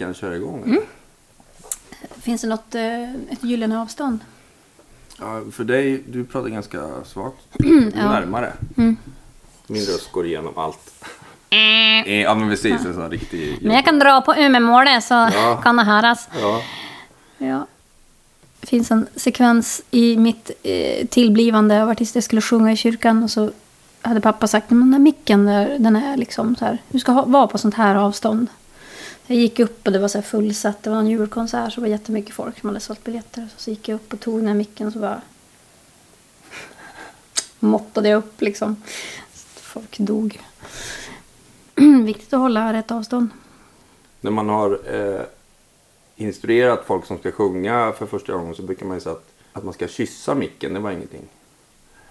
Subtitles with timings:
[0.00, 0.62] Att kan köra igång?
[0.64, 0.82] Mm.
[2.20, 4.18] Finns det något, eh, ett gyllene avstånd?
[5.18, 7.36] Ja, för dig, du pratar ganska svagt.
[7.58, 8.08] Du Ja.
[8.10, 8.52] närmare.
[8.76, 8.96] Mm.
[9.66, 11.04] Min röst går igenom allt.
[11.50, 13.58] Eh, Ja men precis, en sån riktig...
[13.62, 15.60] Men jag kan dra på Umemålet så Ja.
[15.62, 16.28] kan det höras.
[16.40, 16.62] Ja.
[17.38, 17.66] Ja.
[18.60, 22.14] Det finns en sekvens i mitt eh, tillblivande av artist.
[22.14, 23.50] Jag skulle sjunga i kyrkan och så
[24.02, 26.78] hade pappa sagt men den här micken där, den är liksom så här.
[26.88, 28.46] Du ska ha, vara på sånt här avstånd.
[29.30, 30.82] Jag gick upp och det var så här fullsatt.
[30.82, 33.48] Det var en julkonsert så det var jättemycket folk som hade sålt biljetter.
[33.56, 35.22] Så gick jag upp och tog den här micken och så bara
[37.58, 38.82] måttade jag upp liksom.
[39.54, 40.40] Folk dog.
[42.04, 43.28] Viktigt att hålla rätt avstånd.
[44.20, 45.22] När man har eh,
[46.16, 49.64] instruerat folk som ska sjunga för första gången så brukar man ju säga att, att
[49.64, 51.28] man ska kyssa micken, det var ingenting.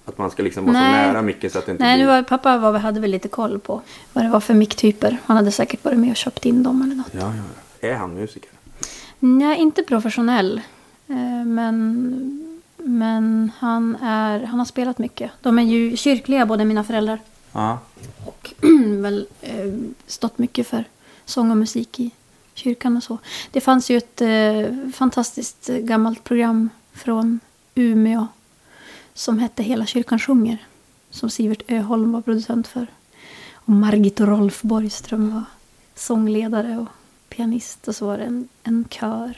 [0.10, 1.08] Att man ska liksom vara så Nej.
[1.08, 2.06] nära micken så att det inte Nej, blir...
[2.06, 3.82] nu var, pappa var, hade väl lite koll på
[4.14, 5.18] vad det var för micktyper.
[5.26, 7.08] Han hade säkert varit med och köpt in dem eller något.
[7.12, 7.44] Ja, ja,
[7.82, 7.88] ja.
[7.90, 8.50] Är han musiker?
[9.20, 10.62] Nej, inte professionell.
[11.08, 12.46] Eh, Men,
[12.78, 15.32] men han, är, han har spelat mycket.
[15.42, 17.20] De är ju kyrkliga, båda mina föräldrar.
[17.52, 17.80] Ja.
[18.26, 18.54] Och
[19.02, 19.74] väl eh,
[20.08, 20.84] stått mycket för
[21.26, 22.12] sång och musik i
[22.54, 23.18] kyrkan och så.
[23.52, 27.40] Det fanns ju ett eh, fantastiskt gammalt program från
[27.76, 28.28] Umeå
[29.20, 30.58] som hette Hela kyrkan sjunger.
[31.10, 32.88] Som Sivert Öholm var producent för.
[33.54, 35.44] Och Margit och Rolf Borgström var
[35.96, 36.88] sångledare och
[37.30, 37.88] pianist.
[37.88, 39.38] Och så var det en, en kör.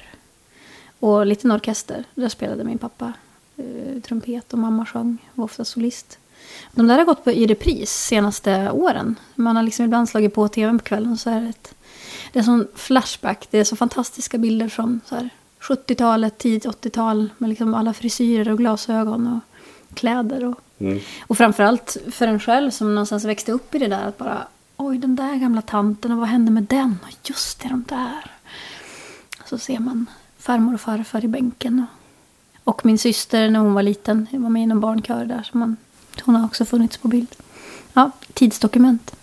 [1.00, 2.04] Och en liten orkester.
[2.16, 3.14] Där spelade min pappa
[3.58, 5.18] eh, trumpet och mamma sjöng.
[5.34, 6.18] Var ofta solist.
[6.72, 9.16] De där har gått på i repris senaste åren.
[9.36, 11.76] Man har liksom ibland slagit på tvn på kvällen och så är det ett,
[12.34, 13.48] det är sån flashback.
[13.52, 15.02] Det är så fantastiska bilder från
[15.60, 19.51] 70-talet, tidigt 80-tal med liksom alla frisyrer och glasögon och
[19.94, 20.46] kläder.
[20.46, 21.00] Och, Mm.
[21.28, 24.48] och framförallt för en själv som någonstans växte upp i det där att bara
[24.78, 26.98] oj den där gamla tanten och vad hände med den?
[27.04, 28.32] Och just det, de där.
[29.46, 30.06] Så ser man
[30.38, 31.86] farmor och farfar i bänken.
[32.64, 35.44] Och, och min syster när hon var liten var med i någon barnkör där.
[35.52, 35.78] Så man,
[36.24, 37.36] hon har också funnits på bild.
[37.94, 39.16] Ja, tidsdokument.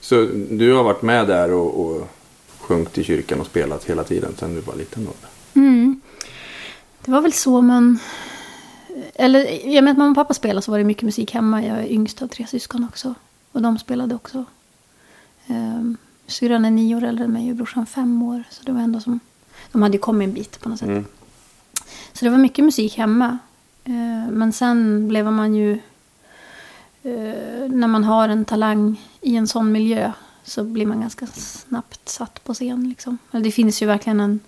[0.00, 0.14] Så
[0.50, 2.08] du har varit med där och, och
[2.58, 5.12] sjungit i kyrkan och spelat hela tiden sedan du var liten då?
[5.60, 6.00] Mm.
[7.04, 7.98] Det var väl så man...
[9.14, 11.64] Eller i och med att mamma och pappa spelade så var det mycket musik hemma.
[11.64, 13.14] Jag är yngst av tre syskon också.
[13.52, 14.44] Och de spelade också.
[15.46, 15.96] Um,
[16.26, 18.44] syrran är nio år äldre än mig och brorsan fem år.
[18.50, 19.20] Så det var ändå som...
[19.72, 20.88] De hade ju kommit en bit på något sätt.
[20.88, 21.04] Mm.
[22.12, 23.38] Så det var mycket musik hemma.
[23.84, 25.72] Eh, Men sen blev man ju...
[27.02, 30.12] eh, När man har en talang i en sån miljö
[30.44, 32.88] så blir man ganska snabbt satt på scen.
[32.88, 33.18] Liksom.
[33.32, 34.40] Eller Det finns ju verkligen en...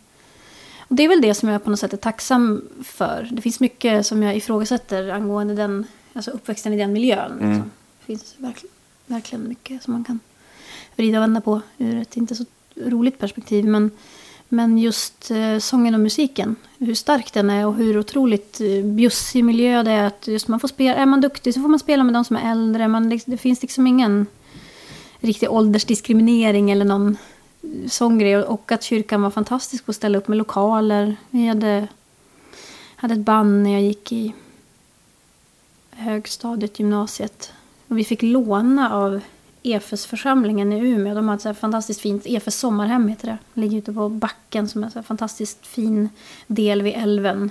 [0.92, 3.28] Och det är väl det som jag på något sätt är tacksam för.
[3.30, 7.30] Det finns mycket som jag ifrågasätter angående den, alltså uppväxten i den miljön.
[7.30, 7.52] Liksom.
[7.52, 7.70] Mm.
[8.00, 8.74] Det finns verkligen,
[9.06, 10.20] verkligen mycket som man kan
[10.96, 12.44] vrida och vända på ur ett inte så
[12.76, 13.64] roligt perspektiv.
[13.64, 13.90] Men,
[14.48, 19.44] men just eh, sången och musiken, hur stark den är och hur otroligt eh, bjussig
[19.44, 20.04] miljö det är.
[20.04, 22.36] Att just man får spela, är man duktig så får man spela med de som
[22.36, 22.88] är äldre.
[22.88, 24.26] Man, det finns liksom ingen
[25.20, 27.16] riktig åldersdiskriminering eller någon
[27.88, 28.36] sån grej.
[28.36, 31.16] Och att kyrkan var fantastisk på att ställa upp med lokaler.
[31.30, 31.88] Vi hade,
[32.96, 34.34] hade ett band när jag gick i
[35.90, 37.52] högstadiet, gymnasiet.
[37.88, 39.20] Och vi fick låna av
[39.62, 41.14] EFES-församlingen i Umeå.
[41.14, 43.38] De har ett så här fantastiskt fint, EFES sommarhem heter det.
[43.60, 46.08] Ligger ute på backen som är en fantastiskt fin
[46.46, 47.50] del vid älven.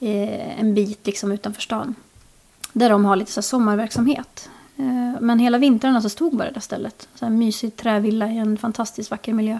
[0.00, 1.94] Eh, en bit liksom utanför stan.
[2.72, 4.50] Där de har lite så här sommarverksamhet.
[4.76, 7.08] Eh, men hela vintrarna så alltså stod bara det där stället.
[7.14, 9.58] Så här mysig trävilla i en fantastiskt vacker miljö.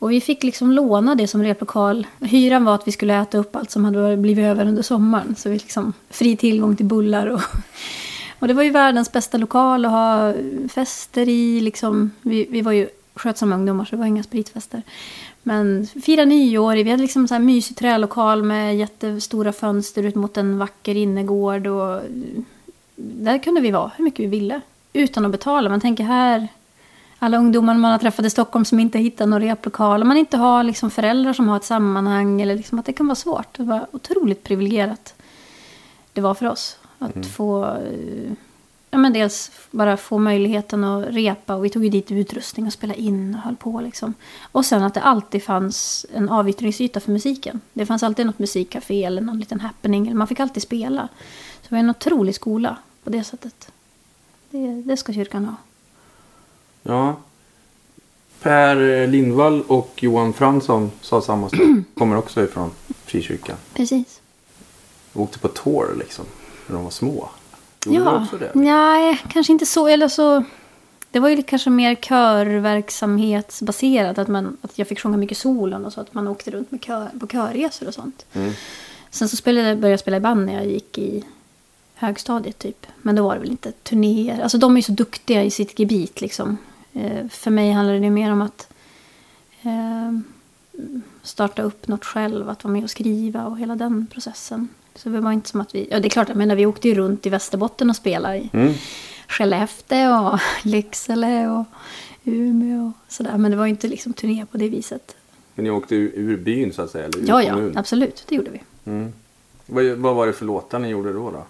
[0.00, 2.06] Och vi fick liksom låna det som replokal.
[2.20, 5.34] Hyran var att vi skulle äta upp allt som hade blivit över under sommaren.
[5.38, 7.40] Så vi liksom fri tillgång till bullar och
[8.38, 10.34] och det var ju världens bästa lokal att ha
[10.68, 11.60] fester i.
[11.60, 12.10] Liksom.
[12.22, 14.82] Vi, vi var ju skötsamma ungdomar så det var inga spritfester.
[15.42, 20.14] Men fira nyår, i- vi hade liksom så här mysig trälokal med jättestora fönster ut
[20.14, 21.66] mot en vacker innergård.
[21.66, 22.00] Och
[22.98, 24.60] där kunde vi vara hur mycket vi ville.
[24.92, 25.68] Utan att betala.
[25.70, 26.48] Man tänker här,
[27.18, 30.02] alla ungdomar man har träffat i Stockholm som inte hittar någon replokal.
[30.02, 32.40] Om man inte har liksom föräldrar som har ett sammanhang.
[32.40, 33.56] Eller liksom att det kan vara svårt.
[33.56, 35.14] Det var otroligt privilegierat.
[36.12, 36.76] Det var för oss.
[36.98, 37.64] Att få...
[37.64, 38.32] eh,
[38.90, 41.54] Ja, men dels bara få möjligheten att repa.
[41.54, 43.80] Och vi tog ju dit utrustning och spela in och höll på.
[43.80, 44.14] Liksom.
[44.52, 47.60] Och sen att det alltid fanns en avyttringsyta för musiken.
[47.72, 50.16] Det fanns alltid något musikcafé eller någon liten happening.
[50.16, 51.08] Man fick alltid spela.
[51.62, 52.76] Så det var en otrolig skola
[53.08, 53.72] på det sättet.
[54.50, 55.54] Det, det ska kyrkan ha.
[56.82, 57.16] Ja.
[58.42, 61.60] Per Lindvall och Johan Fransson sa samma sak.
[61.98, 62.70] Kommer också ifrån
[63.04, 63.56] frikyrkan.
[63.74, 64.20] Precis.
[65.14, 66.24] Åkte på tour liksom.
[66.66, 67.28] När de var små.
[67.86, 68.50] Gjorde Ja, också det?
[68.54, 69.86] nej, kanske inte så.
[69.88, 70.44] Eller så...
[71.10, 74.18] det var ju kanske mer körverksamhetsbaserat.
[74.18, 76.00] Att, man, att jag fick sjunga mycket solon och så.
[76.00, 78.26] Att man åkte runt med kör, på körresor och sånt.
[78.32, 78.52] Mm.
[79.10, 81.24] Sen så spelade, började jag spela i band när jag gick i
[81.98, 82.86] högstadiet typ.
[83.02, 84.42] Men då var det väl inte turnéer.
[84.42, 86.56] Alltså de är ju så duktiga i sitt gebit liksom.
[86.92, 88.68] Eh, för mig handlade det mer om att
[89.62, 90.18] eh,
[91.22, 92.48] starta upp något själv.
[92.48, 94.68] Att vara med och skriva och hela den processen.
[94.94, 95.88] Så det var inte som att vi...
[95.90, 98.50] Ja det är klart, jag menar vi åkte ju runt i Västerbotten och spelade i
[98.52, 98.74] Mm.
[99.28, 101.64] Skellefteå och Lycksele och
[102.24, 103.38] Umeå och sådär.
[103.38, 105.16] Men det var ju inte liksom turné på det viset.
[105.54, 107.04] Men ni åkte ur, ur byn så att säga?
[107.04, 108.24] Eller ur Ja, ja, absolut.
[108.28, 108.60] Det gjorde vi.
[108.84, 109.12] Mm.
[109.66, 111.30] Vad, vad var det för låtar ni gjorde då?
[111.30, 111.44] då?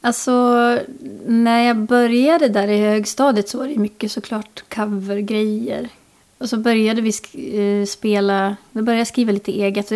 [0.00, 0.32] Alltså,
[1.26, 5.88] när jag började där i högstadiet så var det mycket såklart covergrejer.
[6.38, 9.92] Och så började vi sk- eh, spela, vi började skriva lite eget.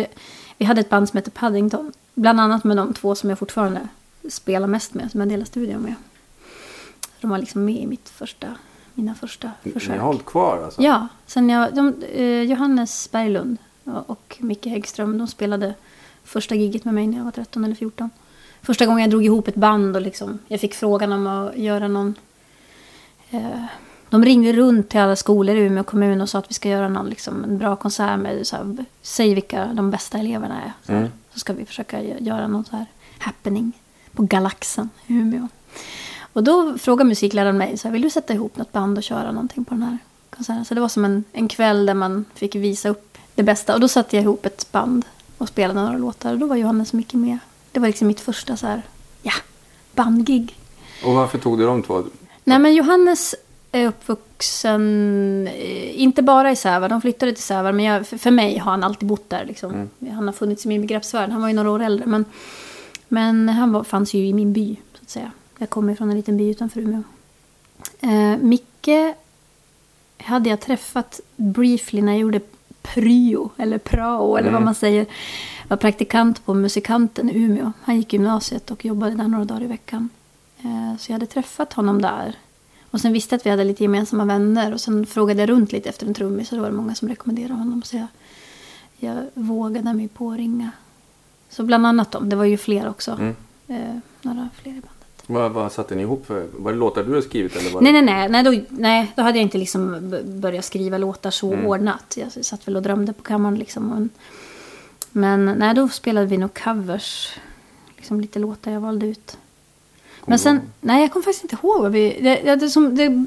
[0.57, 1.91] Vi- hade ett band som hette Paddington.
[2.13, 3.87] Bland annat med de två som jag fortfarande
[4.29, 5.93] spelar mest med, som jag delar studion med.
[7.21, 8.47] De var liksom med i mitt första,
[8.93, 9.99] mina första Ni försök.
[9.99, 10.81] har hållit kvar alltså?
[10.81, 15.73] Ja, sen jag, de, eh, Johannes Berglund och Micke Häggström, de spelade
[16.23, 18.09] första giget med mig när jag var 13 eller 14.
[18.65, 21.87] Första gången jag drog ihop ett band och liksom, jag fick frågan om att göra
[21.87, 22.15] någon...
[23.31, 23.63] Eh,
[24.09, 26.89] de ringde runt till alla skolor i Umeå kommun och sa att vi ska göra
[26.89, 30.71] någon liksom, en bra konsert med, så här, säg vilka de bästa eleverna är.
[30.85, 31.07] Så, Mm.
[31.33, 32.85] så ska vi försöka gö- göra någon så här
[33.19, 33.71] happening
[34.11, 35.47] på Galaxen i Umeå.
[36.33, 39.31] Och då frågade musikläraren mig, så här, vill du sätta ihop något band och köra
[39.31, 39.97] någonting på den här
[40.29, 40.65] konserten?
[40.65, 43.73] Så det var som en, en kväll där man fick visa upp det bästa.
[43.73, 45.05] Och då satte jag ihop ett band
[45.37, 46.33] och spelade några låtar.
[46.33, 47.37] Och då var Johannes mycket med.
[47.75, 48.81] Det var liksom mitt första så här,
[49.21, 49.31] ja,
[49.95, 50.55] bandgig.
[51.03, 52.03] Och varför tog du de två?
[52.43, 53.35] Nej men Johannes
[53.71, 58.57] är uppvuxen, eh, inte bara i Sävar, de flyttade till Sävar, men jag, för, mig
[58.57, 59.45] har han alltid bott där.
[59.45, 59.89] Liksom.
[60.11, 62.05] Han har funnits i min begreppsvärld, han var ju några år äldre.
[62.05, 62.25] Men,
[63.07, 65.31] men han var, fanns ju i min by, så att säga.
[65.57, 67.03] Jag kommer från en liten by utanför Umeå.
[68.01, 69.15] Eh, Micke
[70.17, 72.39] hade jag träffat briefly när jag gjorde
[72.81, 74.65] pryo, eller prao, eller vad Mm.
[74.65, 75.05] man säger.
[75.67, 77.71] Var praktikant på Musikanten i Umeå.
[77.83, 80.09] Han gick gymnasiet och jobbade där några dagar i veckan.
[80.59, 82.35] Eh, Så jag hade träffat honom där.
[82.91, 84.73] Och sen visste jag att vi hade lite gemensamma vänner.
[84.73, 86.51] Och sen frågade jag runt lite efter en trummis.
[86.51, 87.81] Och då var det många som rekommenderade honom.
[87.83, 88.07] Så jag,
[88.97, 90.71] jag vågade mig på att ringa.
[91.49, 92.29] Så bland annat dem.
[92.29, 93.11] Det var ju fler också.
[93.11, 93.35] Mm.
[93.67, 94.91] Eh, några fler i bandet.
[95.27, 96.47] Vad, vad satte ni ihop för?
[96.57, 97.71] Var det låtar du har skrivit eller?
[97.71, 98.29] Var Nej, nej, nej.
[98.29, 101.65] Nej då, nej, då hade jag inte liksom börjat skriva låtar så Mm.
[101.65, 102.17] ordnat.
[102.17, 103.87] Jag satt väl och drömde på kammaren liksom.
[103.89, 104.09] Men,
[105.15, 107.37] men nej, då spelade vi nog covers.
[107.95, 109.37] Liksom lite låtar jag valde ut.
[110.25, 112.19] Men sen, nej jag kommer faktiskt inte ihåg vad vi...
[112.21, 113.25] Det, det, det, som, det,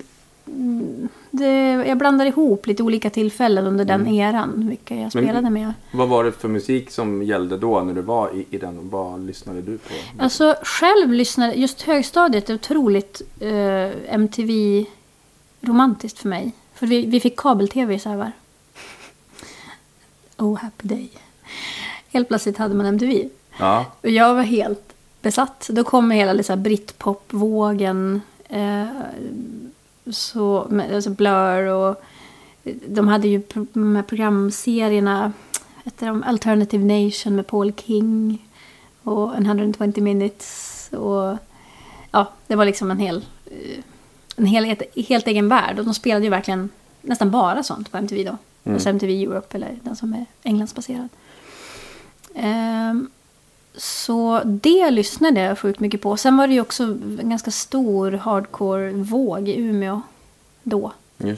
[1.31, 4.69] det, jag blandar ihop lite olika tillfällen under den eran.
[4.69, 5.73] Vilka jag spelade med.
[5.93, 8.91] Vad var det för musik som gällde då när du var i, i den?
[8.91, 9.95] Vad lyssnade du på?
[10.19, 16.53] Alltså själv lyssnade, just högstadiet är otroligt eh, MTV-romantiskt för mig.
[16.75, 18.33] För vi, vi fick kabel-tv i Sävar.
[20.37, 21.11] Oh happy day.
[22.13, 23.29] Helt plötsligt hade man MTV.
[23.59, 23.85] Ja.
[24.03, 25.69] Och jag var helt besatt.
[25.73, 28.21] Då kom hela liksom, britpop-vågen.
[28.49, 28.87] Eh,
[30.11, 32.03] så, med, alltså Blur och
[32.87, 35.33] de hade ju de här programserierna.
[35.85, 38.49] Hette de Alternative Nation med Paul King.
[39.03, 40.89] Och 120 minutes.
[40.93, 41.37] Och
[42.11, 43.85] ja, det var liksom en hel, eh,
[44.37, 44.77] en hel,
[45.09, 45.79] helt egen värld.
[45.79, 46.69] Och de spelade ju verkligen
[47.03, 48.37] nästan bara sånt på MTV då.
[48.65, 48.75] Mm.
[48.75, 50.99] Alltså MTV Europe eller den som är Englandsbaserad.
[51.01, 51.09] Ehm,
[53.77, 56.17] så det lyssnade jag sjukt mycket på.
[56.17, 56.83] Sen var det ju också
[57.21, 60.01] en ganska stor hardcore-våg i Umeå
[60.63, 60.93] då.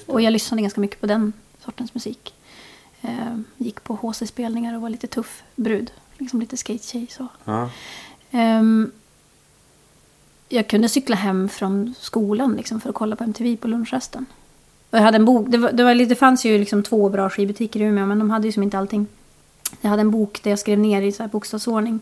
[0.06, 1.32] Och jag lyssnade ganska mycket på den
[1.64, 2.34] sortens musik.
[3.02, 5.90] Ehm, gick på HC-spelningar och var lite tuff brud.
[6.18, 7.26] Liksom lite skate-tjej så.
[7.44, 7.70] Ja.
[8.30, 8.92] Ehm,
[10.48, 14.26] jag kunde cykla hem från skolan liksom, för att kolla på MTV på lunchrasten.
[14.90, 17.30] Och jag hade en bok, det, var, det, var det fanns ju liksom två bra
[17.30, 19.06] skivbutiker i Umeå men de hade ju som inte allting.
[19.80, 22.00] Jag hade en bok där jag skrev ner i så här bokstavsordning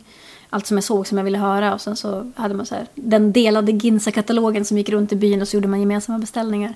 [0.50, 2.86] allt som jag såg som jag ville höra och sen så hade man så här,
[2.94, 6.74] den delade Ginsa-katalogen som gick runt i byn och så gjorde man gemensamma beställningar.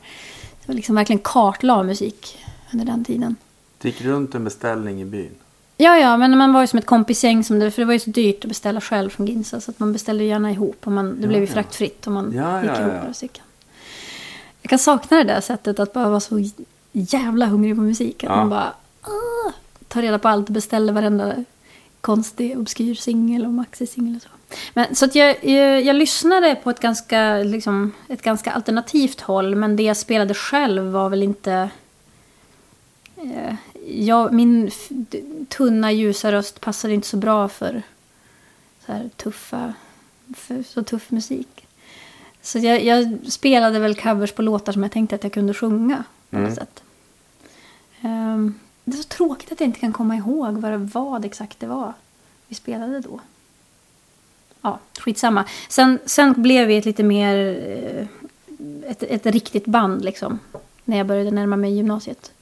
[0.61, 2.39] Det var liksom verkligen kartlade musik
[2.73, 3.37] under den tiden.
[3.79, 5.31] Det gick runt en beställning i byn.
[5.77, 7.45] Ja, ja, men man var ju som ett kompisgäng.
[7.45, 9.61] Som det, för det var ju så dyrt att beställa själv från Ginsa.
[9.61, 10.87] Så att man beställde gärna ihop.
[10.87, 13.45] Och man, det Ja, blev ju fraktfritt om man Ja, gick ja, ihop några stycken.
[14.63, 16.49] Jag kan sakna det där sättet att bara vara så
[16.93, 18.25] jävla hungrig på musik.
[18.25, 18.73] Att man bara
[19.03, 19.53] ah,
[19.93, 21.45] tar reda på allt och beställer varenda
[22.01, 24.29] konstig, obskyr singel och maxi-singel och så.
[24.75, 29.55] Men, så att jag, jag, jag lyssnade på ett ganska, liksom, ett ganska alternativt håll.
[29.55, 31.71] Men det jag spelade själv var väl inte...
[33.17, 33.55] Eh,
[33.87, 34.71] jag, min
[35.49, 37.83] tunna ljusa röst passade inte så bra för
[38.87, 39.75] så här tuffa,
[40.37, 41.67] för så tuff musik.
[42.43, 46.05] Så jag, jag spelade väl covers på låtar som jag tänkte att jag kunde sjunga.
[46.31, 46.83] På något sätt.
[48.01, 51.61] Ehm, det är så tråkigt att jag inte kan komma ihåg vad, det, vad exakt
[51.61, 51.93] det var
[52.53, 53.21] vi spelade då.
[54.61, 55.45] Ja, skitsamma.
[55.69, 57.37] Sen, sen blev vi ett lite mer...
[57.69, 58.07] Eh,
[58.91, 60.39] ett, ett riktigt band liksom.
[60.85, 62.33] När jag började närma mig gymnasiet.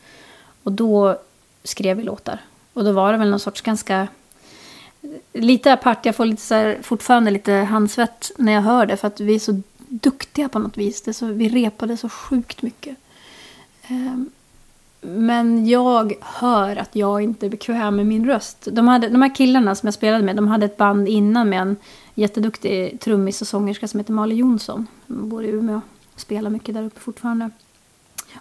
[0.63, 1.19] Och då
[1.65, 2.39] skrev vi låtar.
[2.73, 4.09] Och då var det väl någon sorts ganska...
[5.33, 8.97] Lite apart, jag får lite så här, fortfarande lite handsvett när jag hör det.
[8.97, 11.03] För att vi är så duktiga på något vis.
[11.03, 12.97] Det så, vi repade så sjukt mycket.
[13.91, 14.31] Um,
[15.01, 18.69] men jag hör att jag inte är bekväm med min röst.
[18.73, 21.61] De, hade, de här killarna som jag spelade med, de hade ett band innan med
[21.61, 21.77] en
[22.15, 24.87] jätteduktig trummis och sångerska som heter Malin Jonsson.
[25.07, 25.81] Som bor i Umeå
[26.15, 27.51] och spelar mycket där uppe fortfarande.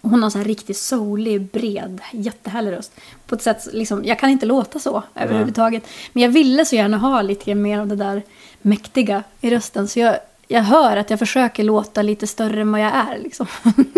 [0.02, 3.00] Och hon har så här riktigt soulig, bred, jättehärlig röst.
[3.28, 5.84] På ett sätt, liksom, jag kan inte låta så överhuvudtaget.
[6.14, 8.24] Men jag ville så gärna ha lite mer av det där
[8.62, 9.88] mäktiga i rösten.
[9.88, 10.18] Så jag,
[10.52, 13.20] jag hör att jag försöker låta lite större än vad jag är.
[13.20, 13.48] Liksom.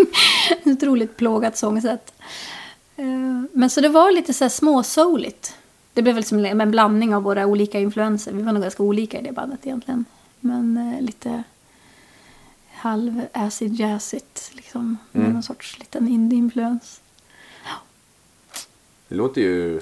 [0.64, 2.12] Otroligt plågat sångsätt.
[2.96, 5.54] Eh, Men så det var lite så här småsouligt.
[5.92, 8.32] Det blev väl som en blandning av våra olika influenser.
[8.32, 10.04] Vi var nog ganska olika i det bandet egentligen.
[10.40, 11.42] Men eh, lite
[12.72, 14.98] halv acid jazzigt liksom.
[15.12, 15.32] Med Mm.
[15.34, 17.00] någon sorts liten indie-influens.
[19.08, 19.80] Det låter ju...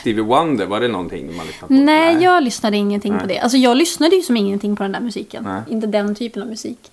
[0.00, 1.80] Stevie Wonder, var det någonting man lyssnade på?
[1.82, 3.34] Nej, jag lyssnade ingenting på Nej.
[3.34, 3.38] det.
[3.40, 5.44] Alltså jag lyssnade ju som ingenting på den där musiken.
[5.44, 5.62] Nej.
[5.70, 6.90] Inte den typen av musik.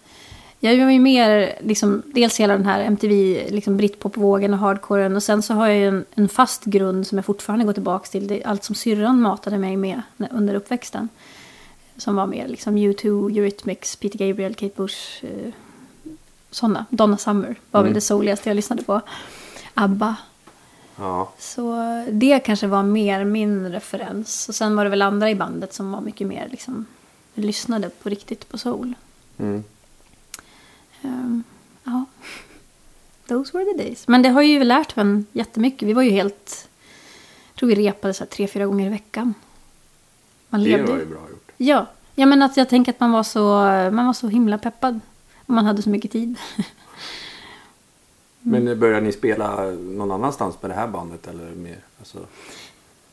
[0.60, 5.16] Jag var ju mer, liksom, dels hela den här MTV, liksom britpopvågen och hardcoren.
[5.16, 8.08] Och sen så har jag ju en, en fast grund som jag fortfarande går tillbaka
[8.08, 8.28] till.
[8.28, 11.10] Det är allt som syrran matade mig med under uppväxten.
[11.98, 15.26] Som var mer liksom U2, Eurythmics, Peter Gabriel, Kate Bush.
[15.26, 15.52] Eh,
[16.52, 16.86] sådana.
[16.90, 17.94] Donna Summer var väl Mm.
[17.94, 19.02] det souligaste jag lyssnade på.
[19.74, 20.16] ABBA.
[20.96, 21.32] Ja.
[21.40, 21.76] Så
[22.12, 24.50] det kanske var mer min referens.
[24.50, 26.86] Och sen var det väl andra i bandet som var mycket mer liksom,
[27.34, 28.94] lyssnade på riktigt på soul.
[29.38, 29.64] Mm.
[31.02, 31.44] Ehm,
[31.84, 32.06] ja.
[33.28, 34.08] Those were the days.
[34.08, 35.88] Men det har ju lärt en jättemycket.
[35.88, 36.70] Vi var ju helt...
[37.54, 39.34] Jag tror vi repade så här tre, fyra gånger i veckan.
[40.50, 41.52] Man Det levde var ju bra gjort.
[41.58, 41.86] Ja.
[42.16, 43.42] ja, men att jag tänker att man var så,
[43.92, 45.00] man var så himla peppad.
[45.46, 46.36] Och man hade så mycket tid.
[48.48, 51.28] Men började ni spela någon annanstans med det här bandet?
[51.28, 51.80] Eller mer?
[52.00, 52.20] Alltså,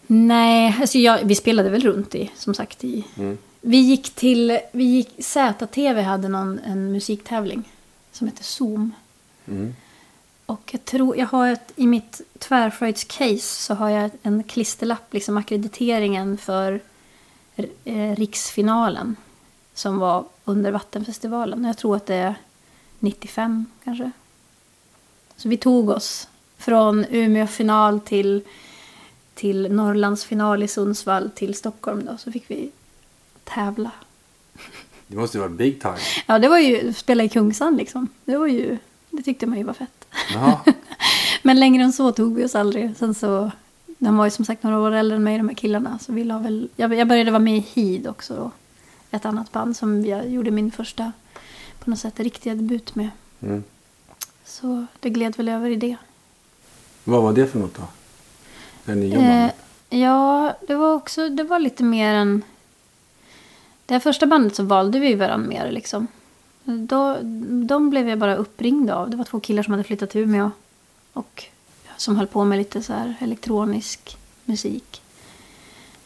[0.07, 3.05] Nej, alltså jag, vi spelade väl runt i, som sagt, i...
[3.17, 3.39] mm.
[3.61, 7.73] Vi gick till, vi gick, ZTV hade någon, en musiktävling
[8.13, 8.93] som heter Zoom.
[9.49, 9.75] Mm.
[10.47, 15.37] Och jag tror, jag har ett, i mitt tvärfröjdscase så har jag en klisterlapp, liksom
[15.37, 16.81] akkrediteringen för
[17.85, 19.17] eh, riksfinalen.
[19.75, 21.65] Som var under Vattenfestivalen.
[21.65, 22.35] Jag tror att det är
[22.99, 24.11] 95 kanske.
[25.43, 28.43] Så vi tog oss från Umeå final till,
[29.35, 32.17] till Norrlands final i Sundsvall till Stockholm då.
[32.19, 32.71] Så fick vi
[33.45, 33.91] tävla.
[35.07, 35.97] Det måste ju vara big time.
[36.27, 38.09] Ja, det var ju spela i Kungsan liksom.
[38.25, 38.79] Det var ju,
[39.11, 40.07] det tyckte man ju var fett.
[41.43, 42.97] Men längre än så tog vi oss aldrig.
[42.97, 43.51] Sen så,
[43.99, 45.99] de var ju som sagt några år äldre än mig de här killarna.
[45.99, 48.51] Så vi la väl, jag, jag började vara med i Heed också då.
[49.11, 51.13] Ett annat band som jag gjorde min första,
[51.79, 53.09] på något sätt, riktiga debut med.
[53.41, 53.63] Mm.
[54.45, 55.97] Så det gled väl över i det.
[57.05, 57.83] Vad var det för något då?
[58.85, 59.55] Det nya Eh, bandet?
[59.91, 62.43] ja, det var också, det var lite mer än...
[63.87, 66.07] Det här första bandet så valde vi varandra mer liksom.
[66.65, 67.19] Då,
[67.67, 69.11] de blev jag bara uppringd av.
[69.11, 70.51] Det var två killar som hade flyttat till Umeå.
[71.13, 71.45] Och
[71.97, 75.03] som höll på med lite så här elektronisk musik.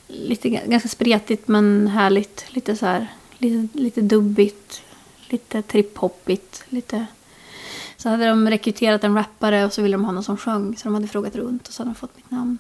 [0.07, 2.45] Lite ga- ganska spretigt men härligt.
[2.49, 3.07] Lite så här,
[3.39, 4.83] lite, lite dubbigt.
[5.29, 6.63] Lite trip-hoppigt.
[6.69, 7.07] Lite...
[8.07, 10.77] Så hade de rekryterat en rappare och så ville de ha någon som sjöng.
[10.77, 12.59] Så de hade frågat runt och så hade de fått mitt namn.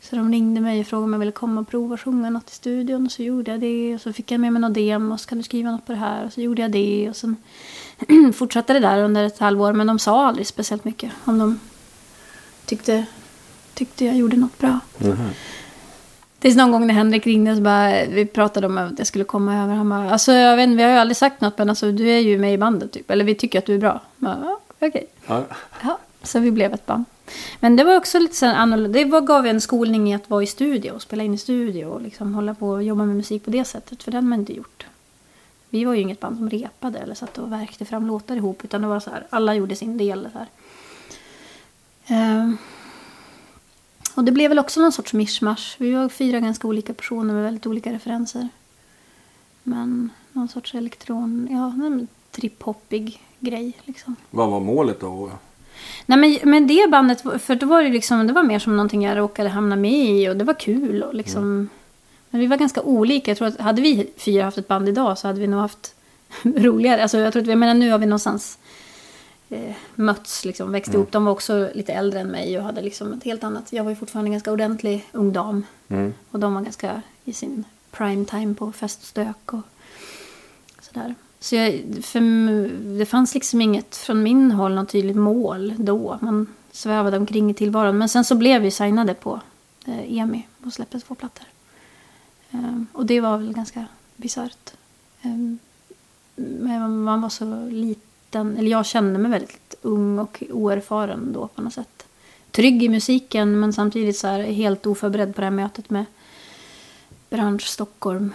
[0.00, 2.54] Så de ringde mig och frågade om jag ville komma och prova sjunga något i
[2.54, 3.06] studion.
[3.06, 3.94] Och så gjorde jag det.
[3.94, 5.12] Och så fick jag med mig något dem.
[5.12, 6.26] Och så kan du skriva något på det här.
[6.26, 7.10] Och så gjorde jag det.
[7.10, 7.36] Och sen
[8.34, 9.72] fortsatte det där under ett halvår.
[9.72, 11.12] Men de sa aldrig speciellt mycket.
[11.24, 11.60] Om de
[12.64, 13.06] tyckte,
[13.74, 14.80] tyckte jag gjorde något bra.
[14.98, 15.30] Mhm.
[16.38, 19.62] Tills någon gång när Henrik ringde så bara, vi pratade om att jag skulle komma
[19.62, 19.74] över.
[19.74, 22.10] Han bara, alltså jag vet inte, vi har ju aldrig sagt något men alltså du
[22.10, 23.10] är ju med i bandet typ.
[23.10, 24.00] Eller vi tycker att du är bra.
[24.16, 25.06] Bara, "Ja, Okej.
[25.26, 25.44] Ja.
[25.82, 27.04] Ja, så vi blev ett band.
[27.60, 28.98] Men det var också lite så annorlunda.
[28.98, 31.86] Det var, gav en skolning i att vara i studio och spela in i studio
[31.86, 34.02] och liksom hålla på och jobba med musik på det sättet.
[34.02, 34.86] För det hade man inte gjort.
[35.70, 38.64] Vi var ju inget band som repade eller satt och verkte fram låtar ihop.
[38.64, 40.28] Utan det var så här, alla gjorde sin del.
[40.32, 40.48] Så här.
[42.06, 42.58] Ehm.
[44.14, 45.76] och det blev väl också någon sorts mischmasch.
[45.78, 48.48] Vi var fyra ganska olika personer med väldigt olika referenser.
[49.62, 54.16] Men någon sorts elektron, ja, en trip-hoppig grej liksom.
[54.30, 55.30] Vad var målet då?
[56.06, 59.02] Nej men, men det bandet, för då var det liksom, det var mer som någonting
[59.02, 61.68] jag råkade hamna med i och det var kul och liksom.
[62.30, 63.30] Men vi var ganska olika.
[63.30, 65.94] Jag tror att hade vi fyra haft ett band idag så hade vi nog haft
[66.42, 67.02] roligare.
[67.02, 68.58] Alltså, jag, tror att, jag menar, nu har vi någonstans
[69.48, 71.00] eh, mötts, liksom, växt Mm.
[71.00, 71.12] ihop.
[71.12, 73.72] De var också lite äldre än mig och hade liksom ett helt annat...
[73.72, 75.66] Jag var ju fortfarande en ganska ordentlig ung dam.
[75.88, 76.14] Mm.
[76.30, 79.60] Och de var ganska i sin prime time på fest och stök och
[80.80, 81.14] sådär.
[81.40, 82.20] Så jag, för,
[82.98, 86.18] det fanns liksom inget från min håll något tydligt mål då.
[86.20, 87.98] Man svävade omkring i tillvaron.
[87.98, 89.40] Men sen så blev vi signade på
[89.86, 91.46] eh, EMI och släppte två plattor.
[92.50, 94.70] Eh, och det var väl ganska bisarrt.
[95.22, 95.56] Eh,
[96.88, 101.74] man var så liten, eller jag kände mig väldigt ung och oerfaren då på något
[101.74, 102.06] sätt.
[102.50, 106.04] Trygg i musiken men samtidigt så här helt oförberedd på det här mötet med
[107.30, 108.32] bransch Stockholm,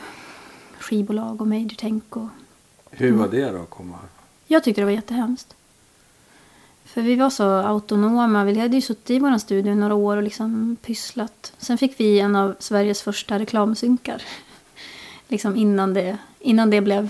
[0.79, 2.17] skivbolag och Major Tänk.
[2.17, 2.27] Och...
[3.01, 3.97] Hur var det då att komma?
[4.47, 5.55] Jag tyckte det var jättehemskt.
[6.83, 8.43] För vi var så autonoma.
[8.43, 11.53] Vi hade ju suttit i vår studio i några år och liksom pysslat.
[11.57, 14.23] Sen fick vi en av Sveriges första reklamsynkar.
[15.27, 17.09] liksom innan det, innan det blev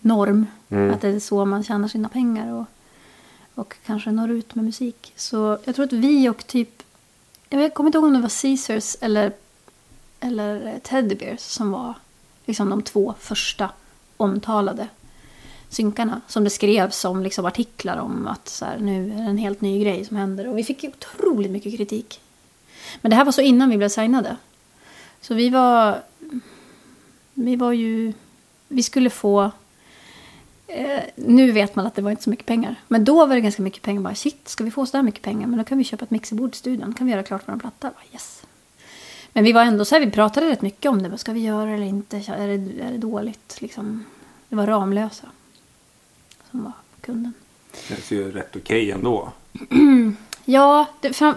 [0.00, 0.46] norm.
[0.68, 0.94] Mm.
[0.94, 2.66] Att det är så man tjänar sina pengar och,
[3.54, 5.12] och kanske når ut med musik.
[5.16, 6.82] Så jag tror att vi och typ,
[7.48, 9.32] jag kommer inte ihåg om det var Caesars eller,
[10.20, 11.94] eller Teddy Bears som var
[12.46, 13.70] liksom de två första
[14.16, 14.88] omtalade
[15.72, 16.20] synkarna.
[16.26, 19.60] Som det skrevs om liksom artiklar om att så här, nu är det en helt
[19.60, 20.48] ny grej som händer.
[20.48, 22.20] Och vi fick ju otroligt mycket kritik.
[23.00, 24.36] Men det här var så innan vi blev signade.
[25.20, 26.02] Så vi var...
[27.34, 28.12] Vi var ju...
[28.68, 29.50] Vi skulle få...
[30.66, 32.76] Eh, nu vet man att det var inte så mycket pengar.
[32.88, 34.00] Men då var det ganska mycket pengar.
[34.00, 35.46] Bara, shit, ska vi få så där mycket pengar?
[35.46, 36.94] Men då kan vi köpa ett mixerbord i studion.
[36.94, 37.90] kan vi göra klart vår platta.
[37.90, 38.42] Bara, yes.
[39.32, 41.18] Men vi var ändå så här, vi pratade rätt mycket om det.
[41.18, 42.16] Ska vi göra det eller inte?
[42.16, 43.56] Är det, är det dåligt?
[43.60, 44.04] Liksom,
[44.48, 45.28] det var Ramlösa
[46.52, 47.32] som var kunden.
[47.88, 49.32] Det ser ju rätt okej ändå.
[50.44, 51.34] Ja, det, fram,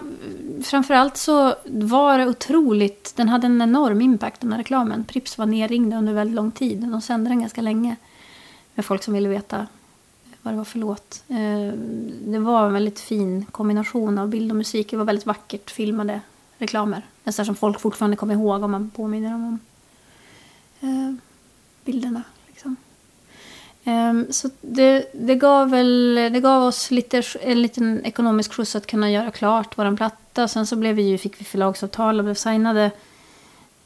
[0.64, 3.14] framförallt så var det otroligt.
[3.16, 5.04] Den hade en enorm impact den här reklamen.
[5.06, 6.80] Prips var nerringda under väldigt lång tid.
[6.80, 7.96] De sände den ganska länge.
[8.76, 9.68] Med folk som ville veta
[10.42, 11.24] vad det var för låt.
[11.28, 11.74] Eh,
[12.32, 14.92] Det var en väldigt fin kombination av bild och musik.
[14.92, 16.22] Det var väldigt vackert filmade
[16.58, 17.02] reklamer.
[17.24, 19.60] Nästan som folk fortfarande kommer ihåg om man påminner dem om
[20.90, 21.16] eh,
[21.86, 22.22] bilderna.
[22.48, 22.76] Liksom.
[23.88, 28.88] Ehm, så det, det, gav väl, det gav oss lite, en liten ekonomisk skjuts att
[28.88, 30.48] kunna göra klart vår platta.
[30.48, 32.92] Sen så blev vi ju, fick vi förlagsavtal och blev signade.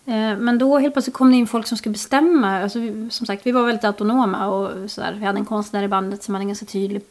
[0.06, 2.62] Ehm, men då helt plötsligt kom det in folk som skulle bestämma.
[2.62, 4.48] Alltså, som sagt, vi var väldigt autonoma.
[4.48, 7.02] Och så där, vi hade en konstnär i bandet som hade en ganska tydlig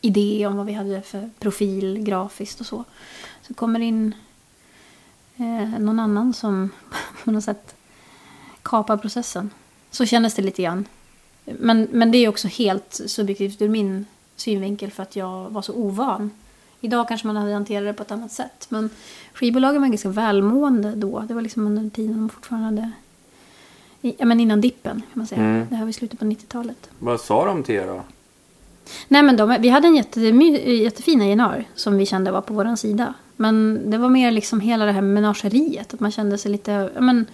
[0.00, 2.84] idé om vad vi hade för profil grafiskt och så.
[3.42, 4.14] Så kommer in
[5.36, 6.70] eh, någon annan som
[7.24, 7.74] på något sätt
[8.62, 9.50] kapar processen.
[9.90, 10.86] Så kändes det lite grann.
[11.44, 15.72] Men, men det är också helt subjektivt ur min synvinkel för att jag var så
[15.74, 16.30] ovan.
[16.80, 18.66] Idag kanske man hade hanterat det på ett annat sätt.
[18.68, 18.90] Men
[19.34, 21.20] skivbolagen var ganska välmående då.
[21.20, 22.90] Det var liksom under tiden de fortfarande hade...
[24.18, 25.40] Ja, men innan dippen kan man säga.
[25.40, 25.66] Mm.
[25.70, 26.90] Det här var i slutet på 90-talet.
[26.98, 28.02] Vad sa de till er då?
[29.08, 32.76] Nej men de, vi hade en jättemy, jättefin A&R som vi kände var på våran
[32.76, 33.14] sida.
[33.36, 35.94] Men det var mer liksom hela det här menageriet.
[35.94, 36.90] Att man kände sig lite...
[36.94, 37.26] Ja, men,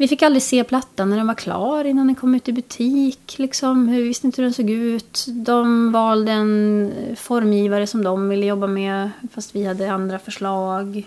[0.00, 3.38] vi fick aldrig se plattan när den var klar innan den kom ut i butik.
[3.38, 3.90] Liksom.
[3.90, 5.26] Vi visste inte hur den såg ut.
[5.28, 11.06] De valde en eh, formgivare som de ville jobba med fast vi hade andra förslag.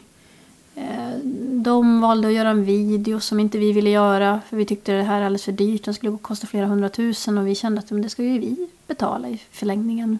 [0.75, 1.17] Eh,
[1.51, 5.03] de valde att göra en video som inte vi ville göra för vi tyckte det
[5.03, 5.85] här är alldeles för dyrt.
[5.85, 9.29] Den skulle kosta flera hundratusen och vi kände att men det ska ju vi betala
[9.29, 10.19] i förlängningen.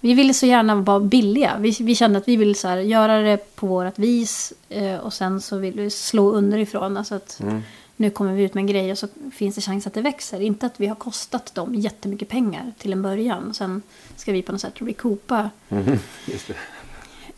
[0.00, 1.56] Vi ville så gärna vara billiga.
[1.58, 5.12] Vi, vi kände att vi ville så här, göra det på vårt vis eh, och
[5.12, 6.96] sen så vill vi slå underifrån.
[6.96, 7.62] Alltså att mm
[7.96, 10.40] nu kommer vi ut med en grej och så finns det chans att det växer.
[10.40, 13.54] Inte att vi har kostat dem jättemycket pengar till en början.
[13.54, 13.82] Sen
[14.16, 15.50] ska vi på något sätt recoupa
[16.26, 16.54] Just det.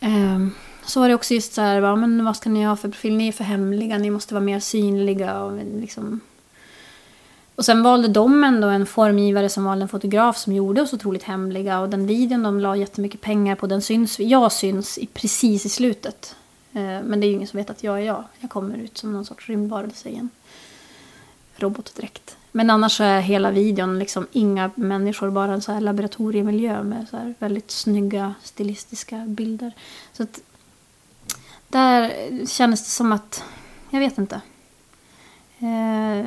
[0.01, 0.51] Ehm,
[0.85, 3.17] Så var det också just så här, bara, men vad ska ni ha för profil?
[3.17, 5.41] Ni är för hemliga, ni måste vara mer synliga.
[5.43, 6.21] Och, liksom.
[7.55, 11.23] och sen valde de ändå en formgivare som valde en fotograf som gjorde oss otroligt
[11.23, 11.81] hemliga.
[11.81, 15.69] Och den videon de la jättemycket pengar på, den syns, jag syns i, precis i
[15.69, 16.35] slutet.
[16.73, 18.25] Eh, Men det är ju ingen som vet att jag är jag.
[18.41, 20.31] Jag kommer ut som någon sorts rymdvarelse i en
[21.57, 22.37] robotdräkt.
[22.53, 27.07] Men annars så är hela videon liksom inga människor, bara en så här laboratoriemiljö med
[27.11, 29.73] så här väldigt snygga stilistiska bilder.
[30.13, 30.41] Så att
[31.69, 32.13] där
[32.47, 33.45] kändes det som att,
[33.91, 34.41] jag vet inte.
[35.59, 36.27] Eh,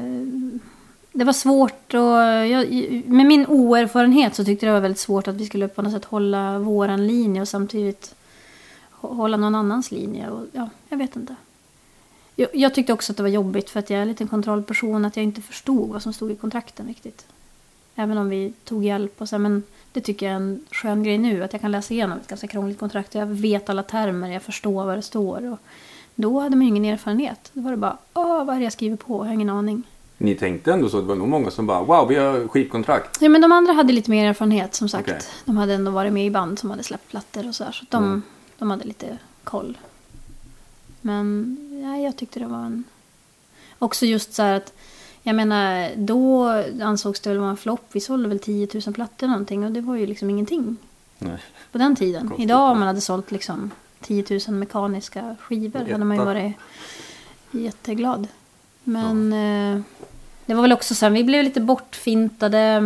[1.11, 2.71] det var svårt och jag,
[3.05, 5.93] med min oerfarenhet så tyckte jag det var väldigt svårt att vi skulle på något
[5.93, 8.15] sätt hålla våran linje och samtidigt
[8.91, 10.29] hålla någon annans linje.
[10.29, 11.35] Och, ja, jag vet inte.
[12.39, 15.05] Jag, jag tyckte också att det var jobbigt för att jag är en liten kontrollperson
[15.05, 17.25] att jag inte förstod vad som stod i kontrakten riktigt.
[17.95, 21.17] Även om vi tog hjälp och så, men det tycker jag är en skön grej
[21.17, 24.29] nu att jag kan läsa igenom ett ganska krångligt kontrakt och jag vet alla termer,
[24.31, 25.51] jag förstår vad det står.
[25.51, 25.57] Och
[26.15, 27.49] då hade man ju ingen erfarenhet.
[27.53, 29.13] Då var det bara, åh, vad är det jag skriver på?
[29.19, 29.83] Jag har ingen aning.
[30.17, 31.01] Ni tänkte ändå så?
[31.01, 33.21] Det var nog många som bara wow, vi har skivkontrakt.
[33.21, 35.09] Ja, men de andra hade lite mer erfarenhet som sagt.
[35.09, 35.21] Okej.
[35.45, 37.71] De hade ändå varit med i band som hade släppt plattor och så här.
[37.71, 38.21] Så de, Mm.
[38.57, 39.77] de hade lite koll.
[41.01, 42.83] Men ja, jag tyckte det var en...
[43.79, 44.73] Också just så här att...
[45.21, 46.47] Jag menar, då
[46.81, 47.85] ansågs det väl vara en flopp.
[47.91, 50.77] Vi sålde väl 10 000 plattor någonting och det var ju liksom ingenting
[51.17, 51.37] Nej.
[51.71, 52.21] på den tiden.
[52.21, 52.73] Konstigt, Idag om ja.
[52.73, 55.91] man hade sålt liksom 10 000 mekaniska skivor Etta.
[55.91, 56.53] hade man ju varit
[57.51, 58.27] jätteglad.
[58.83, 59.81] Men eh,
[60.45, 62.81] det var väl också så här, vi blev lite bortfintade.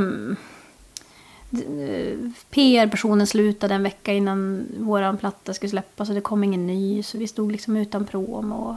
[1.54, 2.34] Mm.
[2.50, 7.04] PR-personen slutade en vecka innan våran platta skulle släppas och det kom ingen ny.
[7.04, 8.76] Så vi stod liksom utan prom och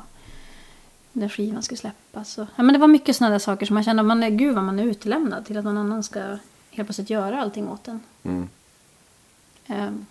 [1.12, 2.32] när skivan skulle släppas.
[2.32, 4.64] Så, ja, men det var mycket sådana där saker som man kände, man gud vad
[4.64, 6.20] man är utelämnad till att någon annan ska
[6.70, 8.00] helt plötsligt göra allting åt en.
[8.22, 8.48] Mm.
[9.66, 10.06] Ehm,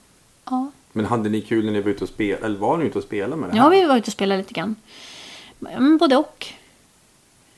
[0.45, 0.71] ja.
[0.91, 2.45] Men hade ni kul när ni var ute och spelade?
[2.45, 3.69] Eller var ni ute och spelade med det Ja, här?
[3.69, 4.75] vi var ute och spelade lite grann.
[5.60, 6.45] Men både och.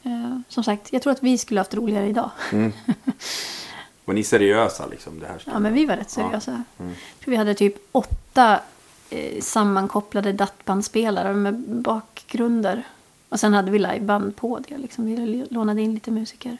[0.03, 2.31] Eh, som sagt, jag tror att vi skulle haft roligare idag.
[2.51, 2.71] Mm.
[4.07, 5.19] Var ni seriösa liksom?
[5.19, 6.51] Det här Ja, men vi var rätt seriösa.
[6.51, 6.91] Mm.
[6.91, 8.59] Jag tror vi hade typ åtta
[9.09, 12.83] eh, sammankopplade dattbandspelare med bakgrunder.
[13.29, 14.77] Och sen hade vi liveband på det.
[14.77, 15.05] Liksom.
[15.05, 16.57] Vi lånade in lite musiker.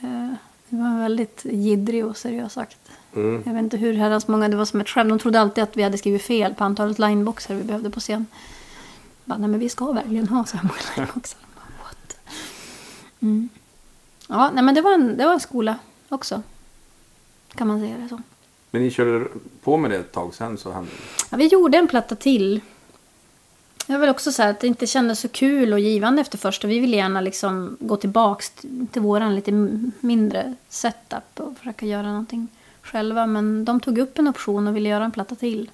[0.00, 0.32] Eh,
[0.68, 2.90] det var en väldigt jiddrig och seriös akt.
[3.16, 3.42] Mm.
[3.46, 5.08] Jag vet inte hur herrans många det var som ett skämt.
[5.08, 8.26] De trodde alltid att vi hade skrivit fel på antalet lineboxar vi behövde på scen.
[9.24, 11.40] Bara, nej men vi ska verkligen ha så här många lineboxar.
[11.82, 12.16] What?
[13.20, 13.48] Mm.
[14.28, 15.78] Ja, nej men det var, en, det var en skola
[16.14, 16.42] också.
[17.54, 18.20] Kan man säga det så.
[18.70, 19.26] Men ni körde
[19.62, 21.26] på med det ett tag sen så hände det?
[21.30, 22.60] Ja, vi gjorde en platta till.
[23.86, 26.66] Det var väl också så att det inte kändes så kul och givande efter första.
[26.66, 29.52] Vi ville gärna liksom gå tillbaks t- till våran lite
[30.00, 32.48] mindre setup och försöka göra någonting
[32.82, 33.26] själva.
[33.26, 35.70] Men de tog upp en option och ville göra en platta till.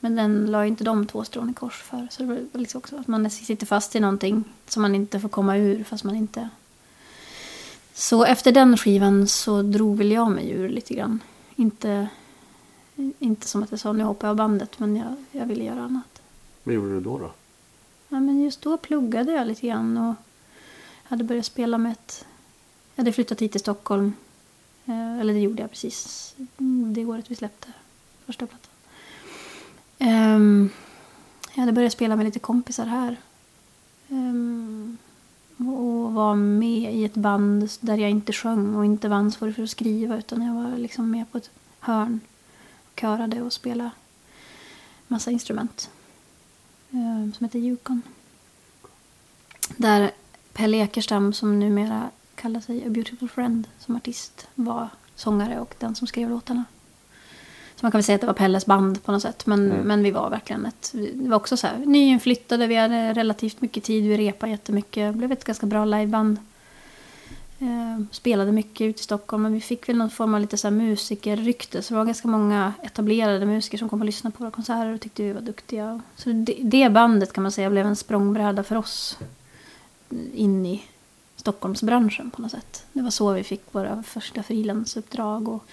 [0.00, 2.08] Men den la inte de två strån i kors för.
[2.10, 5.28] Så det var liksom också att man sitter fast i någonting som man inte får
[5.28, 6.48] komma ur fast man inte...
[7.94, 11.20] Så efter den skivan så drog väl jag mig ur lite grann.
[11.56, 12.08] Inte,
[13.18, 15.82] inte som att jag sa nu hoppar jag av bandet men jag, jag ville göra
[15.82, 16.22] annat.
[16.62, 17.18] Vad gjorde du då?
[17.18, 17.32] då?
[18.08, 20.14] Ja, men just då pluggade jag lite grann och
[21.04, 22.24] hade börjat spela med ett...
[22.94, 24.12] Jag hade flyttat hit till Stockholm.
[24.84, 27.68] Eh, Eller det gjorde jag precis mm, det året vi släppte
[28.26, 28.70] första plattan.
[29.98, 30.70] Ehm,
[31.54, 33.16] Jag hade börjat spela med lite kompisar här.
[34.08, 34.96] Ehm,
[35.56, 39.62] och var med i ett band där jag inte sjöng och inte var ansvarig för
[39.62, 42.20] att skriva utan jag var liksom med på ett hörn.
[42.84, 43.90] Och körade och spelade
[45.08, 45.90] massa instrument
[46.90, 48.02] eh, som heter Yukon.
[49.76, 50.10] Där
[50.52, 55.94] Pelle Ekerstam, som numera kallar sig A Beautiful Friend som artist, var sångare och den
[55.94, 56.64] som skrev låtarna.
[57.84, 59.46] Man kan väl säga att det var Pelles band på något sätt.
[59.46, 59.86] Men, Mm.
[59.86, 60.94] men vi var verkligen ett...
[61.14, 65.14] Det var också så här, nyinflyttade, vi hade relativt mycket tid, vi repade jättemycket.
[65.14, 66.38] Blev ett ganska bra liveband.
[67.58, 70.66] Eh, spelade mycket ute i Stockholm, men vi fick väl någon form av lite så
[70.66, 71.82] här musikerrykte.
[71.82, 75.00] Så det var ganska många etablerade musiker som kom och lyssnade på våra konserter och
[75.00, 76.00] tyckte vi var duktiga.
[76.16, 79.18] Så det, det bandet kan man säga blev en språngbräda för oss
[80.34, 80.82] in i
[81.36, 82.84] Stockholmsbranschen på något sätt.
[82.92, 85.48] Det var så vi fick våra första frilansuppdrag.
[85.48, 85.64] Och,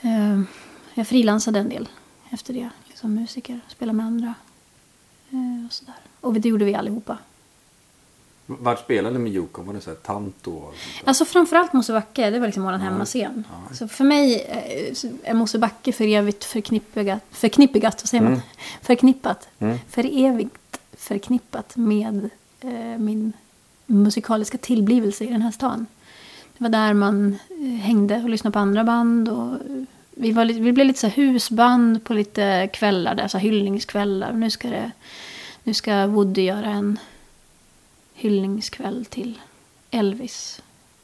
[0.00, 0.40] eh,
[1.00, 1.88] jag frilansade en del
[2.30, 4.34] efter det, liksom musiker, spela med andra.
[5.30, 5.94] Eh, och, sådär.
[6.20, 7.18] och det gjorde vi allihopa.
[8.46, 9.66] Vart spelade ni med Yukon?
[9.66, 10.50] Var det så här Tanto?
[10.50, 10.74] och?
[11.04, 13.44] Alltså framförallt Mosebacke, det var liksom vår hemmascen.
[13.72, 18.32] Så för mig eh, är Mosebacke för evigt förknippat, förknippigat, vad säger man?
[18.32, 18.44] Mm.
[18.82, 19.48] Förknippat.
[19.58, 19.78] Mm.
[19.88, 23.32] För evigt förknippat med eh, min
[23.86, 25.86] musikaliska tillblivelse i den här stan.
[26.58, 29.28] Det var där man eh, hängde och lyssnade på andra band.
[29.28, 29.56] Och
[30.20, 34.32] vi, var, vi blev lite så husband på lite kvällar, där, så hyllningskvällar.
[34.32, 34.90] Nu ska, det,
[35.62, 36.98] nu ska Woody göra en
[38.14, 39.40] hyllningskväll till
[39.90, 40.62] Elvis.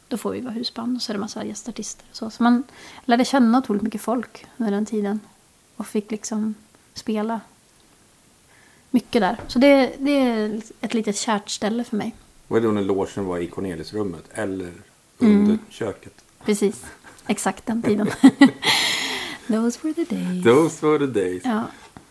[0.08, 2.04] Då får vi vara husband och så är det massa gästartister.
[2.10, 2.62] och Så, så man
[3.04, 5.20] lärde känna otroligt mycket folk under den tiden.
[5.76, 6.54] Och fick liksom
[6.94, 7.40] spela
[8.90, 9.36] mycket där.
[9.46, 12.14] Så det, det är ett litet kärt ställe för mig.
[12.48, 14.24] Var det då när logen var i Cornelisrummet?
[14.34, 14.72] Eller
[15.20, 15.38] Mm.
[15.40, 16.24] under köket?
[16.44, 16.84] Precis,
[17.26, 18.10] exakt den tiden.
[19.48, 20.44] Those were the days.
[20.44, 21.42] Those were the days.
[21.44, 21.62] Ja,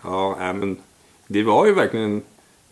[0.04, 0.78] Ja, men
[1.28, 2.22] det var ju verkligen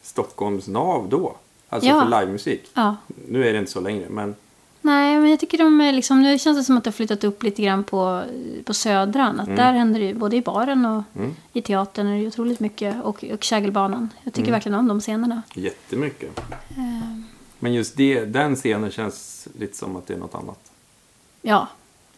[0.02, 1.36] Stockholms nav då.
[1.70, 2.02] Alltså Ja.
[2.02, 2.70] för livemusik.
[2.74, 2.96] ja.
[3.28, 4.36] Nu är det inte så längre, men
[4.86, 7.24] Nej, men jag tycker de är liksom, nu känns det som att det har flyttat
[7.24, 8.24] upp lite grann på,
[8.66, 9.40] på Södran.
[9.40, 12.60] Att Där händer det ju, både i baren och mm, i teatern är det otroligt
[12.60, 13.04] mycket.
[13.04, 14.10] Och, och Kägelbanan.
[14.24, 15.42] Jag tycker verkligen om de scenerna.
[15.54, 16.40] jättemycket.
[16.70, 17.18] Eh,
[17.60, 20.72] Men just det, den scenen känns lite som att det är något annat.
[21.42, 21.68] ja,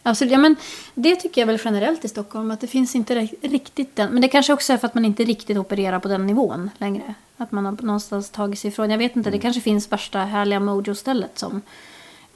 [0.06, 0.56] Alltså, ja, men
[0.94, 2.50] det tycker jag väl generellt i Stockholm.
[2.50, 4.12] Att det finns inte ri- riktigt den.
[4.12, 7.14] Men det kanske också är för att man inte riktigt opererar på den nivån längre.
[7.36, 8.90] Att man har någonstans tagit sig ifrån.
[8.90, 11.62] Jag vet inte, det kanske finns värsta härliga mojo-stället som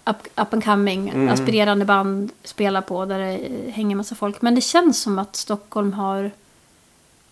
[0.04, 3.04] up, up and coming, aspirerande band spelar på.
[3.04, 4.42] Där det hänger massa folk.
[4.42, 6.30] Men det känns som att Stockholm har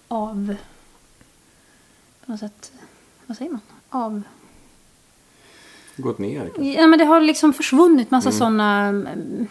[0.09, 0.57] av...
[2.25, 2.73] På något sätt,
[3.27, 3.61] vad säger man?
[3.89, 4.23] Av...
[5.97, 6.63] Gått ner kanske.
[6.63, 9.47] Ja, men det har liksom försvunnit massa sådana mm,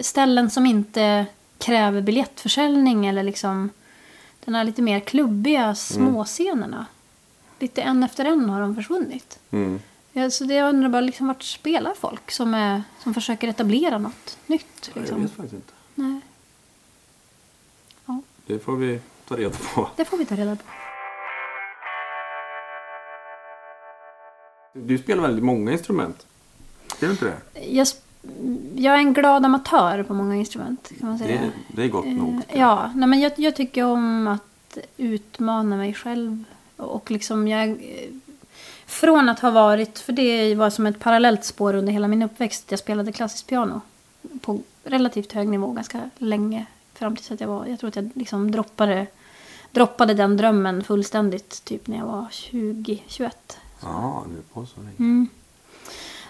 [0.00, 1.26] ställen som inte
[1.58, 3.70] kräver biljettförsäljning eller liksom
[4.44, 6.86] den här lite mer klubbiga småscenerna.
[7.58, 9.38] Lite en efter en har de försvunnit.
[9.50, 9.80] Mm.
[10.12, 13.98] Ja, så det jag undrar bara liksom vart spelar folk som, är, som försöker etablera
[13.98, 14.90] något nytt?
[14.94, 15.22] Jag Liksom.
[15.22, 15.72] vet faktiskt inte.
[15.94, 16.20] Nej,
[18.46, 19.88] Det får vi ta reda på.
[19.96, 20.62] det får vi ta reda på.
[24.74, 26.26] Du spelar väldigt många instrument.
[26.98, 27.60] Ser du inte det?
[27.70, 27.86] Jag,
[28.76, 31.40] jag är en glad amatör på många instrument kan man säga.
[31.40, 32.40] Det, det är gott nog.
[32.48, 36.44] Ja, nej, men jag, jag tycker om att utmana mig själv.
[36.76, 37.84] Och liksom jag...
[38.86, 42.70] Från att ha varit, för det var som ett parallellt spår under hela min uppväxt.
[42.70, 43.80] Jag spelade klassiskt piano
[44.40, 46.66] på relativt hög nivå ganska länge.
[46.94, 49.06] Fram tills att jag var, jag tror att jag liksom droppade,
[49.70, 51.64] droppade den drömmen fullständigt.
[51.64, 53.30] Typ när jag var 20-21.
[53.82, 54.96] Ja, du är på så länge.
[54.98, 55.28] Mm.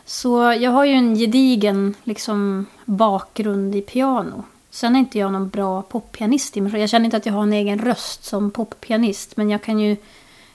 [0.04, 4.44] Så jag har ju en gedigen liksom, bakgrund i piano.
[4.70, 6.80] Sen är inte jag någon bra poppianist i mig själv.
[6.80, 9.36] Jag känner inte att jag har en egen röst som poppianist.
[9.36, 9.96] Men jag kan ju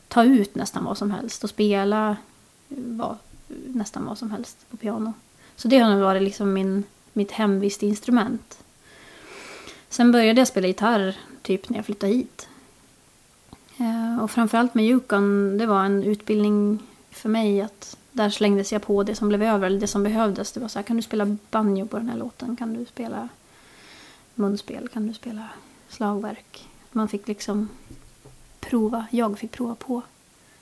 [0.08, 2.16] ta ut nästan vad som helst och spela eh,
[2.70, 3.18] vad,
[3.66, 5.14] nästan vad som helst på piano.
[5.56, 6.84] Så det har nog varit liksom min,
[7.14, 8.60] mitt hemvistinstrument.
[9.90, 12.48] Sen började jag spela gitarr typ när jag flyttade hit.
[13.78, 16.80] Eh, och framförallt med Yukon, det var en utbildning
[17.12, 20.52] för mig att där slängdes jag på det som blev över, eller det som behövdes.
[20.52, 22.56] Det var så här, kan du spela banjo på den här låten?
[22.56, 23.30] Kan du spela
[24.36, 24.88] munspel?
[24.88, 25.44] Kan du spela
[25.90, 26.68] slagverk?
[26.92, 27.70] Man fick liksom
[28.60, 30.02] prova, jag fick prova på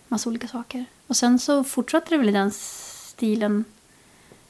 [0.08, 0.86] massa olika saker.
[1.08, 3.66] Och sen så fortsatte det väl i den stilen.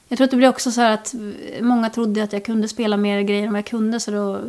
[0.08, 1.14] Jag tror att det blev också så här att
[1.60, 4.00] många trodde att jag kunde spela mer grejer än vad jag kunde.
[4.00, 4.40] Så då,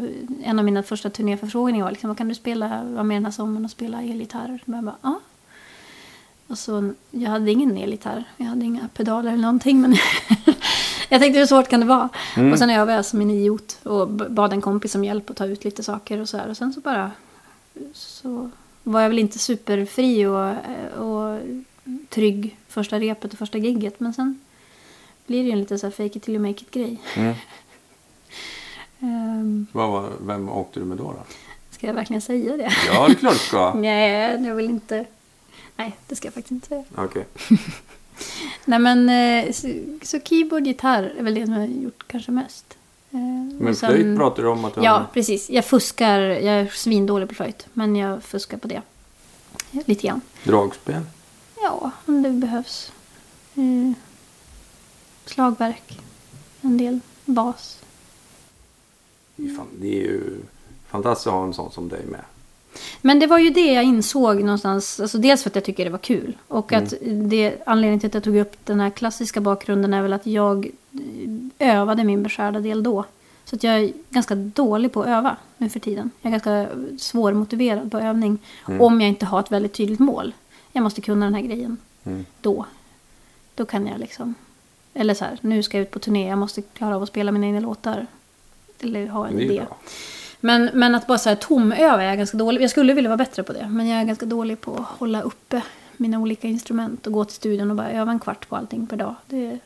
[0.44, 3.32] en av mina första turnéförfrågningar var liksom, vad kan du spela, vara med den här
[3.32, 4.60] sommaren och spela elgitarr?
[4.66, 5.20] Men jag bara, ja
[6.58, 9.82] så, jag hade ingen elgitarr, jag hade inga pedaler eller någonting.
[9.82, 9.96] Men
[11.10, 12.10] jag tänkte hur svårt kan det vara?
[12.52, 15.46] Och sen övade jag som en idiot och bad en kompis om hjälp att ta
[15.46, 16.50] ut lite saker och så här.
[16.50, 17.12] Och sen så bara
[17.94, 18.50] så
[18.84, 20.50] var jag väl inte superfri och,
[21.06, 21.40] och
[22.10, 24.00] trygg första repet och första gigget.
[24.00, 24.40] Men sen
[25.28, 27.02] blir det ju en lite så här fake it till you make it grej.
[27.16, 27.36] Mm.
[29.02, 31.04] Ehm, Vad var, vem åkte du med då?
[31.04, 31.24] då?
[31.72, 32.74] ska jag verkligen säga det?
[32.88, 33.74] Ja, det är klart du ska.
[33.78, 35.06] Nej, jag vill inte.
[35.80, 36.84] Nej, det ska jag faktiskt inte säga.
[36.96, 37.26] Okej.
[38.66, 39.68] Nej men eh, så,
[40.02, 42.78] så keyboard, gitarr är väl det som jag har gjort kanske mest.
[43.12, 43.18] Eh,
[43.60, 45.50] Men sen- flöjt pratar du om att du Ja, har- precis.
[45.50, 46.20] Jag fuskar.
[46.20, 47.68] Jag är svindålig på flöjt.
[47.74, 48.82] Men jag fuskar på det.
[49.86, 50.22] Lite grann.
[50.44, 51.02] Dragspel?
[51.62, 52.92] Ja, om det behövs.
[53.56, 53.92] Eh,
[55.26, 56.00] slagverk.
[56.62, 57.80] En del bas.
[59.36, 60.38] Fan- Det är ju
[60.88, 62.22] fantastiskt att ha en sån som dig med.
[63.02, 65.00] Men det var ju det jag insåg någonstans.
[65.00, 66.38] Alltså dels för att jag tycker det var kul.
[66.48, 70.14] Och att det, anledningen till att jag tog upp den här klassiska bakgrunden är väl
[70.14, 70.70] att jag
[71.58, 73.06] eh, övade min beskärda del då.
[73.46, 76.12] Så att jag är ganska dålig på att öva nu för tiden.
[76.22, 76.68] Jag är ganska
[77.00, 78.38] svårmotiverad på övning.
[78.80, 80.34] Om jag inte har ett väldigt tydligt mål.
[80.72, 82.26] Jag måste kunna den här grejen Mm.
[82.42, 82.66] då.
[83.56, 84.36] Då kan jag liksom.
[84.94, 86.30] Eller så här, nu ska jag ut på turné.
[86.30, 88.08] Jag måste klara av att spela mina egna låtar.
[88.80, 89.56] Eller ha en idé.
[89.68, 89.78] bra.
[90.40, 92.62] Men, men att bara så här tomöva är jag ganska dålig.
[92.62, 93.68] Jag skulle vilja vara bättre på det.
[93.70, 95.62] Men jag är ganska dålig på att hålla uppe
[95.98, 97.08] mina olika instrument.
[97.08, 99.16] Och gå till studion och bara öva en kvart på allting per dag.
[99.28, 99.60] Det,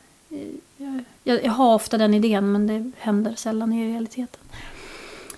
[0.76, 4.40] jag, jag, jag har ofta den idén men det händer sällan i realiteten.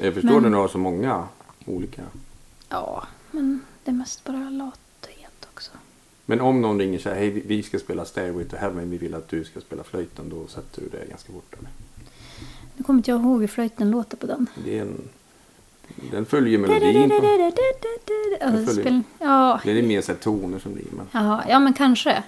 [0.01, 1.25] Jag förstår Men- du har så många
[1.67, 2.03] olika.
[2.69, 5.71] Ja, men det är mest bara lathet också.
[6.27, 8.99] Men om någon ringer och säger hej vi- vi ska spela Stairway to Heaven, vi
[8.99, 11.71] vill att du ska spela flöjten, då sätter du det ganska fort eller?
[12.77, 14.47] Nu kommer inte jag ihåg hur flöjten låter på den.
[14.65, 15.09] Det är en,
[16.11, 17.11] den följer melodin.
[17.11, 17.17] På,
[18.67, 20.85] följer- spel, ja, det är mer så toner som blir.
[20.91, 22.23] Men, Jaha, ja men kanske.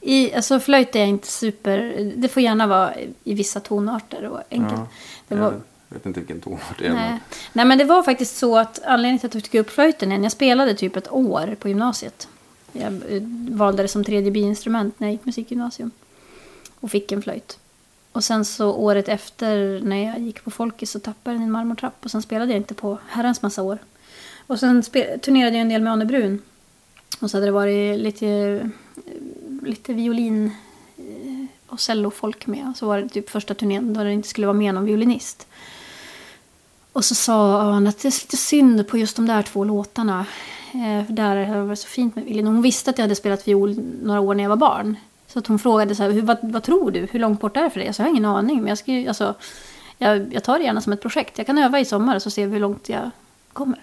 [0.00, 2.12] I, alltså flöjt är jag inte super...
[2.16, 2.94] Det får gärna vara
[3.24, 4.80] i vissa tonarter och enkelt.
[4.80, 4.86] Ja,
[5.28, 5.52] det var,
[5.88, 6.94] Jag vet inte vilken tonart det är.
[6.94, 7.10] nej.
[7.10, 7.18] Men,
[7.52, 10.22] nej men det var faktiskt så att anledningen till att jag tog upp flöjten igen.
[10.22, 12.28] Jag spelade typ ett år på gymnasiet.
[12.72, 15.90] Jag eh, valde det som tredje biinstrument när jag gick musikgymnasium.
[16.80, 17.58] Och fick en flöjt.
[18.12, 22.04] Och sen så året efter när jag gick på Folkis så tappade jag en marmortrapp.
[22.04, 23.78] Och sen spelade jag inte på herrans massa år.
[24.46, 24.82] Och sen
[25.22, 26.42] turnerade jag en del med Anne Brun.
[27.20, 28.66] Och så hade det varit lite, eh,
[29.62, 30.50] lite violin
[30.96, 32.72] eh, och cellofolk med.
[32.76, 35.46] Så var det typ första turnén då det inte skulle vara med någon violinist.
[36.92, 40.26] Och så sa han att det är lite synd på just de där två låtarna.
[40.74, 42.42] Eh, för där har det varit så fint med Willy.
[42.42, 44.96] Hon visste att jag hade spelat fiol några år när jag var barn.
[45.32, 47.08] Så att hon frågade så här, vad, vad tror du?
[47.12, 47.86] Hur långt bort är det för dig?
[47.86, 48.56] Jag sa, jag har ingen aning.
[48.60, 49.34] Men jag, ska, ju- alltså,
[49.98, 51.38] jag, jag tar det gärna som ett projekt.
[51.38, 53.10] Jag kan öva i sommar så ser vi hur långt jag
[53.52, 53.78] kommer.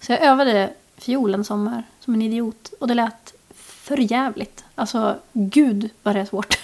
[0.00, 2.72] Så jag övade fiol en sommar som en idiot.
[2.80, 4.64] Och det lät för jävligt.
[4.74, 6.58] Alltså, gud vad det är svårt.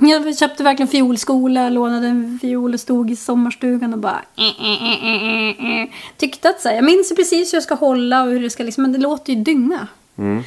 [0.00, 4.22] jag köpte verkligen fiolskola, lånade en fiol och stod i sommarstugan och bara...
[4.36, 5.88] eh, eh, eh.
[6.16, 8.62] Tyckte att så här, jag minns precis hur jag ska hålla och hur det ska
[8.62, 9.86] liksom, men det låter ju dynga.
[10.16, 10.42] Mm.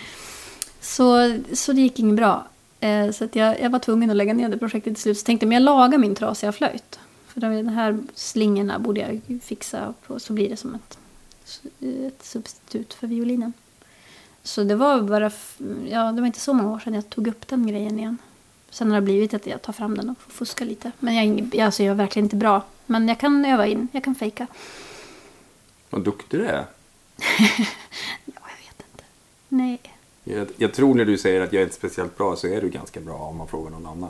[0.88, 2.48] Så, så det gick inget bra.
[2.80, 5.18] Eh, så att jag, jag var tvungen att lägga ner det projektet till slut.
[5.18, 7.00] Så tänkte jag, men jag lagar min trasiga flöjt.
[7.28, 10.98] För de, de här slingorna borde jag fixa på, så blir det som ett,
[12.08, 13.54] ett substitut för violinen.
[14.44, 15.32] Så det var bara,
[15.90, 18.18] ja det var inte så många år sedan jag tog upp den grejen igen.
[18.70, 20.92] Sen har det blivit att jag tar fram den och får fuska lite.
[21.00, 22.62] Men jag- alltså jag är verkligen inte bra.
[22.86, 24.48] Men jag kan öva in, jag kan fejka.
[25.90, 26.66] Vad duktig du är.
[28.26, 29.04] Ja, jag vet inte.
[29.50, 29.80] Nej.
[30.30, 32.70] Jag, jag tror när du säger att jag är inte speciellt bra så är du
[32.70, 34.10] ganska bra om man frågar någon annan.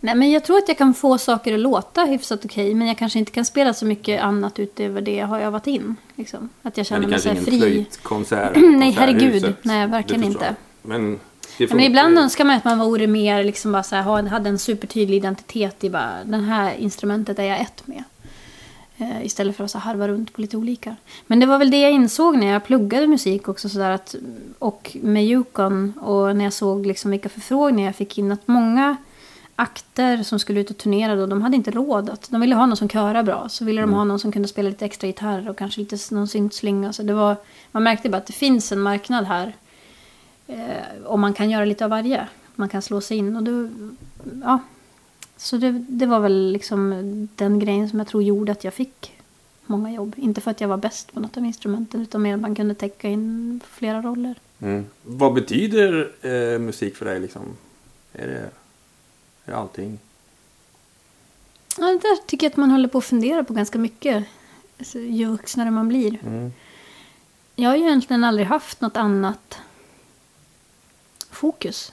[0.00, 2.74] Nej, men jag tror att jag kan få saker att låta hyfsat okej.
[2.74, 5.96] Men jag kanske inte kan spela så mycket annat utöver det jag har övat in.
[6.16, 6.48] Liksom.
[6.62, 7.58] Att jag Men känner det mig så fri.
[7.60, 9.54] flöjtkonsert Nej, herregud.
[9.62, 10.54] Nej, verkligen Det inte.
[10.82, 11.18] Men, det
[11.58, 14.48] funkar men ibland önskar man att man vore mer, liksom bara så här, ha- hade
[14.48, 18.04] en supertydlig identitet i bara, den här instrumentet är jag ett med.
[19.02, 20.96] Eh, istället för att så harva runt på lite olika.
[21.26, 24.14] Men det var väl det jag insåg när jag pluggade musik också sådär att,
[24.58, 28.96] och med Yukon och när jag såg liksom vilka förfrågningar jag fick in att många
[29.56, 32.66] akter som skulle ut och turnera då, de hade inte råd att, de ville ha
[32.66, 33.48] någon som körar bra.
[33.48, 36.28] Så ville de ha någon som kunde spela lite extra gitarr och kanske lite någon
[36.28, 36.92] syntslinga.
[36.92, 37.36] Så det var,
[37.72, 39.52] man märkte bara att det finns en marknad här
[40.46, 42.28] Eh, och man kan göra lite av varje.
[42.54, 43.68] Man kan slå sig in och då,
[44.42, 44.60] ja.
[45.42, 49.18] Så det, det var väl liksom den grejen som jag tror gjorde att jag fick
[49.66, 50.14] många jobb.
[50.16, 52.74] Inte för att jag var bäst på något av instrumenten utan mer att man kunde
[52.74, 54.34] täcka in flera roller.
[54.58, 54.86] Mm.
[55.02, 57.42] Vad betyder eh, musik för dig liksom?
[58.12, 58.38] Är det,
[59.44, 59.98] är det allting?
[61.78, 64.24] Ja, det där tycker jag att man håller på att fundera på ganska mycket.
[64.78, 66.18] Alltså, ju vuxnare man blir.
[66.26, 66.52] Mm.
[67.56, 69.58] Jag har ju egentligen aldrig haft något annat
[71.30, 71.92] fokus.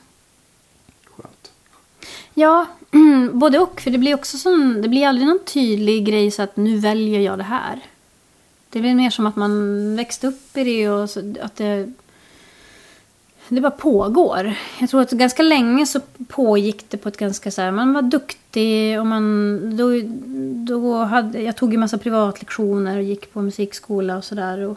[2.40, 2.66] Ja,
[3.34, 3.82] både och.
[3.82, 7.20] För det blir också som, det blir aldrig någon tydlig grej så att nu väljer
[7.20, 7.80] jag det här.
[8.70, 11.94] Det blir mer som att man växte upp i det och så, att det,
[13.48, 14.54] det bara pågår.
[14.80, 18.02] Jag tror att ganska länge så pågick det på ett ganska så här, man var
[18.02, 19.90] duktig och man, då,
[20.74, 24.76] då hade, jag tog ju massa privatlektioner och gick på musikskola och sådär.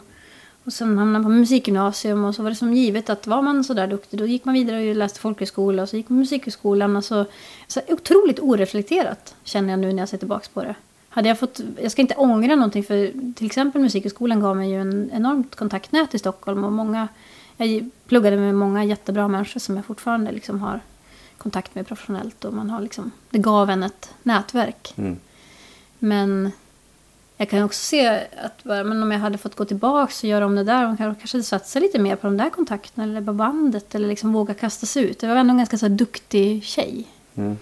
[0.63, 3.63] Och, sen hamnade man på musikgymnasium och så var det som givet att var man
[3.63, 6.95] så där duktig då gick man vidare och läste folkhögskola och så gick man musikhögskolan.
[6.95, 7.25] Och så,
[7.87, 10.75] otroligt oreflekterat känner jag nu när jag ser tillbaka på det.
[11.09, 14.81] Hade jag fått, jag ska inte ångra någonting för till exempel musikhögskolan gav mig ju
[14.81, 17.07] en enormt kontaktnät i Stockholm och många,
[17.57, 20.79] jag pluggade med många jättebra människor som jag fortfarande liksom har
[21.37, 24.93] kontakt med professionellt och man har liksom, det gav en ett nätverk.
[24.97, 25.17] Mm.
[25.99, 26.51] Men
[27.43, 28.07] jag kan också se
[28.45, 30.97] att bara, men om jag hade fått gå tillbaka och göra om det där och
[30.97, 34.53] kanske kanske satsa lite mer på de där kontakterna eller på bandet eller liksom våga
[34.53, 35.23] kasta sig ut.
[35.23, 37.07] Jag var ändå en ganska så duktig tjej.
[37.35, 37.57] Mm.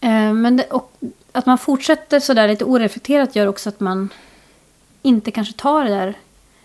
[0.00, 0.98] Eh, Men det, och
[1.32, 4.08] att man fortsätter sådär lite oreflekterat gör också att man
[5.02, 6.14] inte kanske tar det där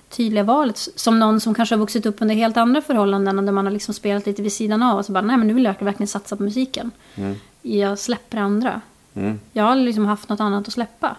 [0.09, 0.77] tydliga valet.
[0.95, 3.93] Som någon som kanske har vuxit upp under helt andra förhållanden där man har liksom
[3.93, 6.35] spelat lite vid sidan av och så bara, nej men nu vill jag verkligen satsa
[6.35, 6.91] på musiken.
[7.15, 7.35] Mm.
[7.61, 8.81] Jag släpper andra.
[9.13, 9.39] Mm.
[9.53, 11.15] Jag har liksom haft något annat att släppa.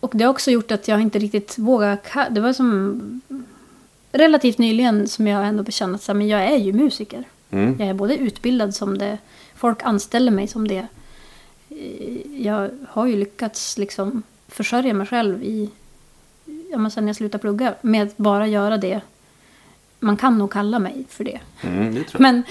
[0.00, 2.30] Och det har också gjort att jag inte riktigt vågar...
[2.30, 3.20] Det var som
[4.12, 7.24] relativt nyligen som jag ändå bekände att men jag är ju musiker.
[7.50, 7.76] Mm.
[7.78, 9.18] Jag är både utbildad som det,
[9.54, 10.86] folk anställer mig som det.
[12.36, 15.70] Jag har ju lyckats liksom försörja mig själv i,
[16.70, 19.00] ja, men sen jag slutade plugga med att bara göra det.
[20.00, 21.40] Man kan nog kalla mig för det.
[21.62, 22.20] Mm, det jag.
[22.20, 22.42] Men,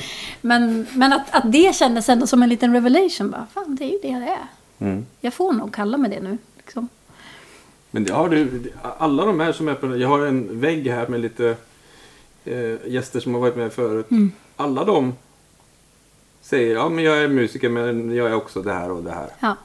[0.42, 3.30] men, men att, att det kändes ändå som en liten revelation.
[3.32, 4.48] Bara, Fan, det är ju det det är.
[4.80, 5.06] Mm.
[5.22, 6.38] Jag får nog kalla mig det nu.
[6.58, 6.90] Liksom.
[7.92, 11.08] Men det har du, alla de här som är på Jag har en vägg här
[11.08, 11.56] med lite
[12.46, 14.12] eh, gäster som har varit med förut.
[14.12, 14.32] Mm.
[14.56, 15.14] Alla de
[16.42, 19.30] säger ja men jag är musiker men jag är också det här och det här.
[19.40, 19.56] Ja.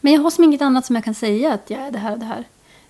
[0.00, 2.12] Men jag har som inget annat som jag kan säga att jag är det här
[2.12, 2.44] och det här.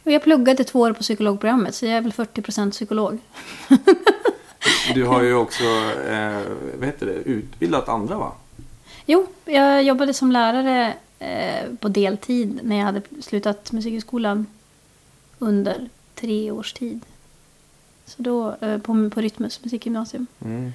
[0.05, 3.19] Och jag pluggade två år på psykologprogrammet så jag är väl 40% psykolog.
[4.95, 5.64] Du har ju också
[6.09, 6.41] eh,
[6.79, 8.33] vad heter det, utbildat andra va?
[9.07, 14.47] Jo, jag jobbade som lärare eh, på deltid när jag hade slutat musikhögskolan
[15.39, 17.01] under tre års tid.
[18.07, 20.27] Så då eh, på, på Rytmus musikgymnasium.
[20.41, 20.73] Mm.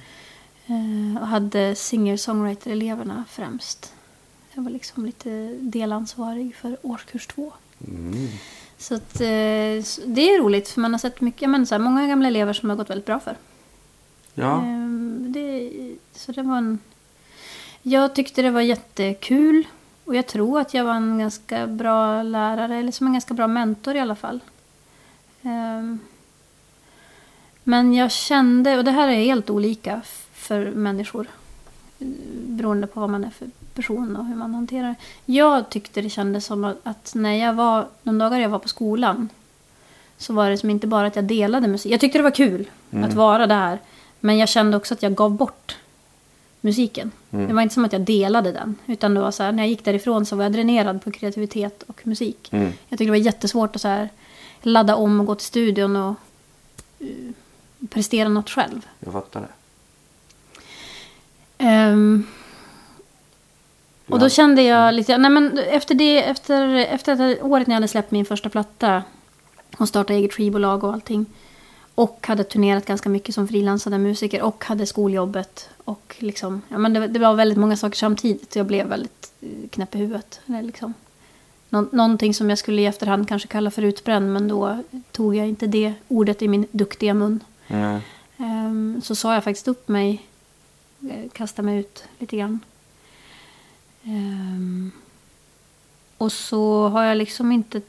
[0.66, 3.92] Eh, och hade singer-songwriter-eleverna främst.
[4.52, 7.52] Jag var liksom lite delansvarig för årskurs två.
[7.88, 8.28] Mm.
[8.78, 12.28] Så att, det är roligt för man har sett mycket, men så här, många gamla
[12.28, 13.36] elever som har gått väldigt bra för.
[14.34, 15.70] Ja, Ehm, Det,
[16.12, 16.78] så det var en...
[17.82, 19.66] Jag tyckte det var jättekul.
[20.04, 23.46] Och jag tror att jag var en ganska bra lärare, eller som en ganska bra
[23.46, 24.40] mentor i alla fall.
[25.42, 25.98] Ehm,
[27.66, 30.00] Men jag kände, och det här är helt olika
[30.32, 31.26] för människor.
[32.46, 34.94] Beroende på vad man är för person och hur man hanterar det.
[35.32, 39.28] Jag tyckte det kändes som att- när jag var, de dagar jag var på skolan.
[40.18, 41.92] Så var det som inte bara att jag delade musik.
[41.92, 42.70] Jag tyckte det var kul
[43.04, 43.78] att vara där.
[44.20, 45.76] Men jag kände också att jag gav bort
[46.64, 47.10] musiken.
[47.30, 48.76] Det var inte som att jag delade den.
[48.86, 51.82] Utan det var så här, när jag gick därifrån så var jag dränerad på kreativitet
[51.86, 52.48] och musik.
[52.52, 52.64] Mm.
[52.64, 54.08] Jag tyckte det var jättesvårt att så här,
[54.62, 56.14] ladda om och gå till studion och
[56.98, 57.06] eh,
[57.88, 58.86] prestera något själv.
[59.00, 59.48] jag fattar det.
[61.58, 62.26] Ehm,
[64.06, 67.76] och då kände jag lite, nej men efter det, efter, efter att året när jag
[67.76, 69.02] hade släppt min första platta
[69.76, 71.26] och startat eget skivbolag och allting.
[71.94, 75.68] Och hade turnerat ganska mycket som frilansande musiker och hade skoljobbet.
[75.84, 78.56] Och liksom, ja men det, det var väldigt många saker samtidigt.
[78.56, 80.40] Jag blev väldigt eh, knäpp i huvudet.
[80.46, 80.94] Eller liksom,
[81.68, 84.32] nå, någonting som jag skulle i efterhand kanske kalla för utbränd.
[84.32, 84.82] Men då
[85.12, 87.40] tog jag inte det ordet i min duktiga mun.
[87.66, 88.00] Nej.
[88.38, 90.26] Ehm, så sa jag faktiskt upp mig,
[91.10, 92.60] eh, kastade mig ut lite grann.
[94.04, 94.90] Ehm,
[96.18, 97.80] och så har jag liksom inte...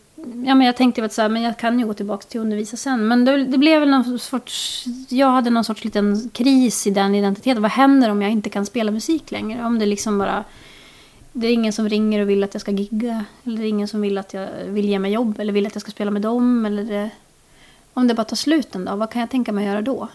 [0.46, 2.44] Ja, men jag tänkte väl så här, men jag kan ju gå tillbaka till att
[2.44, 3.08] undervisa sen.
[3.08, 4.86] Men det, det blev väl någon sorts...
[5.10, 7.62] Jag hade någon sorts liten kris i den identiteten.
[7.62, 9.66] Vad händer om jag inte kan spela musik längre?
[9.66, 10.44] Om det liksom bara...
[11.34, 13.26] Det är ingen som ringer och vill att jag ska gigga.
[13.44, 15.40] Eller det är ingen som vill att jag vill ge mig jobb.
[15.40, 16.66] Eller vill att jag ska spela med dem.
[16.66, 17.10] Eller det,
[17.94, 20.08] om det bara tar slut en dag, vad kan jag tänka mig att göra då?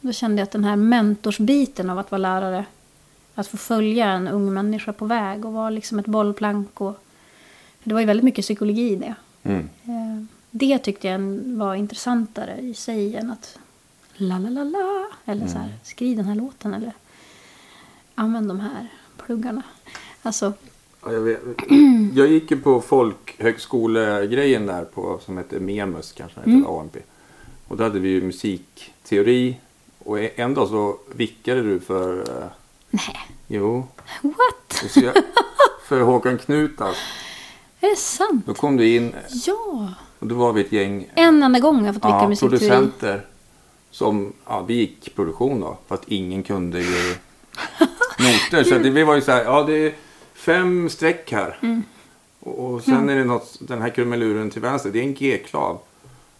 [0.00, 2.64] Då kände jag att den här mentorsbiten av att vara lärare,
[3.34, 6.80] att få följa en ung människa på väg och vara liksom ett bollplank.
[6.80, 7.02] Och,
[7.82, 9.14] för det var ju väldigt mycket psykologi i det.
[9.48, 9.68] Mm.
[9.84, 11.18] Eh, Det tyckte jag
[11.56, 13.58] var intressantare i sig än att
[14.14, 16.92] la la la la eller så här, skriv den här låten eller
[18.14, 18.88] använd de här
[19.26, 19.62] pluggarna.
[20.22, 20.52] Alltså,
[21.04, 21.40] Ja, jag, vet.
[22.14, 26.56] jag gick ju på folkhögskolegrejen där på, som hette MEMUS kanske, mm.
[26.58, 26.96] hette AMP.
[27.68, 29.56] Och då hade vi ju musikteori.
[29.98, 32.18] Och en dag så vickade du för...
[32.20, 32.46] eh,
[32.90, 33.16] nej,
[33.48, 33.86] Jo.
[34.22, 34.96] what?
[34.96, 35.14] jag-
[35.88, 36.96] För Håkan Knutas.
[37.86, 38.46] Är det sant?
[38.46, 39.14] Då kom du in
[39.46, 39.88] Ja!
[40.18, 42.58] och då var vi ett gäng En enda gång har jag fått vicka ja, musikteori.
[42.58, 43.26] producenter.
[43.90, 45.78] Som, ja, vi gick produktion då.
[45.86, 46.86] För att ingen kunde ge
[48.18, 48.64] noter.
[48.64, 49.94] Så det, vi var ju så här, ja det är
[50.34, 51.58] fem streck här.
[51.62, 51.82] Mm.
[52.40, 55.78] Och, och sen är det något, den här krumeluren till vänster, det är en G-klav.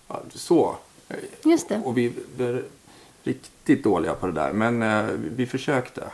[0.08, 0.76] Ja, så.
[1.44, 1.82] Just det.
[1.84, 2.64] Och vi är
[3.24, 4.52] riktigt dåliga på det där.
[4.52, 6.04] Men eh, vi, vi försökte.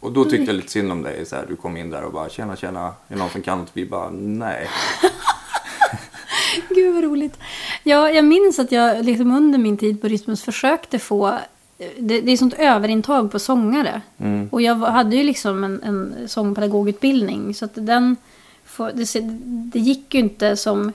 [0.00, 1.26] Och då tyckte jag lite synd om dig.
[1.26, 2.80] Så här, du kom in där och bara tjena tjena.
[2.80, 3.70] Är det någon som kan något?
[3.72, 4.68] Vi bara nej.
[6.68, 7.38] Gud vad roligt.
[7.82, 11.38] Ja, jag minns att jag liksom under min tid på Rytmus försökte få...
[11.98, 14.02] Det, det är sånt överintag på sångare.
[14.18, 14.48] Mm.
[14.52, 17.54] Och jag hade ju liksom en, en sångpedagogutbildning.
[17.54, 18.16] Så att den...
[18.78, 20.92] Det, det gick ju inte som...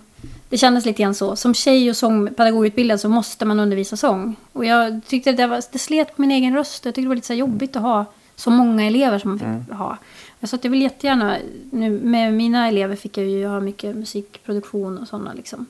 [0.50, 1.36] Det kändes lite grann så.
[1.36, 4.36] Som tjej och sångpedagogutbildad så måste man undervisa sång.
[4.54, 6.86] Och jag tyckte att det, var, det slet på min egen röst.
[6.86, 8.06] Jag tyckte det var lite så jobbigt att ha
[8.42, 9.98] så många elever som man fick ha.
[10.40, 11.38] Jag sa att jag vill jättegärna,
[11.72, 15.66] nu, med mina elever fick jag ju ha mycket musikproduktion och sådana liksom,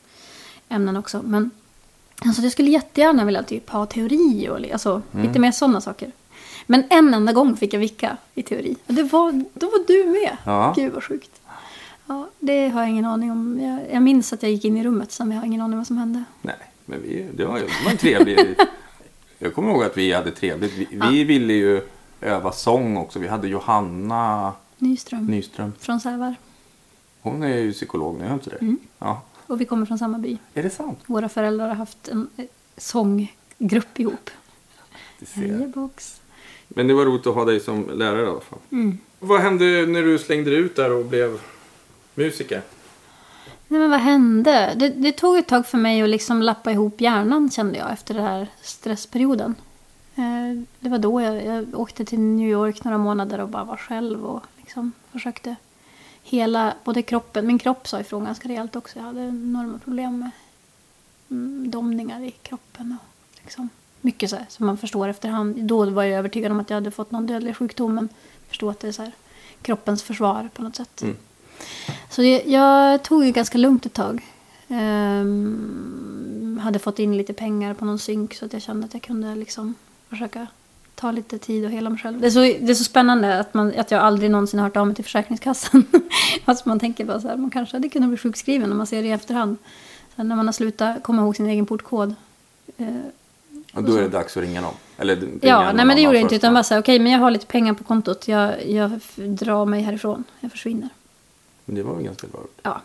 [0.69, 1.21] ämnen också.
[1.23, 1.51] Men
[2.25, 6.11] alltså, jag skulle jättegärna vilja typ ha teori och alltså, lite mer sådana saker.
[6.65, 8.75] Men en enda gång fick jag vicka i teori.
[8.87, 10.37] Det var, då var du med.
[10.45, 10.73] Ja.
[10.75, 11.41] Gud vad sjukt.
[12.05, 13.59] Ja, det har jag ingen aning om.
[13.59, 15.73] Jag, jag minns att jag gick in i rummet sen, men jag har ingen aning
[15.73, 16.23] om vad som hände.
[16.41, 16.55] Nej,
[16.85, 18.55] men vi, det var, det var en trevlig...
[19.39, 20.73] jag kommer ihåg att vi hade trevligt.
[20.73, 21.81] Vi, vi ville ju
[22.21, 23.19] öva sång också.
[23.19, 25.25] Vi hade Johanna Nyström.
[25.25, 25.73] Nyström.
[25.79, 26.35] Från Sävar.
[27.21, 28.75] Hon är ju psykolog nu, är inte det?
[28.99, 29.21] Ja.
[29.47, 30.37] Och vi kommer från samma by.
[30.53, 30.99] Är det sant?
[31.05, 32.45] Våra föräldrar har haft en eh,
[32.77, 34.29] sånggrupp ihop.
[35.33, 36.21] Jajebox.
[36.67, 38.59] Men det var roligt att ha dig som lärare i alla fall.
[38.71, 38.97] Mm.
[39.19, 41.39] Vad hände när du slängde dig ut där och blev
[42.15, 42.61] musiker?
[43.67, 44.73] Nej men vad hände?
[44.75, 48.13] Det, det tog ett tag för mig att liksom lappa ihop hjärnan kände jag efter
[48.13, 49.55] den här stressperioden.
[50.15, 53.77] Eh, Det var då jag, jag åkte till New York några månader och bara var
[53.77, 55.55] själv och liksom försökte
[56.23, 58.99] hela, både kroppen, min kropp sa ifrån ganska rejält också.
[58.99, 60.31] Jag hade enorma problem med
[61.29, 63.07] mm, domningar i kroppen och
[63.41, 63.69] liksom
[64.01, 65.63] mycket så här, som man förstår efterhand.
[65.63, 68.09] Då var jag övertygad om att jag hade fått någon dödlig sjukdom men
[68.47, 69.11] förstod att det är så här,
[69.61, 71.01] kroppens försvar på något sätt.
[71.01, 71.15] Mm.
[72.09, 74.25] Så jag, jag tog det ganska lugnt ett tag.
[74.67, 79.03] Ehm, hade fått in lite pengar på någon synk så att jag kände att jag
[79.03, 79.75] kunde liksom
[80.11, 80.47] försöka
[80.95, 82.21] ta lite tid och hela mig själv.
[82.21, 84.77] Det är så, det är så spännande att, man, att jag aldrig någonsin har hört
[84.77, 85.85] av mig till Försäkringskassan.
[86.45, 89.01] Fast man tänker bara så här, man kanske hade kunnat bli sjukskriven när man ser
[89.01, 89.57] det i efterhand.
[90.15, 92.15] Sen när man har slutat komma ihåg sin egen portkod.
[92.77, 92.87] Eh,
[93.73, 94.73] Och då är det dags att ringa någon.
[94.97, 96.35] Eller ringa ja, någon nej men det gjorde jag inte.
[96.35, 98.27] Utan bara så här, okej men jag har lite pengar på kontot.
[98.27, 100.23] Jag, jag drar mig härifrån.
[100.39, 100.89] Jag försvinner.
[101.65, 102.41] Men det var väl ganska bra.
[102.63, 102.81] Ja.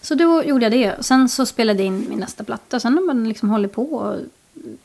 [0.00, 0.94] Så då gjorde jag det.
[0.94, 2.80] Och sen så spelade jag in min nästa platta.
[2.80, 3.84] Sen har man liksom hållit på.
[3.84, 4.16] och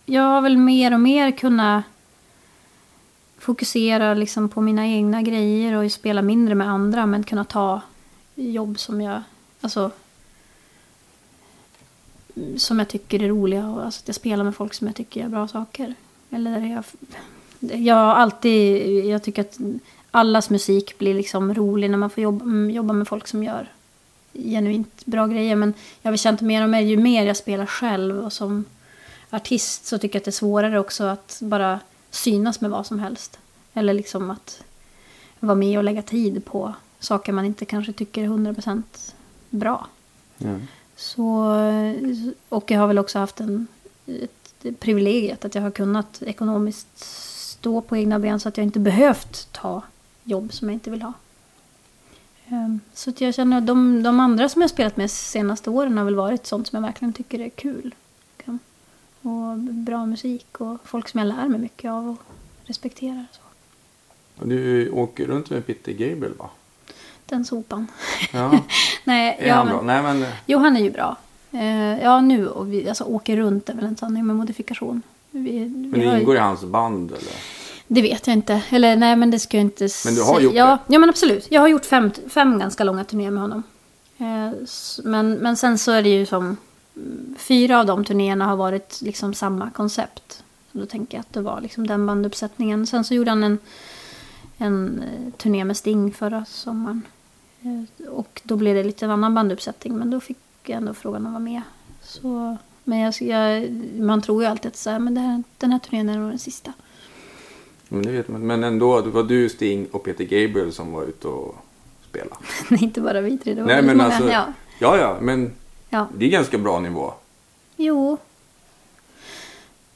[0.05, 1.83] jag har väl mer och mer kunnat
[3.37, 7.05] fokusera liksom på mina egna grejer och spela mindre med andra.
[7.05, 7.81] Men kunna ta
[8.35, 9.21] jobb som jag,
[9.61, 9.91] alltså,
[12.57, 13.69] som jag tycker är roliga.
[13.69, 15.93] Och alltså att jag spelar med folk som jag tycker gör bra saker.
[16.29, 16.83] Eller där jag,
[17.81, 19.59] jag har alltid, jag tycker att
[20.11, 23.67] allas musik blir liksom rolig när man får jobba, mm, jobba med folk som gör
[24.33, 25.55] genuint bra grejer.
[25.55, 28.65] Men jag har väl känt mer och mer, ju mer jag spelar själv och som
[29.33, 31.79] artist så tycker jag att det är svårare också att bara
[32.11, 33.39] synas med vad som helst.
[33.73, 34.63] Eller liksom att
[35.39, 38.83] vara med och lägga tid på saker man inte kanske tycker är 100%
[39.49, 39.87] bra.
[40.37, 40.55] Ja.
[40.95, 41.55] Så,
[42.49, 43.67] och jag har väl också haft en,
[44.05, 46.99] ett, privilegiet att jag har kunnat ekonomiskt
[47.49, 49.81] stå på egna ben så att jag inte behövt ta
[50.23, 51.13] jobb som jag inte vill ha.
[52.47, 56.05] Ehm, Så jag känner att de, de andra som jag spelat med senaste åren har
[56.05, 57.95] väl varit sånt som jag verkligen tycker är kul.
[59.23, 62.17] Och bra musik och folk som jag lär mig mycket av och
[62.65, 63.25] respekterar.
[63.31, 63.39] Så.
[64.41, 66.49] Och du åker runt med Peter Gabriel va?
[67.25, 67.87] Den sopan.
[68.33, 68.59] Ja,
[69.03, 69.81] Nej, är ja, han men- bra?
[69.85, 70.25] Nej men...
[70.45, 71.17] Jo, han är ju bra.
[71.51, 75.01] Eh, ja, nu och vi, alltså, åker runt är väl en sanning med modifikation.
[75.31, 77.33] Vi, Men vi du har ju- ingår i hans band eller?
[77.87, 78.61] Det vet jag inte.
[78.69, 80.93] Eller nej, men det ska jag inte Men du har gjort ja, det?
[80.93, 81.47] Ja, men absolut.
[81.51, 83.63] Jag har gjort fem, fem ganska långa turnéer med honom.
[84.17, 84.51] Eh,
[85.03, 86.57] men, men sen så är det ju som...
[87.37, 90.43] Fyra av de turnéerna har varit liksom samma koncept.
[90.71, 92.87] Så då tänker jag att det var liksom den banduppsättningen.
[92.87, 93.57] Sen så gjorde han en,
[94.57, 97.01] en eh, turné med Sting förra sommaren.
[97.61, 99.97] Eh, och då blev det lite en annan banduppsättning.
[99.97, 101.61] Men då fick jag ändå frågan att vara med.
[102.01, 105.79] Så, men jag, jag, man tror ju alltid att så här, men här, den här
[105.79, 106.73] turnén är nog den sista.
[107.89, 108.47] Men det vet man.
[108.47, 111.55] Men ändå, det var du, Sting och Peter Gabriel som var ute och
[112.09, 112.35] spelade.
[112.69, 113.53] Nej, inte bara vi tre.
[113.53, 114.09] Det var Nej men många.
[114.09, 114.29] alltså.
[114.29, 114.45] Ja.
[114.79, 115.51] Ja, ja, men
[115.89, 116.07] ja.
[116.17, 117.13] det är ganska bra nivå.
[117.85, 118.17] Jo.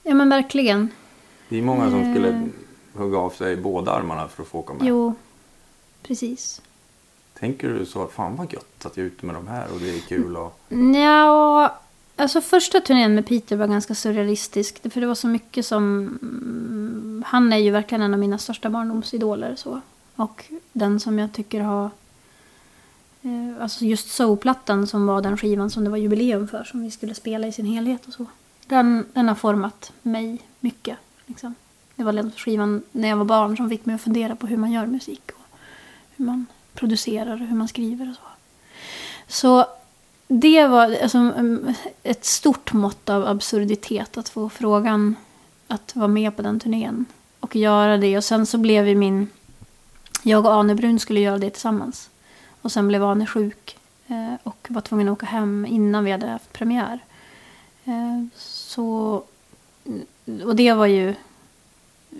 [0.03, 0.89] Ja, men verkligen.
[1.49, 2.11] Det är många som Eh.
[2.13, 2.49] skulle
[2.93, 4.88] hugga av sig båda armarna för att få åka med.
[4.88, 5.15] Jo.
[6.03, 6.61] Precis.
[7.39, 9.89] Tänker du så, fan vad gött att jag är ute med de här och det
[9.97, 10.59] är kul och...
[10.95, 11.77] Ja,
[12.15, 14.91] alltså första turnén med Peter var ganska surrealistisk.
[14.93, 15.83] För det var så mycket som...
[16.21, 19.55] mm, Han är ju verkligen en av mina största barndomsidoler.
[19.55, 19.81] Så.
[20.15, 21.89] Och den som jag tycker har...
[23.22, 26.63] Eh, alltså just Soul-plattan som var den skivan som det var jubileum för.
[26.63, 28.26] Som vi skulle spela i sin helhet och så.
[28.65, 30.97] Den, den har format mig mycket.
[31.26, 31.55] Liksom.
[31.95, 34.57] Det var den skivan när jag var barn som fick mig att fundera på hur
[34.57, 35.32] man gör musik.
[35.34, 35.45] Och
[36.15, 38.22] hur man producerar och hur man skriver och så.
[39.28, 39.65] Så
[40.28, 45.15] det var alltså, mm, ett stort mått av absurditet att få frågan
[45.68, 47.05] att vara med på den turnén.
[47.39, 48.18] Och göra det.
[48.18, 49.28] Och sen så blev ju min...
[50.24, 52.09] Jag och Ane Brun skulle göra det tillsammans.
[52.68, 53.78] Och sen blev Ane sjuk.
[54.07, 56.99] eh, Och var tvungen att åka hem innan vi hade haft premiär.
[57.86, 59.24] Eh, Så...
[60.45, 61.15] Och det var ju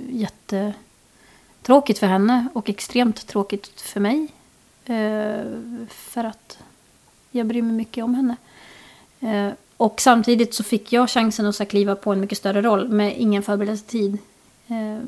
[0.10, 4.28] jättetråkigt för henne och extremt tråkigt för mig.
[4.86, 5.45] Eh,
[5.89, 6.58] För att
[7.32, 8.36] jag bryr mig mycket om henne.
[9.20, 12.89] Eh, och samtidigt så fick jag chansen att så kliva på en mycket större roll
[12.89, 14.18] med ingen förberedelsetid.
[14.68, 15.00] Eh,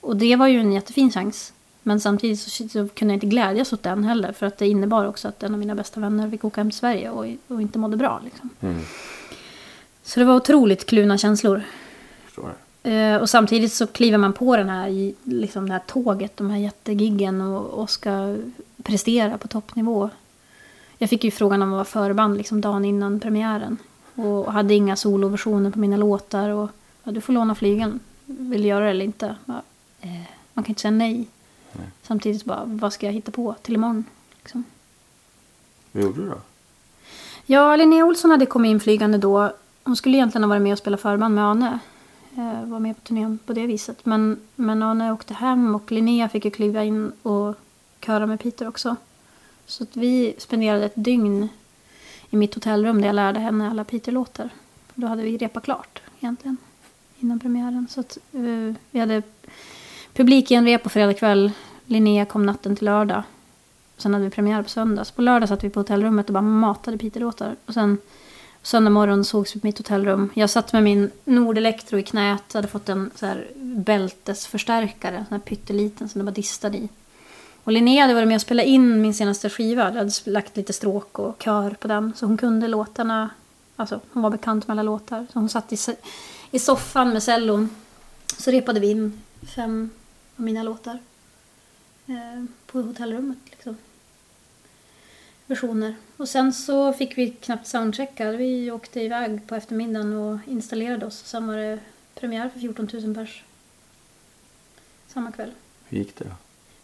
[0.00, 1.52] och det var ju en jättefin chans.
[1.90, 4.32] Men samtidigt så, så kunde jag inte glädjas åt den heller.
[4.32, 6.78] För att det innebar också att en av mina bästa vänner fick åka hem till
[6.78, 8.20] Sverige och, och inte mådde bra.
[8.24, 8.50] Liksom.
[8.60, 8.80] Mm,
[10.02, 11.62] Så det var otroligt kluna känslor.
[12.82, 16.58] Eh, och samtidigt så kliver man på den här, liksom det här tåget, de här
[16.58, 18.36] jättegiggen och, och ska
[18.82, 20.10] prestera på toppnivå.
[20.98, 23.76] Jag fick ju frågan om att vara förband liksom dagen innan premiären.
[24.14, 26.48] Och, och hade inga soloversioner på mina låtar.
[26.48, 26.70] Och
[27.04, 28.00] ja, du får låna flygeln.
[28.26, 29.36] Vill du göra det eller inte?
[29.44, 29.62] Ja,
[30.00, 30.22] eh,
[30.54, 31.28] man kan inte säga nej.
[31.72, 31.86] Nej.
[32.02, 34.04] Samtidigt bara, vad ska jag hitta på till imorgon?
[34.42, 34.64] Liksom.
[35.92, 36.38] Vad gjorde du då?
[37.46, 39.52] Ja, Linnea Olsson hade kommit in flygande då.
[39.84, 41.78] Hon skulle egentligen ha varit med och spela förband med Ane.
[42.36, 44.06] Eh, var med på turnén på det viset.
[44.06, 47.56] Men, men Ane åkte hem och Linnea fick ju kliva in och
[48.00, 48.96] köra med Peter också.
[49.66, 51.48] Så att vi spenderade ett dygn
[52.30, 54.50] i mitt hotellrum där jag lärde henne alla Peter-låtar.
[54.94, 56.56] Då hade vi repat klart egentligen
[57.18, 57.86] innan premiären.
[57.90, 59.22] Så att, eh, vi hade
[60.14, 61.50] publik i en rep på fredag kväll.
[61.86, 63.22] Linnea kom natten till lördag.
[63.96, 65.10] Sen hade vi premiär på söndags.
[65.10, 67.56] På lördag satt vi på hotellrummet och bara matade Peter-låtar.
[67.66, 67.98] Och sen
[68.62, 70.30] Söndag morgon sågs vi på mitt hotellrum.
[70.34, 72.52] Jag satt med min Nordelektro i knät.
[72.52, 75.16] hade fått en så här bältesförstärkare.
[75.16, 76.88] En sån här pytteliten som det var distade i.
[77.64, 79.82] Och Linnea hade varit med och spelat in min senaste skiva.
[79.84, 82.12] Jag hade lagt lite stråk och kör på den.
[82.16, 83.30] Så hon kunde låtarna.
[83.76, 85.26] Alltså hon var bekant med alla låtar.
[85.32, 85.76] Så hon satt i,
[86.50, 87.70] i soffan med cellon.
[88.38, 89.20] Så repade vi in
[89.56, 89.90] fem
[90.40, 90.98] av mina låtar.
[92.06, 93.76] Eh, på hotellrummet liksom.
[95.46, 95.94] Versioner.
[96.16, 98.30] Och sen så fick vi knappt soundchecka.
[98.30, 101.22] Vi åkte iväg på eftermiddagen och installerade oss.
[101.26, 101.78] Sen var det
[102.14, 103.42] premiär för 14 000 pers.
[105.08, 105.50] Samma kväll.
[105.88, 106.30] Hur gick det då?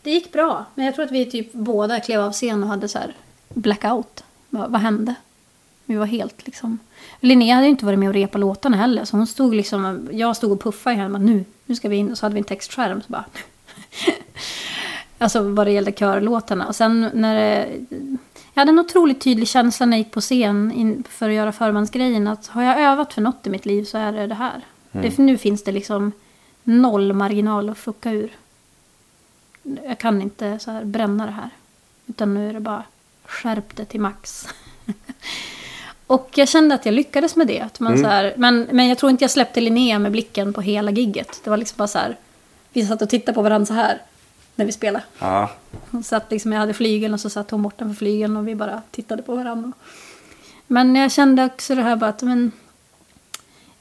[0.02, 0.66] Det gick bra.
[0.74, 3.14] Men jag tror att vi typ båda klev av scen och hade så här
[3.48, 4.24] blackout.
[4.50, 5.14] Vad, vad hände?
[5.87, 6.78] Vi var helt liksom...
[7.20, 9.05] Linnea hade ju inte varit med och repa låtarna heller.
[9.05, 10.09] Så hon stod liksom...
[10.12, 11.18] Jag stod och puffade i henne.
[11.18, 12.11] Nu, nu ska vi in.
[12.11, 13.03] Och så hade vi en textskärm.
[13.03, 13.24] Så bara...
[15.18, 16.66] alltså vad det gällde körlåtarna.
[16.66, 17.68] Och sen när det...
[18.55, 22.26] Jag hade en otroligt tydlig känsla när jag gick på scen för att göra förmansgrejen.
[22.28, 24.61] Att har jag övat för något i mitt liv så är det det här.
[24.93, 25.11] Mm.
[25.11, 26.12] Det, nu finns det liksom
[26.62, 28.32] noll marginal att fucka ur.
[29.84, 31.51] Jag kan inte så här bränna det här.
[32.07, 32.84] Utan nu är det bara
[33.24, 34.49] skärp det till max.
[36.07, 37.61] och jag kände att jag lyckades med det.
[37.61, 38.04] Att man mm.
[38.04, 41.40] så här, men, men jag tror inte jag släppte Linnea med blicken på hela gigget.
[41.44, 42.16] Det var liksom bara så här.
[42.72, 44.02] Vi satt och tittade på varandra så här.
[44.54, 45.04] När vi spelade.
[45.18, 45.50] Ja.
[45.90, 48.54] Hon satt liksom, jag hade flygeln och så satt hon borta för flygeln och vi
[48.54, 49.72] bara tittade på varandra.
[50.66, 52.52] Men jag kände också det här bara att men,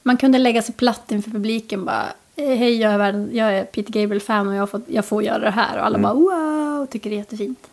[0.02, 2.06] man kunde lägga sig platt inför publiken bara.
[2.36, 5.78] Hej, jag är, jag är Peter Gabriel-fan och jag får, jag får göra det här.
[5.78, 6.02] Och alla mm.
[6.02, 7.68] bara wow, tycker det är jättefint.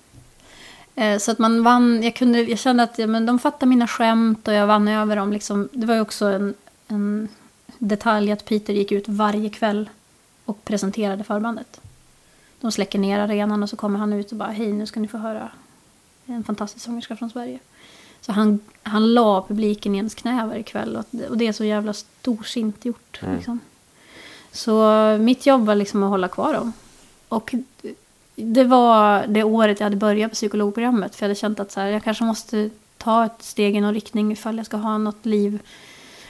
[0.95, 3.87] Eh, så att man vann, jag, kunde, jag kände att ja, men de fattade mina
[3.87, 5.33] skämt och jag vann över dem.
[5.33, 5.69] Liksom.
[5.71, 6.53] Det var ju också en,
[6.87, 7.27] en
[7.77, 9.89] detalj att Peter gick ut varje kväll
[10.45, 11.81] och presenterade förbandet.
[12.61, 15.07] De släcker ner arenan och så kommer han ut och bara hej nu ska ni
[15.07, 15.49] få höra
[16.25, 17.59] en fantastisk sångerska från Sverige.
[18.21, 21.63] Så han, han la publiken i ens knä varje kväll och, och det är så
[21.63, 23.19] jävla storsint gjort.
[23.21, 23.35] Mm.
[23.35, 23.59] Liksom.
[24.51, 26.73] Så mitt jobb var liksom att hålla kvar dem.
[27.27, 27.55] Och
[28.35, 31.15] det var det året jag hade börjat på psykologprogrammet.
[31.15, 33.93] För jag hade känt att så här, jag kanske måste ta ett steg i någon
[33.93, 35.59] riktning ifall jag ska ha något liv.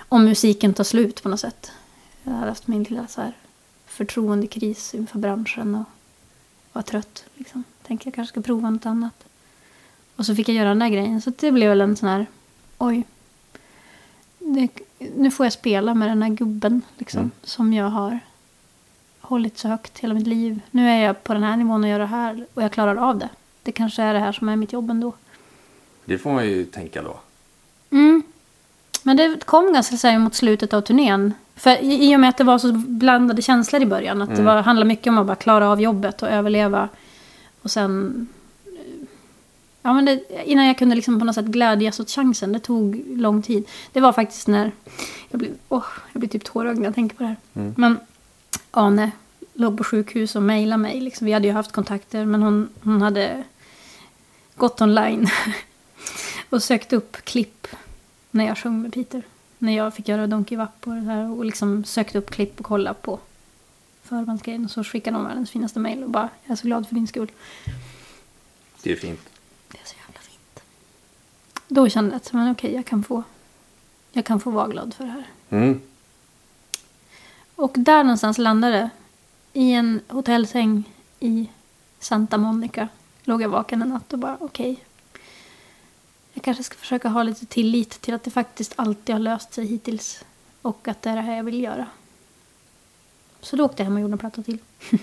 [0.09, 1.71] Om musiken tar slut på något sätt.
[2.23, 3.33] Jag hade haft min lilla så här
[3.85, 5.75] förtroendekris inför branschen.
[5.75, 5.85] Och
[6.73, 7.25] var trött.
[7.35, 7.63] Liksom.
[7.87, 9.23] Tänkte jag kanske ska prova något annat.
[10.15, 11.21] Och så fick jag göra den där grejen.
[11.21, 12.25] Så det blev väl en sån här,
[12.77, 13.03] oj.
[14.39, 14.69] Det,
[15.15, 17.19] nu får jag spela med den här gubben liksom.
[17.19, 17.31] Mm.
[17.43, 18.19] Som jag har
[19.23, 20.59] hållit så högt hela mitt liv.
[20.71, 22.45] Nu är jag på den här nivån och gör det här.
[22.53, 23.29] Och jag klarar av det.
[23.63, 25.13] Det kanske är det här som är mitt jobb ändå.
[26.05, 27.19] Det får man ju tänka då.
[27.89, 28.23] Mm.
[29.03, 31.33] Men det kom ganska så mot slutet av turnén.
[31.55, 34.21] För i och med att det var så blandade känslor i början.
[34.21, 34.39] Att mm.
[34.39, 36.89] det var, handlade mycket om att bara klara av jobbet och överleva.
[37.61, 38.27] Och sen...
[39.81, 42.53] Ja, men det, innan jag kunde liksom på något sätt glädjas åt chansen.
[42.53, 43.67] Det tog lång tid.
[43.91, 44.71] Det var faktiskt när...
[45.29, 47.37] Jag blir, oh, jag blir typ tårögd när jag tänker på det här.
[47.53, 47.73] Mm.
[47.77, 47.97] Men
[48.71, 49.11] Ane
[49.53, 51.01] låg på sjukhus och mejlade mig.
[51.01, 51.25] Liksom.
[51.25, 53.43] Vi hade ju haft kontakter men hon, hon hade
[54.55, 55.29] gått online.
[56.49, 57.67] och sökt upp klipp
[58.31, 59.23] när jag sjöng med Peter
[59.57, 62.65] när jag fick göra Donkey Vapp och det här och liksom sökte upp klipp och
[62.65, 63.19] kollade på
[64.03, 64.65] förbandsgrejen.
[64.65, 67.07] Och så skickade de världens finaste mail och bara jag är så glad för din
[67.07, 67.31] skull.
[68.83, 69.29] Det är fint.
[69.67, 70.63] Det är så jävla fint.
[71.67, 73.23] Då kände jag att men okej, jag kan få
[74.11, 75.27] jag kan få vara glad för det här.
[75.49, 75.81] Mm.
[77.55, 78.89] Och där någonstans landade det.
[79.59, 80.83] I en hotellsäng
[81.19, 81.49] i
[81.99, 82.87] Santa Monica.
[83.23, 84.83] Låg jag vaken en natt och bara okej, okay,
[86.33, 89.65] jag kanske ska försöka ha lite tillit till att det faktiskt alltid har löst sig
[89.65, 90.25] hittills.
[90.61, 91.87] Och att det är det här jag vill göra.
[93.41, 94.57] Så då åkte jag hem och gjorde en platta till.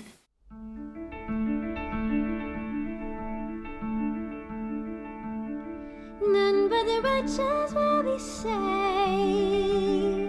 [6.21, 10.20] None but the righteous will be saved.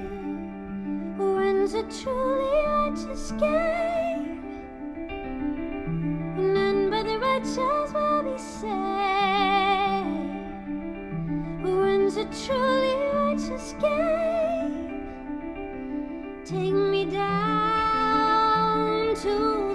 [1.22, 4.42] When's a truly righteous gain?
[6.36, 8.72] None but the righteous will be saved.
[11.62, 14.72] When's a truly righteous gain?
[16.44, 17.54] Take me down
[19.14, 19.71] to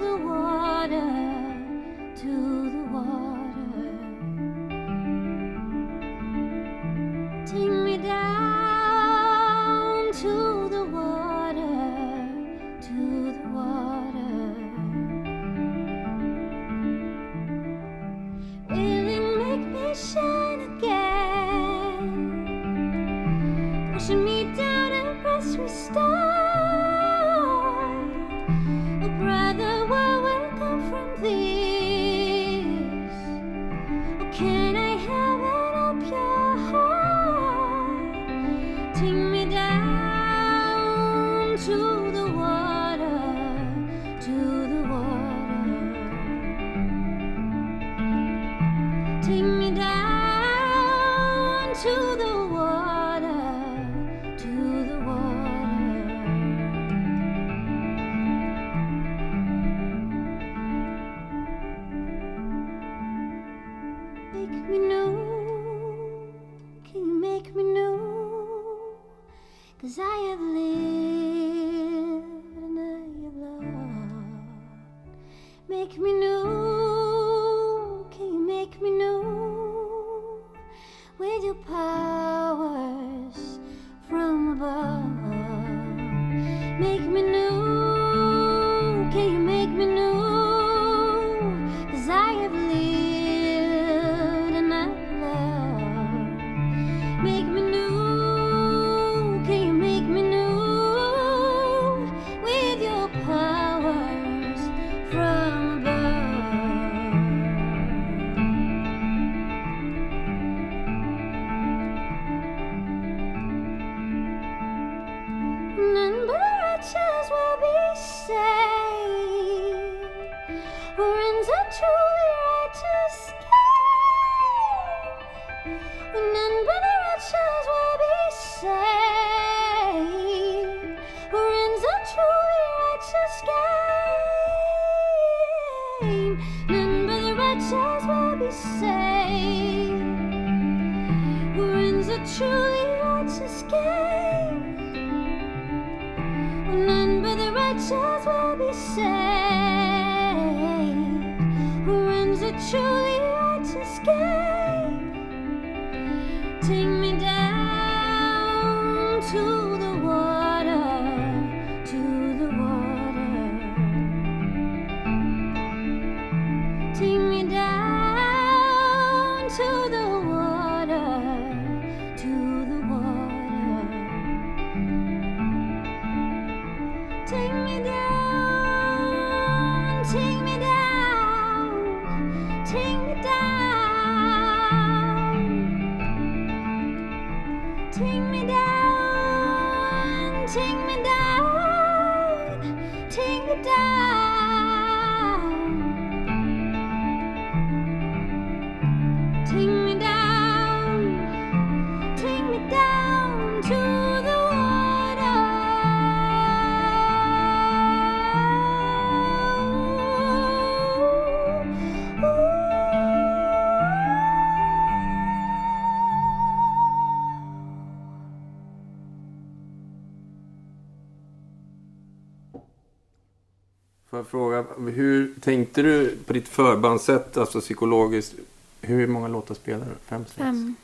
[224.30, 224.64] fråga,
[224.94, 228.34] hur tänkte du på ditt förbandssätt, alltså psykologiskt?
[228.80, 229.92] Hur många låtar spelar du?
[230.04, 230.36] Fem, sex?
[230.36, 230.74] Fem.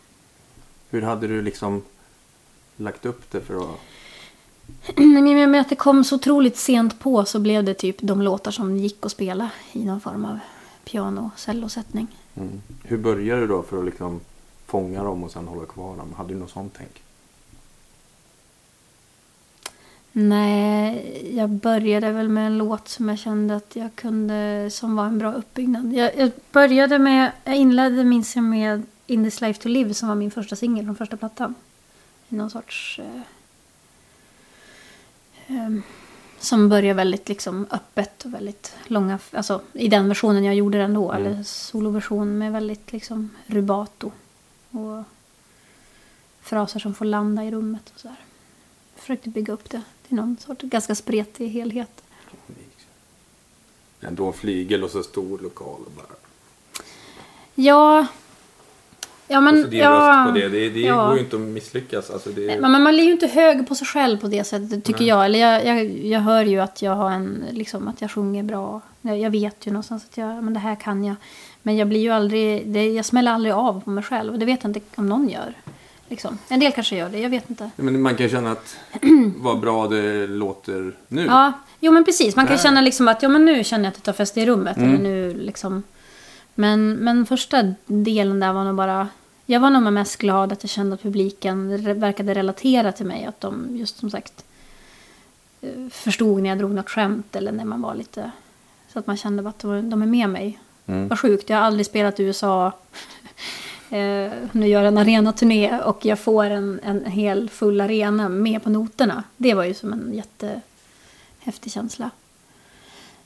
[0.91, 1.83] Hur hade du liksom
[2.77, 3.81] lagt upp det för att...
[4.97, 7.97] Men i och med att det kom så otroligt sent på så blev det typ
[8.01, 10.39] de låtar som gick att spela i någon form av
[10.85, 12.07] piano cellosättning.
[12.35, 12.63] Mm.
[12.83, 14.21] Hur började du då för att liksom
[14.67, 16.13] fånga dem och sen hålla kvar dem?
[16.17, 17.03] Hade du något sånt tänk?
[20.17, 25.07] Nej, jag började väl med en låt som jag kände att jag kunde, som var
[25.07, 25.93] en bra uppbyggnad.
[25.93, 30.09] Jag, jag började med, jag inledde minns jag med In this life to live som
[30.09, 31.55] var min första singel från första plattan.
[32.29, 33.01] I någon sorts...
[33.03, 33.21] Eh,
[35.47, 35.83] ehm,
[36.39, 40.95] som börjar väldigt liksom öppet och väldigt långa, alltså i den versionen jag gjorde den
[40.95, 41.27] då, Mm.
[41.27, 44.13] eller soloversion med väldigt liksom rubato.
[44.71, 45.03] Och
[46.41, 48.17] fraser som får landa i rummet och sådär.
[48.97, 49.83] Försökte bygga upp det
[50.15, 52.03] till någon sorts ganska spretig helhet.
[54.01, 56.17] Ändå flygel och så stor lokal och bara...
[57.55, 58.07] Ja...
[59.29, 59.55] Ja men...
[59.55, 60.49] och så din ja, röst på det.
[60.49, 61.07] Det, det ja.
[61.07, 62.11] går ju inte att misslyckas.
[62.11, 64.85] Alltså det, Nej, Men man blir ju inte hög på sig själv på det sättet
[64.85, 65.09] tycker Nej.
[65.09, 65.25] jag.
[65.25, 68.81] Eller jag, jag, jag hör ju att jag har en, liksom att jag sjunger bra.
[69.03, 71.17] Jag, jag vet ju någonstans att jag, men det här kan jag.
[71.63, 74.33] Men jag blir ju aldrig, det, jag smäller aldrig av på mig själv.
[74.33, 75.55] Och det vet jag inte om någon gör.
[76.09, 76.39] Liksom.
[76.49, 77.71] En del kanske gör det, jag vet inte.
[77.77, 78.77] Men man kan känna att
[79.37, 81.25] vad bra det låter nu.
[81.25, 82.37] Ja, jo men precis.
[82.37, 84.47] Man kan känna liksom att ja, men nu känner jag att det tar fäste i
[84.47, 84.77] rummet.
[84.77, 84.89] Mm.
[84.89, 85.83] Eller nu liksom.
[86.55, 89.09] men, men första delen där var nog bara...
[89.47, 93.25] Jag var nog mest glad att jag kände att publiken verkade relatera till mig.
[93.25, 94.45] Att de just som sagt
[95.61, 98.31] eh, förstod när jag drog något skämt eller när man var lite...
[98.93, 100.59] Så att man kände att de de är med mig.
[100.87, 101.09] Mm.
[101.09, 102.73] Vad sjukt, jag har aldrig spelat i USA.
[103.91, 108.71] Eh, nu gör en arenaturné och jag får en, en hel full arena med på
[108.71, 109.25] noterna.
[109.37, 112.11] Det var ju som en jättehäftig känsla.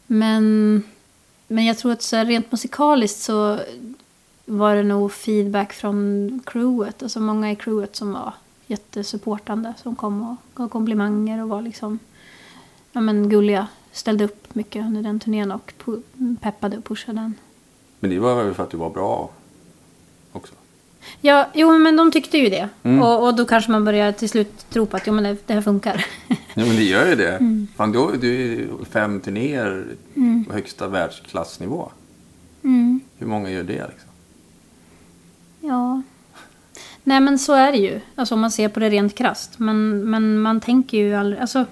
[0.06, 0.82] Men,
[1.46, 3.58] men jag tror att så rent musikaliskt så
[4.44, 7.02] var det nog feedback från crewet.
[7.02, 8.32] Alltså många i crewet som var
[8.66, 9.74] jättesupportande.
[9.82, 11.98] Som kom och gav komplimanger och var liksom
[12.92, 13.66] ja, men gulliga.
[13.92, 15.72] Ställde upp mycket under den turnén och
[16.40, 17.34] peppade och pushade den.
[18.00, 19.30] Men det var väl för att du var bra?
[21.20, 22.68] Ja, jo men de tyckte ju det.
[22.82, 23.02] Mm.
[23.02, 25.54] Och, och då kanske man börjar till slut tro på att jo, men det, det
[25.54, 26.04] här funkar.
[26.54, 27.32] Ja, men det gör ju det.
[27.32, 27.66] Mm.
[27.76, 29.86] Fan, är ju fem turnéer
[30.48, 31.90] på högsta världsklassnivå.
[32.64, 33.00] Mm.
[33.18, 34.10] Hur många gör det liksom?
[35.60, 36.02] Ja.
[37.04, 38.00] Nej men så är det ju.
[38.14, 39.58] Alltså om man ser på det rent krasst.
[39.58, 41.40] Men, men man tänker ju aldrig...
[41.40, 41.64] Alltså,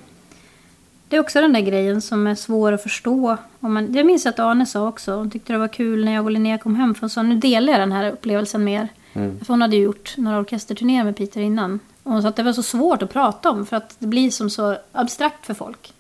[1.09, 3.37] det är också den där grejen som är svår att förstå.
[3.61, 5.13] Om man, jag minns att Arne sa också.
[5.13, 6.95] Hon tyckte det var kul när jag och Linnea kom hem.
[6.95, 8.89] För hon sa nu delar jag den här upplevelsen med er.
[9.17, 9.39] Mm.
[9.39, 11.81] För hon hade ju gjort några orkesterturnéer med Peter innan.
[12.03, 13.67] Och hon sa att det var så svårt att prata om.
[13.67, 15.93] För att det blir som så abstrakt för folk.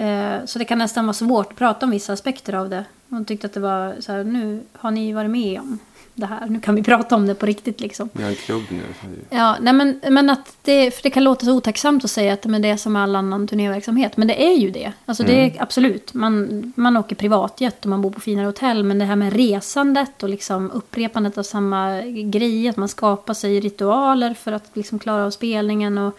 [0.00, 2.84] Eh, Så det kan nästan vara svårt att prata om vissa aspekter av det.
[3.08, 5.78] Hon tyckte att det var så här, nu har ni varit med om
[6.14, 6.46] det här.
[6.46, 8.08] Nu kan vi prata om det på riktigt liksom.
[8.12, 8.82] Vi har en klubb nu.
[9.30, 12.44] Ja, nej men, men att det, för det kan låta så otacksamt att säga att
[12.44, 14.16] men det är som all annan turnéverksamhet.
[14.16, 14.92] Men det är ju det.
[15.06, 16.14] Alltså det är absolut.
[16.14, 18.84] Man, man åker privatjet och man bor på finare hotell.
[18.84, 22.68] Men det här med resandet och liksom upprepandet av samma grej.
[22.68, 25.98] Att man skapar sig ritualer för att liksom klara av spelningen.
[25.98, 26.18] Och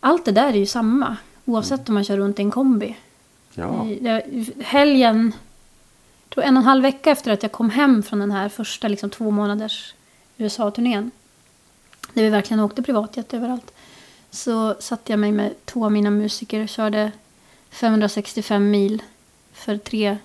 [0.00, 1.16] allt det där är ju samma.
[1.44, 2.96] Oavsett om man kör runt i en kombi.
[3.54, 3.86] Ja.
[4.00, 4.22] Jag-
[4.64, 5.32] Helgen,
[6.28, 8.88] tror en och en halv vecka efter att jag kom hem från den här första
[8.88, 9.94] liksom, två månaders
[10.36, 11.10] USA-turnén.
[12.14, 13.72] Där vi verkligen åkte privatjet överallt.
[14.30, 17.12] Så satte jag mig med två av mina musiker och körde
[17.70, 19.02] 565 mil
[19.52, 20.18] för tre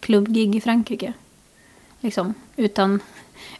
[0.00, 1.12] klubbgig i Frankrike.
[2.00, 3.00] Liksom, utan,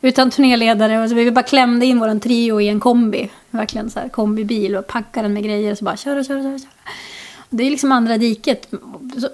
[0.01, 1.03] utan turnéledare.
[1.03, 3.31] Och så vi bara klämde in våran trio i en kombi.
[3.51, 5.73] Verkligen så här kombibil och packade den med grejer.
[5.73, 6.59] Och så bara köra, köra, köra.
[6.59, 6.71] köra.
[7.51, 8.73] Det är liksom andra diket.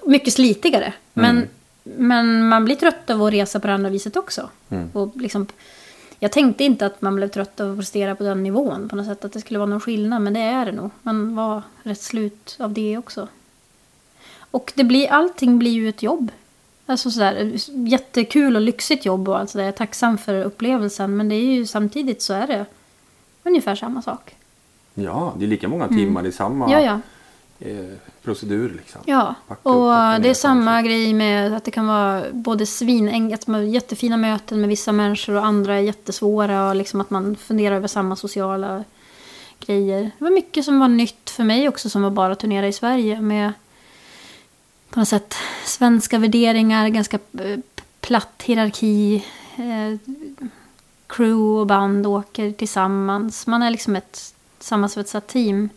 [0.07, 0.93] Mycket slitigare.
[1.13, 1.49] Men,
[1.83, 4.49] men man blir trött av att resa på det andra viset också.
[4.93, 5.47] Och liksom,
[6.19, 9.07] jag tänkte inte att man blev trött av att prestera på den nivån på något
[9.07, 9.25] sätt.
[9.25, 10.23] Att det skulle vara någon skillnad.
[10.23, 10.91] Men det är det nog.
[11.03, 13.29] Man var rätt slut av det också.
[14.51, 16.31] Och det blir, allting blir ju ett jobb.
[16.91, 17.53] Alltså sådär,
[17.89, 19.65] jättekul och lyxigt jobb och allt sådär.
[19.65, 21.17] Jag är tacksam för upplevelsen.
[21.17, 22.67] Men det är ju samtidigt så är det
[23.43, 24.35] ungefär samma sak.
[24.95, 26.23] ja, det är lika många timmar.
[26.23, 26.85] Det är samma Mm.
[26.85, 27.01] Ja, ja.
[27.69, 27.85] Eh,
[28.23, 29.01] procedur liksom.
[29.05, 30.35] Ja, Packa upp, och det är kanske.
[30.35, 34.93] samma grej med att det kan vara både svin, att man jättefina möten med vissa
[34.93, 38.85] människor och andra är jättesvåra och liksom att man funderar över samma sociala
[39.67, 40.03] grejer.
[40.19, 42.73] Det var mycket som var nytt för mig också som var bara att turnera i
[42.73, 43.53] Sverige med
[44.91, 45.35] på något sätt
[45.65, 47.59] svenska värderingar, ganska eh,
[48.01, 49.25] platt hierarki.
[49.57, 49.99] Eh,
[51.07, 53.47] crew och band åker tillsammans.
[53.47, 55.69] Man är liksom ett sammansvetsat team.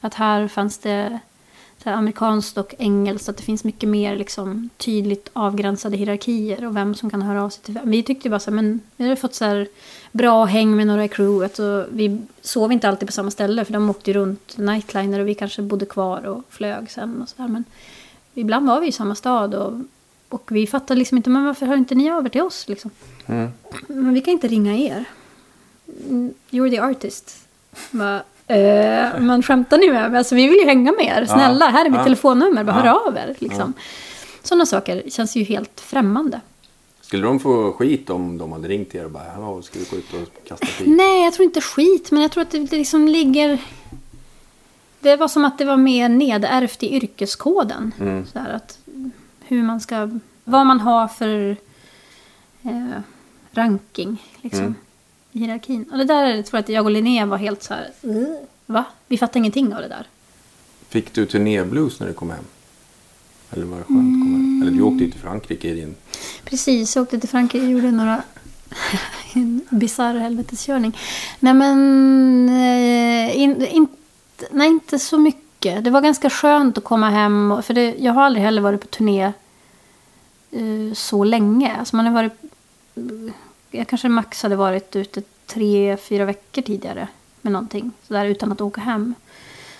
[0.00, 1.18] Att här fanns det
[1.82, 3.28] så här amerikanskt och engelskt.
[3.28, 6.66] Att det finns mycket mer liksom, tydligt avgränsade hierarkier.
[6.66, 7.90] Och vem som kan höra av sig till vem.
[7.90, 9.68] Vi tyckte bara så här, men vi hade fått så här
[10.12, 11.58] bra häng med några i crewet.
[11.58, 13.64] Och vi sov inte alltid på samma ställe.
[13.64, 17.22] För de åkte ju runt nightliner och vi kanske bodde kvar och flög sen.
[17.22, 17.48] Och så där.
[17.48, 17.64] Men
[18.40, 19.54] ibland var vi i samma stad.
[19.54, 19.72] Och,
[20.28, 22.68] och vi fattade liksom inte, men varför hör inte ni över till oss?
[22.68, 22.90] Liksom?
[23.26, 23.48] Mm.
[23.88, 25.04] Men vi kan inte ringa er.
[26.08, 27.36] Mm, You're the artist.
[27.90, 28.16] Bara,
[28.46, 30.18] eh, men skämtar ni med mig?
[30.18, 31.26] Alltså, vi vill ju hänga med er.
[31.26, 32.04] Snälla, här är mitt Ja.
[32.04, 32.64] telefonnummer.
[32.64, 32.82] Bara Ja.
[32.82, 33.34] hör av er.
[33.38, 33.72] Liksom.
[34.42, 36.40] Sådana saker känns ju helt främmande.
[37.00, 40.12] Skulle de få skit om de hade ringt er och bara ska vi gå ut
[40.14, 40.86] och kasta skit?
[40.88, 42.10] Nej, jag tror inte skit.
[42.10, 43.58] Men jag tror att det, det liksom ligger...
[45.00, 47.92] Det var som att det var mer nedärvt i yrkeskoden.
[48.00, 48.26] Mm.
[48.26, 48.78] Så att
[49.40, 50.10] hur man ska...
[50.44, 51.56] Vad man har för
[52.62, 53.00] eh,
[53.52, 54.74] ranking liksom, Mm.
[55.32, 55.84] i hierarkin.
[55.92, 57.90] Och det där tror jag att jag och Linnea var helt så här...
[58.04, 58.26] "Uh,
[58.66, 58.84] Va?
[59.06, 60.06] Vi fattar ingenting av det där.
[60.88, 62.44] Fick du turnéblues när du kom hem?
[63.50, 64.62] Eller var det skönt att komma hem?
[64.62, 65.94] Eller du åkte ju till Frankrike i din...
[66.44, 68.22] Precis, jag åkte till Frankrike och gjorde några
[69.34, 70.98] en bisarr helveteskörning.
[71.40, 73.66] Nej men, eh, in,
[74.50, 75.84] nej inte så mycket.
[75.84, 77.52] Det var ganska skönt att komma hem.
[77.52, 79.32] och- För det, jag har aldrig heller varit på turné
[80.56, 81.76] uh, så länge.
[81.78, 82.32] Alltså man har varit,
[82.94, 83.32] eh,
[83.70, 87.08] jag kanske max hade varit ute tre, fyra veckor tidigare
[87.40, 87.92] med någonting.
[88.08, 89.14] Sådär utan att åka hem.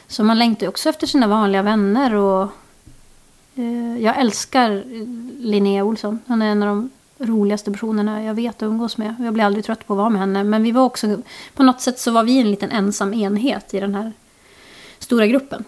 [0.08, 2.48] Så man längtar ju också efter sina vanliga vänner och
[3.58, 4.82] uh, Jag älskar
[5.42, 6.18] Linnea Olsson.
[6.26, 6.90] Hon är en av de
[7.26, 9.14] roligaste personerna jag vet att umgås med.
[9.20, 10.44] Jag blir aldrig trött på att vara med henne.
[10.44, 11.18] Men vi var också,
[11.54, 14.12] på något sätt så var vi en liten ensam enhet i den här
[15.10, 15.64] stora gruppen.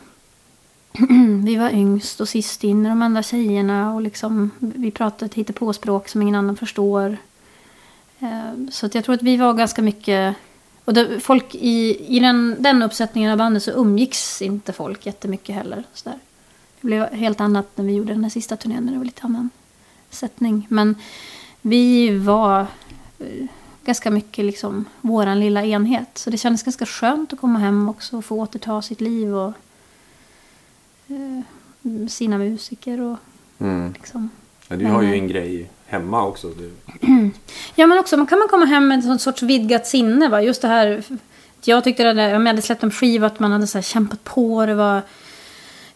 [1.44, 5.54] vi var yngst och sist in i de andra tjejerna och liksom, vi pratade ett
[5.54, 7.16] på språk som ingen annan förstår.
[8.18, 10.36] Eh, så att jag tror att vi var ganska mycket...
[10.84, 15.54] Och det, folk i, i den, den uppsättningen av bandet så umgicks inte folk jättemycket
[15.54, 15.84] heller.
[15.92, 16.18] Så där.
[16.80, 18.84] Det blev helt annat när vi gjorde den här sista turnén.
[18.84, 19.50] när Det var lite annan
[20.10, 20.66] sättning.
[20.70, 20.94] Men
[21.60, 22.60] vi var
[23.18, 23.46] eh,
[23.84, 26.08] ganska mycket liksom våran lilla enhet.
[26.18, 29.52] Så det kändes ganska skönt att komma hem också och få återta sitt liv och
[31.08, 33.16] eh, sina musiker och
[33.58, 33.92] Mm.
[33.92, 34.30] liksom
[34.68, 36.48] Men du har ju en grej hemma också.
[36.48, 36.72] Du,
[37.74, 40.28] Ja, men också kan man komma hem med en sorts vidgat sinne.
[40.28, 40.42] Va?
[40.42, 41.02] Just det här.
[41.64, 44.24] Jag tyckte det där, om jag hade släppt en skiva, att man hade så kämpat
[44.24, 44.66] på.
[44.66, 44.94] Det var,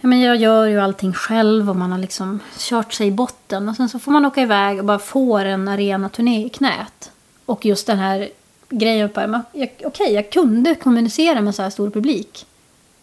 [0.01, 3.69] ja, men jag gör ju allting själv och man har liksom kört sig i botten.
[3.69, 7.11] Och sen så får man åka iväg och bara få en arena-turné i knät.
[7.47, 8.29] Och just den här
[8.69, 12.47] grejen, bara, men jag- okej, kunde kommunicera med så här stor publik.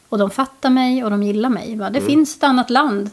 [0.10, 1.76] Och de fattar mig och de gillar mig.
[1.76, 1.90] Va?
[1.90, 3.10] Det finns ett annat land.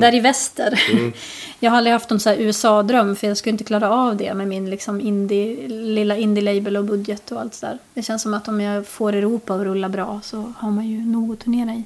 [0.00, 0.82] Där i väster.
[1.60, 4.70] Jag har aldrig haft någon USA-dröm för jag skulle inte klara av det med min
[4.70, 7.78] liksom indie, lilla indie-label och budget och allt sådär.
[7.94, 11.06] Det känns som att om jag får Europa att rulla bra så har man ju
[11.06, 11.84] nog att turnera i.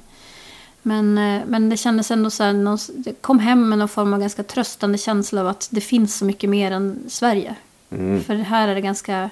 [0.81, 4.13] Men, eh, men det kändes ändå så här, någon, det kom hem med någon form
[4.13, 7.55] av ganska tröstande känsla av att det finns så mycket mer än Sverige.
[7.91, 8.23] Mm.
[8.23, 9.29] För här är det ganska...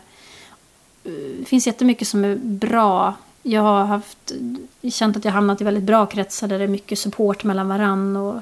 [1.03, 3.16] eh, Det finns jättemycket som är bra.
[3.43, 4.32] Jag har haft,
[4.91, 8.18] känt att jag hamnat i väldigt bra kretsar där det är mycket support mellan varann
[8.18, 8.41] och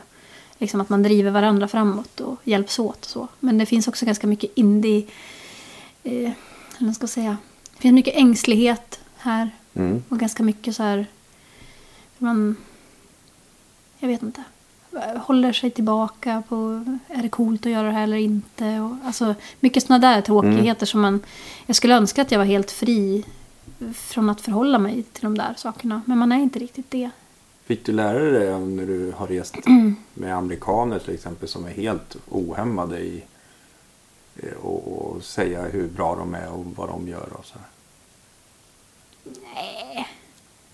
[0.58, 3.28] liksom att man driver varandra framåt och hjälps åt och så.
[3.40, 5.06] Men det finns också ganska mycket indie...
[6.04, 6.32] Eh,
[6.78, 7.38] eller ska jag säga?
[7.76, 10.04] Det finns mycket ängslighet här mm.
[10.10, 11.06] och ganska mycket så här...
[12.18, 12.56] Man...
[14.00, 14.44] Jag vet inte.
[15.18, 16.86] Håller sig tillbaka på...
[17.08, 18.80] Är det coolt att göra det här eller inte?
[18.80, 21.20] Och, alltså, mycket sådana där tråkigheter som man...
[21.66, 23.26] Jag skulle önska att jag var helt fri
[23.94, 26.02] från att förhålla mig till de där sakerna.
[26.06, 27.10] Men man är inte riktigt det.
[27.66, 29.56] Fick du lära dig det när du har rest
[30.14, 33.24] med amerikaner till exempel som är helt ohämmade i
[34.36, 37.68] eh, och, och säga hur bra de är och vad de gör och så här.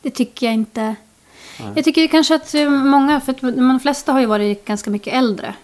[0.02, 0.96] Det tycker jag inte.
[1.76, 5.14] Jag tycker kanske att eh, många, för att de flesta har ju varit ganska mycket
[5.14, 5.56] äldre.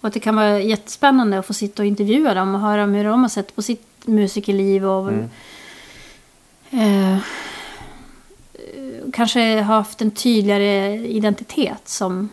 [0.00, 2.94] Och att det kan vara jättespännande att få sitta och intervjua dem och höra om
[2.94, 4.86] hur de har sett på sitt musikerliv.
[4.86, 5.12] Och
[6.70, 7.18] eh, eh,
[9.12, 12.28] kanske haft en tydligare identitet som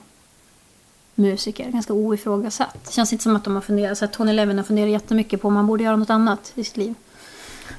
[1.15, 1.71] musiker.
[1.71, 2.77] Ganska oifrågasatt.
[2.85, 5.41] Det känns inte som att de har funderat, så att Tony Levin har funderat jättemycket
[5.41, 6.95] på om man borde göra något annat i sitt liv.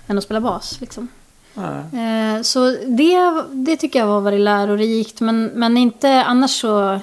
[0.07, 1.09] Än att spela bas liksom.
[1.57, 5.21] Eh, Så det, det tycker jag var väldigt lärorikt.
[5.21, 7.01] Men, men inte annars så...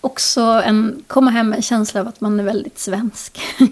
[0.00, 3.40] Också en, komma hem med en känsla av att man är väldigt svensk.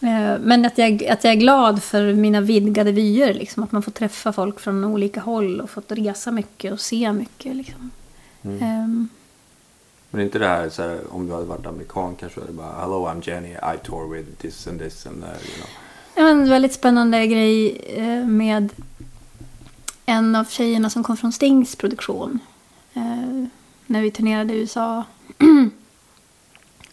[0.00, 3.34] Eh, men att jag, att jag är glad för mina vidgade vyer.
[3.34, 7.12] Liksom, att man får träffa folk från olika håll och fått resa mycket och se
[7.12, 7.56] mycket.
[7.56, 7.90] Liksom.
[8.42, 9.08] Ehm,
[10.10, 13.06] Men inte det här så här, om du hade varit amerikan kanske det bara Hello
[13.08, 15.68] I'm Jenny, I tour with this and this and that, you know.
[16.18, 18.72] En väldigt spännande grej eh, med
[20.06, 22.38] en av tjejerna som kom från Stings produktion.
[22.94, 23.46] Eh,
[23.86, 25.04] när vi turnerade i USA.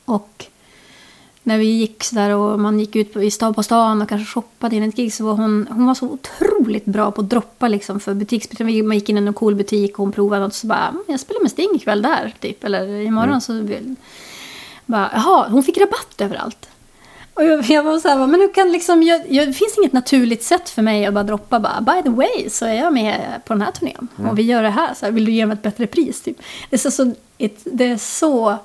[0.05, 0.45] och
[1.43, 4.09] när vi gick så där och man gick ut på, i stad på stan och
[4.09, 7.29] kanske shoppade in ett gig så var hon, hon var så otroligt bra på att
[7.29, 8.87] droppa liksom för butiksbutiken.
[8.87, 11.03] Man gick in i en cool butik och hon provade något och så bara, "Mm,
[11.07, 12.63] jag spelar med Sting ikväll där typ.
[12.63, 13.95] Eller imorgon så vill...
[14.85, 16.67] Bara, Jaha, hon fick rabatt överallt.
[17.33, 19.93] Och jag, jag var så här, men hur kan liksom, jag, jag, det finns inget
[19.93, 23.41] naturligt sätt för mig att bara droppa bara, by the way så är jag med
[23.45, 24.07] på den här turnén.
[24.29, 26.21] Och vi gör det här, så här, vill du ge mig ett bättre pris?
[26.21, 26.37] Typ.
[26.69, 28.57] Det, är så, så, it, det är så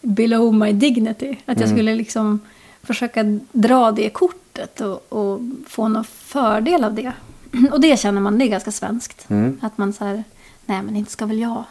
[0.00, 1.36] below my dignity.
[1.46, 2.40] Att jag skulle liksom
[2.82, 7.12] försöka dra det kortet och, och få någon fördel av det.
[7.72, 9.26] Och det känner man, det är ganska svenskt.
[9.60, 10.24] Att man så här,
[10.66, 11.64] nej men inte ska väl jag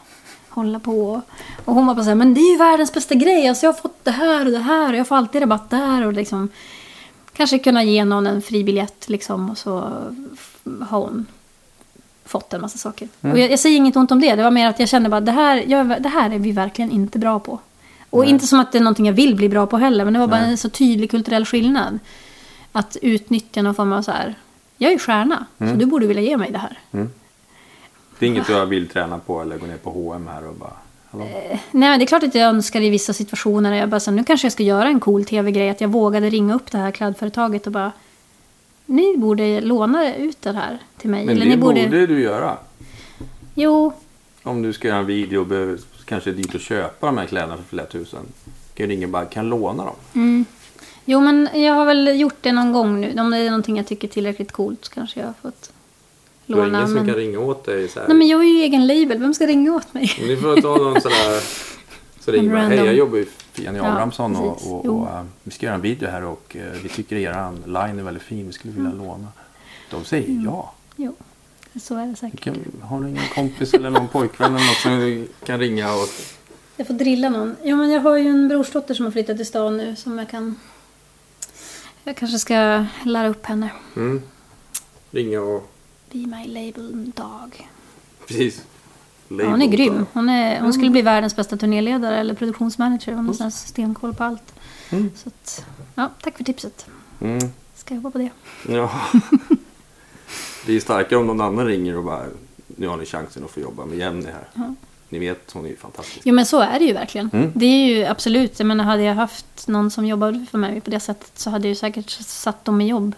[0.56, 1.22] hålla på.
[1.66, 3.48] Och hon var bara så här, men det är ju världens bästa grej.
[3.48, 6.06] Alltså jag har fått det här och det här och jag får alltid rabatt där.
[6.06, 6.50] Och liksom,
[7.34, 9.72] kanske kunna ge någon en fribiljett liksom och så
[10.82, 11.26] har hon
[12.26, 13.08] fått en massa saker.
[13.22, 14.36] Och jag, jag säger inget ont om det.
[14.36, 16.92] Det var mer att jag kände bara, det här, jag, det här är vi verkligen
[16.92, 17.60] inte bra på.
[18.10, 20.04] Och inte som att det är någonting jag vill bli bra på heller.
[20.06, 22.00] Men det var bara en så tydlig kulturell skillnad.
[22.72, 24.36] Att utnyttja någon form av så här,
[24.78, 25.46] jag är stjärna.
[25.58, 26.80] Så du borde vilja ge mig det här.
[28.20, 30.74] Det är inget jag vill träna på eller gå ner på H&M här och bara
[31.10, 31.26] Hallå?
[31.72, 33.74] Nej, men det är klart att jag önskar i vissa situationer.
[33.74, 35.70] Jag bara, så, nu kanske jag ska göra en cool tv-grej.
[35.70, 37.92] Att jag vågade ringa upp det här klädföretaget och bara.
[38.86, 41.26] Ni borde låna ut det här till mig.
[41.26, 41.84] Men Eller det borde...
[41.84, 42.08] borde...
[42.08, 42.58] du göra.
[43.54, 43.94] Jo,
[44.44, 47.58] Om du ska göra en video och behöver kanske dit och köpa de här kläderna
[47.58, 48.20] för flera tusen.
[48.74, 50.46] Kan ju ringa och bara, kan låna dem?
[51.06, 53.20] jo, men jag har väl gjort det någon gång nu.
[53.20, 55.72] Om det är någonting jag tycker är tillräckligt coolt så kanske jag har fått
[56.48, 56.78] Du har låna.
[56.78, 57.06] ingen som Men...
[57.06, 58.08] kan ringa åt dig så här.
[58.08, 59.18] Nej, men jag är ju egen label.
[59.20, 60.12] Vem ska ringa åt mig?
[60.22, 61.42] Ni får ta någon sån där...
[62.20, 62.72] Så ringer random.
[62.78, 64.72] hej jag jobbar ju för Jenny Ja, Abrahamsson och, precis.
[64.72, 65.02] och, Jo.
[65.02, 68.04] och eh, vi ska göra en video här och eh, vi tycker eran line är
[68.04, 69.06] väldigt fin, vi skulle vilja Mm.
[69.06, 69.28] låna.
[69.92, 70.74] De säger ja.
[70.96, 71.16] Jo,
[71.82, 72.40] så är det säkert.
[72.40, 76.08] Kan, har du ingen kompis eller någon pojkvän eller något som du kan ringa och...
[76.78, 77.56] Jag får drilla någon.
[77.64, 80.30] Jo, men jag har ju en brorsdotter som har flyttat till stan nu som jag
[80.30, 80.60] kan...
[82.04, 83.70] Jag kanske ska lära upp henne.
[83.96, 84.22] Mm,
[85.12, 85.72] ringa och...
[86.16, 87.70] Be my label dog.
[88.28, 88.66] Precis.
[89.28, 90.06] Ja, hon är grym.
[90.14, 93.14] Hon, är, hon skulle bli världens bästa turnéledare eller produktionsmanager.
[93.14, 94.54] Hon har här systemkoll på allt.
[94.90, 95.12] Mm.
[95.16, 96.86] Så att, ja, tack för tipset.
[97.22, 97.40] Mm.
[97.76, 98.30] Ska jobba på det.
[98.70, 98.92] Ja.
[100.66, 102.26] Det är starkare om någon annan ringer och bara
[102.68, 104.48] nu har ni chansen att få jobba med Jenny här.
[104.54, 104.76] Ja.
[105.10, 106.22] Ni vet, hon är ju fantastisk.
[106.24, 107.30] Jo men så är det ju verkligen.
[107.34, 107.52] Mm.
[107.56, 110.90] Det är ju absolut, jag menar hade jag haft någon som jobbade för mig på
[110.90, 113.16] det sättet så hade jag ju säkert satt dem i jobb.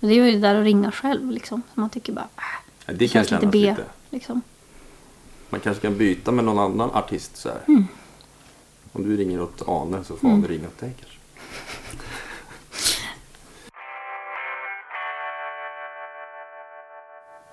[0.00, 1.62] Men det är ju det där att ringa själv liksom.
[1.74, 2.42] Så man tycker bara, äh,
[2.86, 3.58] Ja, det kan känns lite kännas B.
[3.58, 3.84] lite.
[4.10, 4.42] liksom.
[5.50, 7.60] Man kanske kan byta med någon annan artist så här.
[7.68, 7.84] Mm.
[8.92, 11.16] Om du ringer åt Ane så får Ane ringa åt dig kanske.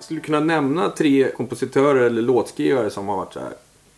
[0.00, 3.52] Skulle du kunna nämna tre kompositörer eller låtskrivare som har varit så här,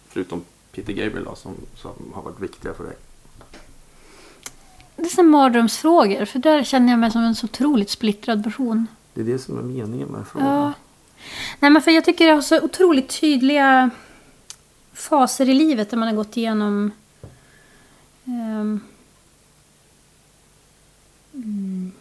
[0.09, 2.97] förutom Peter Gabriel då, som, som har varit viktiga för dig?
[5.01, 8.87] Det är så mardrömsfrågor, för där känner jag mig som en så otroligt splittrad person.
[9.15, 10.49] Det är det som är meningen med frågan.
[10.49, 10.73] Ja.
[11.61, 13.91] Nej men för jag tycker jag har så otroligt tydliga
[14.93, 16.93] faser i livet där man har gått igenom
[18.25, 18.81] ehm,
[21.35, 21.93] mm.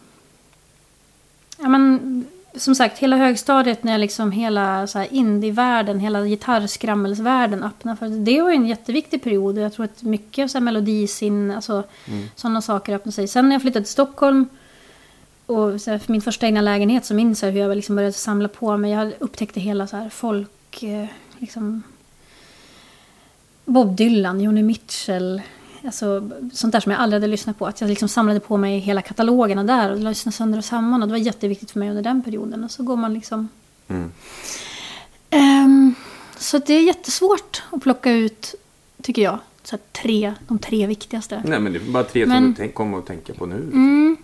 [1.58, 2.24] Ja men
[2.60, 8.42] som sagt hela högstadiet när liksom hela så här indie-världen, hela gitarrskrammelsvärlden öppnade för det
[8.42, 12.28] var ju en jätteviktig period och jag tror att mycket så här melodisin, alltså Mm.
[12.36, 13.28] sådana saker öppnade sig.
[13.28, 14.48] Sen när jag flyttade till Stockholm
[15.46, 18.12] och så här, för min första egna lägenhet så minns jag hur jag liksom började
[18.12, 18.90] samla på mig.
[18.90, 21.06] Jag upptäckte hela så här folk, eh,
[21.38, 21.82] liksom
[23.64, 25.42] Bob Dylan, Joni Mitchell.
[25.84, 27.66] Alltså sånt där som jag aldrig hade lyssnat på.
[27.66, 31.02] Att jag liksom samlade på mig hela katalogerna där och lyssnade sönder och samman.
[31.02, 32.64] Och det var jätteviktigt för mig under den perioden.
[32.64, 33.48] Och så går man liksom...
[33.88, 34.12] Mm.
[35.30, 35.94] Ehm,
[36.38, 38.54] så det är jättesvårt att plocka ut,
[39.02, 41.42] tycker jag, så tre, de tre viktigaste.
[41.46, 43.54] Nej men det är bara tre som Men- du tänk, kommer att tänka på nu.
[43.56, 44.16] Mm.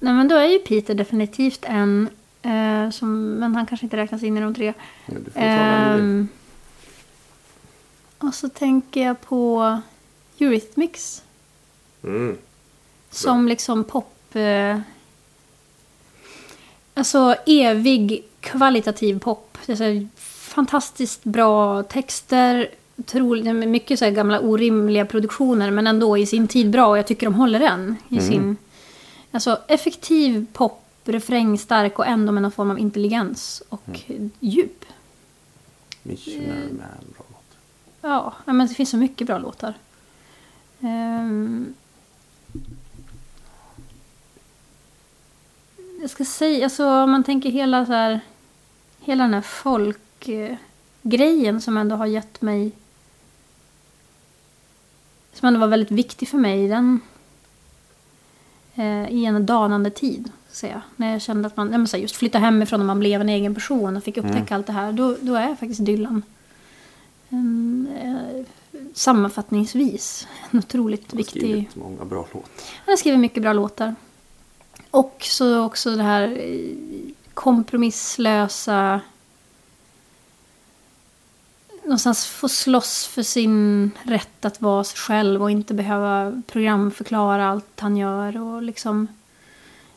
[0.00, 2.08] Nej men då är ju Peter definitivt en.
[2.42, 4.72] Eh, som, men han kanske inte räknas in i de tre.
[5.06, 5.46] Ja, du får ta
[5.96, 6.00] du.
[6.00, 6.28] Ehm,
[8.28, 9.78] och så tänker jag på
[10.38, 11.22] Eurythmics.
[12.04, 12.36] Mm.
[13.10, 14.36] Som liksom pop...
[14.36, 14.80] Eh,
[16.94, 19.58] alltså evig kvalitativ pop.
[19.66, 20.06] Det är så
[20.54, 22.68] fantastiskt bra texter.
[22.96, 27.26] Otroligt, mycket så gamla orimliga produktioner men ändå i sin tid bra och jag tycker
[27.26, 27.96] de håller än.
[28.08, 28.28] I Mm.
[28.30, 28.56] sin,
[29.30, 34.00] alltså effektiv pop, refrängstark och ändå med någon form av intelligens och
[34.40, 34.84] djup.
[36.02, 36.86] Missionary Man, bra
[37.18, 37.23] låt.
[38.06, 39.74] Ja, men det finns så mycket bra låtar.
[40.80, 41.74] Ehm,
[46.00, 48.20] jag ska säga, alltså om man tänker hela så här,
[49.00, 50.50] hela den här folkgrejen
[51.60, 52.72] som ändå har gett mig,
[55.32, 57.00] som ändå var väldigt viktig för mig i den,
[58.74, 60.30] eh, i en danande tid.
[60.48, 60.82] Så säga.
[60.96, 63.20] När jag kände att man, ja, men så här, just flytta hemifrån och man blev
[63.20, 64.56] en egen person och fick upptäcka Mm.
[64.56, 66.22] allt det här, då, då är faktiskt Dylan
[67.34, 68.46] en, eh,
[68.94, 71.40] sammanfattningsvis en otroligt Han har viktig...
[71.40, 72.50] skrivit många bra låtar.
[72.84, 73.94] Han har skrivit mycket bra låtar.
[74.90, 79.00] Och så också det här eh, kompromisslösa...
[81.82, 87.80] Någonstans få slåss för sin rätt att vara sig själv och inte behöva programförklara allt
[87.80, 88.40] han gör.
[88.40, 89.08] Och liksom,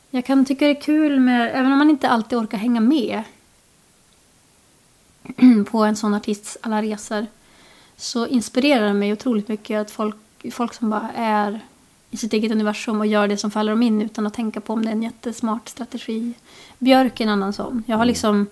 [0.09, 3.23] jag kan tycka det är kul med, även om man inte alltid orkar hänga med
[5.71, 7.25] på en sån artists alla resor
[7.97, 10.15] så inspirerar det mig otroligt mycket att folk,
[10.51, 11.59] folk som bara är
[12.11, 14.73] i sitt eget universum och gör det som faller dem in utan att tänka på
[14.73, 16.33] om det är en jättesmart strategi.
[16.79, 17.83] Björk är en annan sån.
[17.87, 18.47] Jag har liksom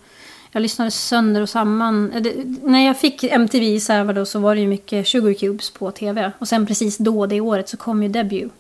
[0.52, 2.12] jag lyssnade sönder och samman.
[2.12, 5.72] Eh, det- När jag fick MTV i Sävar så var det ju mycket Sugar Cubes
[5.72, 6.32] på tv.
[6.40, 8.52] Och sen precis då, det året, så kom ju Debut.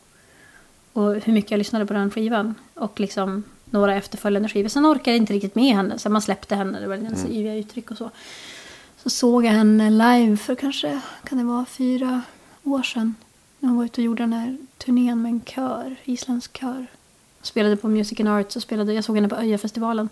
[0.93, 2.55] Och hur mycket jag lyssnade på den skivan.
[2.73, 3.43] Och liksom
[3.75, 4.69] några efterföljande skivor.
[4.69, 5.99] Sen orkade jag inte riktigt med henne.
[5.99, 6.79] Så man släppte henne.
[6.79, 8.11] Det var hennes yviga uttryck och så.
[8.97, 12.21] Så såg jag henne live för kanske, kan det vara fyra
[12.63, 13.15] år sedan.
[13.59, 16.87] När hon var ute och gjorde den här turnén med en kör, isländsk kör.
[17.41, 20.09] Spelade på Music and Arts och spelade, jag såg henne på Öjafestivalen.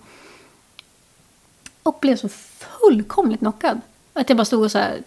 [1.84, 3.82] Och blev så fullkomligt knockad.
[4.14, 5.04] Att jag bara stod och så här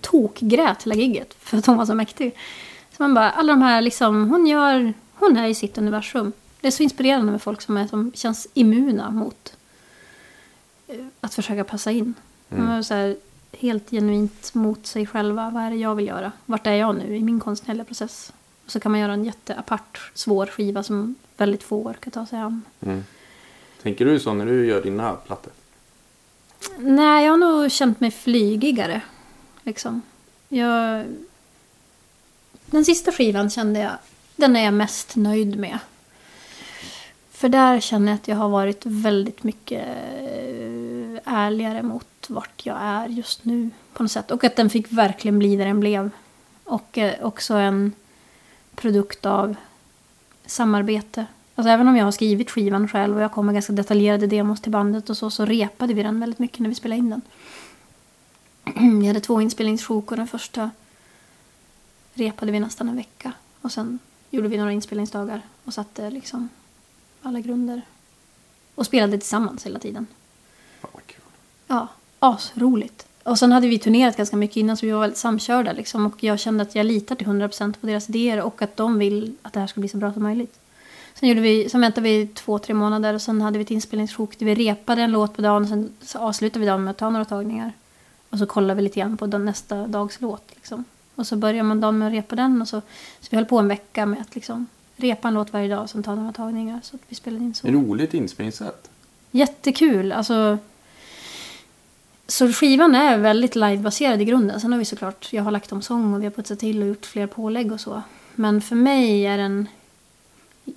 [0.00, 2.36] tokgrät hela gigget för att hon var så mäktig.
[2.96, 6.32] Så man bara, alla de här liksom, hon gör, hon är i sitt universum.
[6.60, 9.56] Det är så inspirerande med folk som, är, som känns immuna mot
[10.86, 12.14] eh, att försöka passa in.
[12.50, 12.66] Mm.
[12.66, 13.16] De är så här,
[13.52, 15.50] helt genuint mot sig själva.
[15.50, 16.32] Vad är det jag vill göra?
[16.46, 18.32] Vart är jag nu i min konstnärliga process?
[18.64, 22.38] Och så kan man göra en jätteapart, svår skiva som väldigt få orkar ta sig
[22.38, 22.62] an.
[22.80, 23.04] Mm.
[23.82, 25.52] Tänker du så när du gör dina plattor?
[26.78, 29.00] Nej, jag har nog känt mig flygigare.
[29.62, 30.02] Liksom.
[30.48, 31.04] Jag...
[32.66, 33.92] Den sista skivan kände jag,
[34.36, 35.78] den är jag mest nöjd med.
[37.36, 42.76] För där känner jag att jag har varit väldigt mycket eh, ärligare mot vart jag
[42.80, 44.30] är just nu på något sätt.
[44.30, 46.10] Och att den fick verkligen bli där den blev.
[46.64, 47.92] Och eh, också en
[48.74, 49.56] produkt av
[50.46, 51.26] samarbete.
[51.54, 54.72] Alltså även om jag har skrivit skivan själv och jag kommer ganska detaljerade demos till
[54.72, 57.22] bandet och så, så repade vi den väldigt mycket när vi spelade in den.
[59.00, 60.70] Vi hade två inspelningssjok och den första
[62.14, 63.32] repade vi nästan en vecka.
[63.60, 63.98] Och sen
[64.30, 66.48] gjorde vi några inspelningsdagar och satte liksom
[67.26, 67.82] alla grunder.
[68.74, 70.06] Och spelade tillsammans hela tiden.
[70.80, 71.20] Fan vad kul.
[71.66, 71.88] Ja,
[72.18, 73.06] asroligt.
[73.22, 76.06] Och sen hade vi turnerat ganska mycket innan så vi var väldigt samkörda liksom.
[76.06, 79.36] Och jag kände att jag litar till 100% på deras idéer och att de vill
[79.42, 80.58] att det här ska bli så bra som möjligt.
[81.14, 84.38] Sen, gjorde vi, sen väntade vi två, tre månader och sen hade vi ett inspelningssjok
[84.38, 86.98] där vi repade en låt på dagen och sen så avslutade vi dagen med att
[86.98, 87.72] ta några tagningar.
[88.30, 90.50] Och så kollade vi lite grann på den nästa dags låt.
[90.54, 90.84] Liksom.
[91.14, 92.80] Och så började man dagen med att repa den och så,
[93.20, 94.66] så vi höll på en vecka med att liksom
[94.96, 95.88] repa en låt varje dag
[96.34, 96.80] tagningar.
[96.82, 97.68] Så att vi spelade in så.
[97.68, 98.90] Roligt inspelningssätt.
[99.30, 100.12] Jättekul.
[100.12, 100.58] Alltså,
[102.26, 104.60] så skivan är väldigt livebaserad i grunden.
[104.60, 106.88] Sen har vi såklart, jag har lagt om sång och vi har putsat till och
[106.88, 108.02] gjort fler pålägg och så.
[108.34, 109.68] Men för mig är den...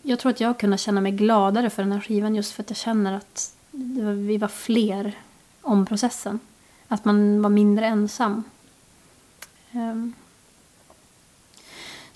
[0.02, 2.70] Jag tror att jag kunnat känna mig gladare för den här skivan just för att
[2.70, 5.18] jag känner att var, vi var fler
[5.62, 6.40] om processen.
[6.88, 8.44] Att man var mindre ensam.
[9.72, 10.14] Ehm.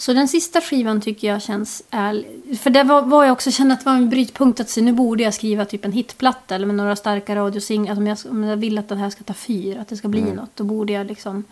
[0.03, 2.59] Så den sista skivan tycker jag känns ärlig.
[2.59, 4.93] För det var, var jag också kände att det var en brytpunkt att se, nu
[4.93, 7.91] borde jag skriva typ en hitplatta eller med några starka radiosinglar.
[7.91, 10.07] Alltså om, jag, om jag vill att den här ska ta fyr, att det ska
[10.07, 10.35] bli Mm.
[10.35, 11.43] något, då borde jag liksom...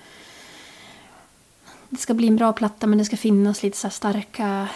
[1.90, 4.68] Det ska bli en bra platta men det ska finnas lite så starka...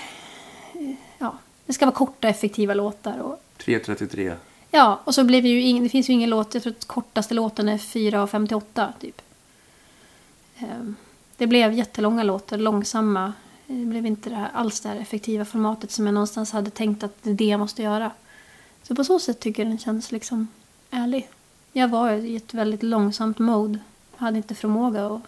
[0.73, 4.35] eh, Ja, det ska vara korta effektiva låtar och 3.33.
[4.72, 6.85] Ja, och så blev det ju ingen, det finns ju ingen låt, jag tror att
[6.85, 9.22] kortaste låten är 4.58 typ.
[10.60, 10.95] Ehm,
[11.38, 13.34] Det blev jättelånga låtar, långsamma.
[13.67, 17.03] Det blev inte det här, alls det här effektiva formatet som jag någonstans hade tänkt
[17.03, 18.11] att det är det jag måste göra.
[18.83, 20.47] Så på så sätt tycker jag den känns liksom
[20.91, 21.29] ärlig.
[21.73, 23.79] Jag var i ett väldigt långsamt mode.
[24.17, 25.21] Jag hade inte förmåga att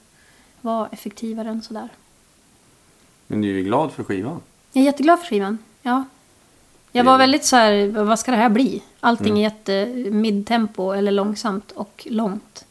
[0.62, 1.90] vara effektivare än sådär.
[3.28, 4.42] Men du är ju glad för skivan.
[4.74, 5.58] Jag är jätteglad för skivan.
[5.82, 6.04] Ja.
[6.92, 8.84] Jag var väldigt så här, vad ska det här bli?
[9.00, 12.66] Allting är jätte midtempo eller långsamt och långt.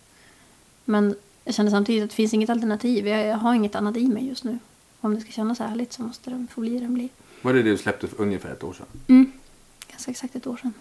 [0.85, 1.15] Men
[1.45, 3.09] jag kände samtidigt att det finns inget alternativ.
[3.09, 4.59] Jag, jag har inget annat i mig just nu.
[5.07, 7.09] Om det ska kännas ärligt så måste den få bli den blir.
[7.43, 8.87] Var det det du släppte för ungefär ett år sedan?
[9.09, 9.33] Mm.
[9.91, 10.75] Ganska exakt ett år sedan.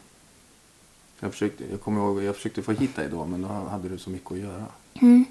[1.19, 3.97] Jag försökte, jag kommer ihåg, jag försökte få hit dig då men då hade du
[3.97, 4.65] så mycket att göra.
[4.93, 5.25] Mm.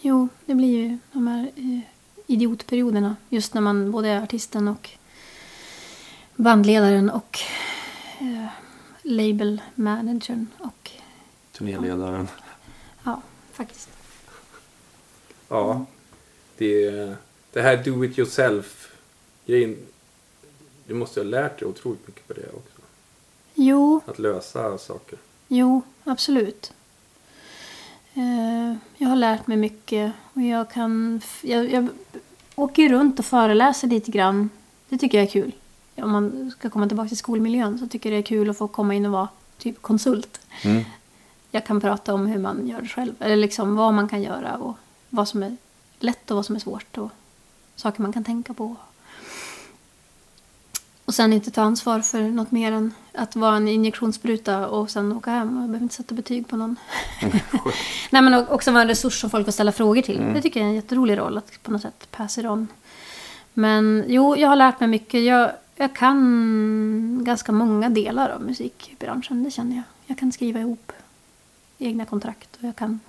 [0.00, 1.80] Jo, det blir ju de här eh,
[2.26, 3.16] idiotperioderna.
[3.28, 4.90] Just när man både är artisten och
[6.36, 7.38] bandledaren och
[8.20, 8.46] eh,
[9.02, 10.90] labelmanagern och
[11.52, 12.28] Turnéledaren.
[13.04, 13.88] ja, faktiskt.
[15.48, 15.86] Ja.
[16.56, 17.14] Det,
[17.58, 18.92] det här do it yourself
[19.46, 19.76] grejen.
[20.86, 22.80] Du måste ha lärt dig otroligt mycket på det också.
[23.54, 25.18] Jo, Att lösa saker.
[25.48, 26.72] jo, absolut.
[28.14, 31.20] Eh, jag har lärt mig mycket och jag kan...
[31.42, 31.88] Jag, jag
[32.54, 34.50] åker runt och föreläser lite grann.
[34.88, 35.52] Det tycker jag är kul.
[35.96, 38.68] Om man ska komma tillbaka till skolmiljön så tycker jag det är kul att få
[38.68, 39.28] komma in och vara
[39.58, 40.40] typ konsult.
[40.64, 40.84] Mm.
[41.50, 43.14] Jag kan prata om hur man gör det själv.
[43.20, 44.76] Eller liksom vad man kan göra och
[45.10, 45.56] vad som är
[45.98, 46.98] lätt och vad som är svårt.
[46.98, 47.10] Och
[47.78, 48.76] saker man kan tänka på.
[51.04, 55.12] Och sen inte ta ansvar för något mer än att vara en injektionsspruta och sen
[55.12, 55.48] åka hem.
[55.48, 56.76] Jag behöver inte sätta betyg på någon.
[58.10, 60.18] Nej men också vara en resurs som folk får ställa frågor till.
[60.34, 62.68] Det tycker jag är en jätterolig roll att på något sätt pass it on.
[63.54, 65.24] Men jo, jag har lärt mig mycket.
[65.24, 69.84] Jag, jag kan ganska många delar av musikbranschen, det känner jag.
[70.06, 70.92] Jag kan skriva ihop
[71.78, 73.00] egna kontrakt och jag kan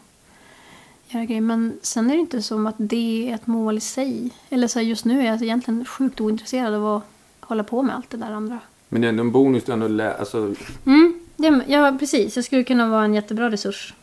[1.09, 1.41] göra grejer.
[1.41, 4.29] Men sen är det inte som att det är ett mål i sig.
[4.49, 7.03] Eller så här, just nu är jag egentligen sjukt ointresserad av att
[7.39, 8.59] hålla på med allt det där andra.
[8.89, 10.55] Men det är ändå en bonus du ändå lä- alltså,
[10.85, 12.35] Mm, det, ja, precis.
[12.35, 13.93] Jag skulle kunna vara en jättebra resurs.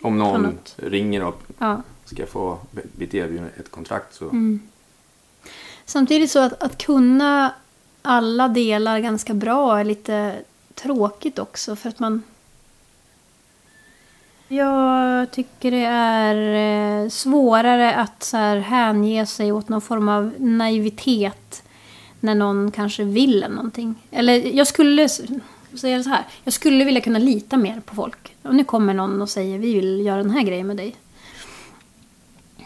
[0.00, 1.82] om någon ringer och Ja.
[2.04, 4.24] ska få bli erbjuden ett kontrakt så.
[4.24, 4.60] Mm.
[5.84, 7.54] Samtidigt så att, att kunna
[8.02, 10.34] alla delar ganska bra är lite
[10.74, 12.22] tråkigt också för att man...
[14.48, 20.32] Jag tycker det är eh, svårare att så här hänge sig åt någon form av
[20.38, 21.62] naivitet
[22.20, 23.94] när någon kanske vill någonting.
[24.10, 26.24] Eller jag skulle säga så här.
[26.44, 28.36] Jag skulle vilja kunna lita mer på folk.
[28.42, 30.96] Om nu kommer någon och säger vi vill göra den här grejen med dig.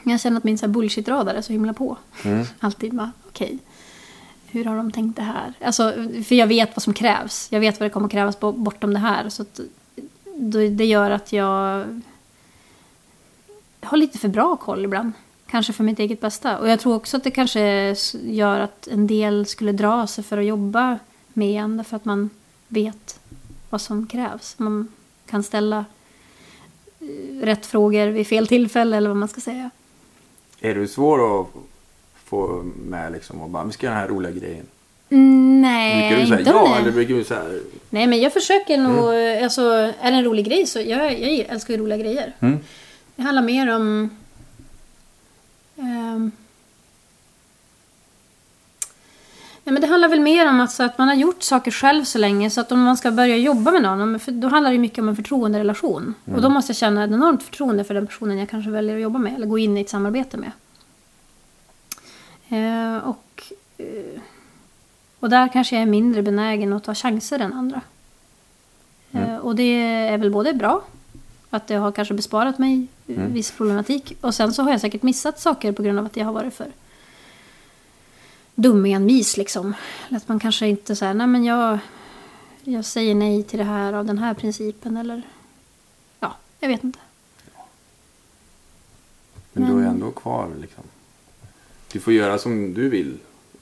[0.04, 1.96] Jag känner att min bullshit-radar är så himla på.
[2.24, 2.46] Mm.
[2.60, 3.58] Alltid bara, okej.
[4.46, 5.52] Hur har de tänkt det här?
[5.64, 5.92] Alltså,
[6.24, 7.48] för jag vet vad som krävs.
[7.50, 9.28] Jag vet vad det kommer krävas bo- bortom det här.
[9.28, 9.44] Så
[10.70, 11.86] det gör att jag
[13.80, 15.12] har lite för bra koll ibland.
[15.46, 16.58] Kanske för mitt eget bästa.
[16.58, 17.94] Och jag tror också att det kanske
[18.24, 20.98] gör att en del skulle dra sig för att jobba
[21.32, 21.76] med en.
[21.76, 22.30] Därför att man
[22.68, 23.20] vet
[23.70, 24.58] vad som krävs.
[24.58, 24.88] Man
[25.26, 25.84] kan ställa
[27.00, 29.70] eh, rätt frågor vid fel tillfälle eller vad man ska säga.
[30.60, 31.46] Är du svår att
[32.24, 34.66] få med liksom och bara, vi ska göra den här roliga grejen?
[35.10, 37.44] Mm, nej, brukar du säga inte ja eller brukar du säga
[37.90, 39.14] Nej, men jag försöker nog...
[39.44, 39.62] Alltså,
[40.00, 40.80] är det en rolig grej så...
[40.80, 42.32] Jag, jag älskar ju roliga grejer.
[42.40, 42.58] mm,
[43.16, 44.10] Det handlar mer om...
[45.78, 46.30] ehm,
[49.64, 52.04] ja, men det handlar väl mer om att, så att man har gjort saker själv
[52.04, 54.98] så länge så att om man ska börja jobba med någon, då handlar det mycket
[54.98, 56.14] om en förtroenderelation.
[56.34, 59.02] Och då måste jag känna ett enormt förtroende för den personen jag kanske väljer att
[59.02, 60.52] jobba med eller gå in i ett samarbete med.
[62.48, 63.42] Eh, och,
[63.78, 64.20] eh,
[65.20, 67.80] och där kanske jag är mindre benägen att ta chanser än andra.
[69.12, 70.84] Eh, och det är väl både bra,
[71.50, 74.16] att det har kanske besparat mig eh, viss problematik.
[74.20, 76.54] Och sen så har jag säkert missat saker på grund av att jag har varit
[76.54, 76.66] för
[78.54, 79.74] dum envis liksom.
[80.08, 81.78] Eller att man kanske inte säger, nej men jag,
[82.64, 85.22] jag säger nej till det här av den här principen eller
[86.20, 86.98] ja, jag vet inte.
[89.52, 90.84] Men du är Men- ändå kvar liksom.
[91.92, 93.18] Du får göra som du vill.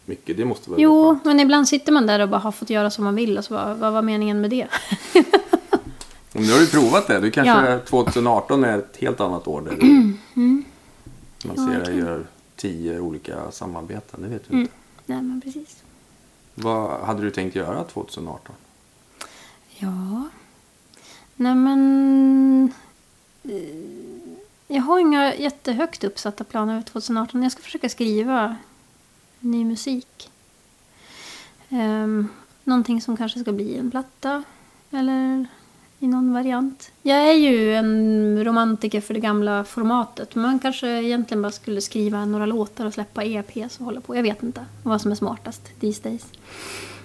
[0.09, 1.25] Mycket, det måste vara Jo, skönt.
[1.25, 3.55] men ibland sitter man där och bara har fått göra som man vill och så
[3.55, 4.67] bara, vad var meningen med det?
[6.33, 7.21] Men nu har du provat det.
[7.21, 7.79] Du kanske Ja.
[7.79, 9.61] 2018 är ett helt annat år.
[9.61, 9.87] Där du,
[10.37, 10.65] Mm.
[11.45, 12.27] man Ja, ser dig gör
[12.57, 14.23] tio olika samarbeten.
[14.23, 14.61] Det vet du Mm.
[14.63, 14.75] inte.
[15.07, 15.77] Nej men precis.
[16.55, 18.55] Vad hade du tänkt göra 2018?
[19.79, 20.29] Ja.
[21.37, 22.73] Nej men...
[23.45, 23.53] eh,
[24.67, 27.43] Jag har inga jättehögt uppsatta planer över 2018.
[27.43, 28.57] Jag ska försöka skriva
[29.41, 30.31] ny musik.
[31.69, 32.29] Um,
[32.65, 34.43] någonting som kanske ska bli en platta.
[34.91, 35.47] Eller
[35.99, 36.91] i någon variant.
[37.03, 40.35] Jag är ju en romantiker för det gamla formatet.
[40.35, 44.17] Men man kanske egentligen bara skulle skriva några låtar och släppa EPs och hålla på.
[44.17, 46.27] Jag vet inte vad som är smartast these days.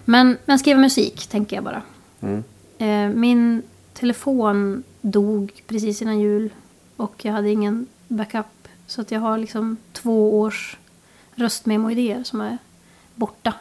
[0.05, 1.81] Men, men skriva musik tänker jag bara.
[2.21, 2.43] Mm.
[2.77, 3.61] Eh, min
[3.93, 6.49] telefon dog precis innan jul
[6.95, 8.45] och jag hade ingen backup.
[8.87, 10.77] Så att jag har liksom två års
[11.35, 12.57] röstmemo-idéer som är
[13.15, 13.53] borta.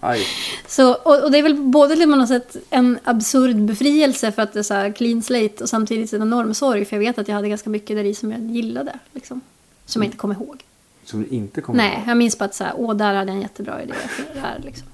[0.00, 0.26] Aj.
[0.66, 4.52] Så, och, och det är väl både på något sätt en absurd befrielse för att
[4.52, 7.34] det är så clean slate och samtidigt en enorm sorg för jag vet att jag
[7.34, 8.98] hade ganska mycket där i som jag gillade.
[9.12, 9.40] Liksom,
[9.86, 10.64] som jag inte kommer ihåg.
[11.04, 12.08] Som du inte kommer Nej, ihåg?
[12.08, 13.94] jag minns bara att så här, åh, där hade jag en jättebra idé.
[14.34, 14.88] här, liksom.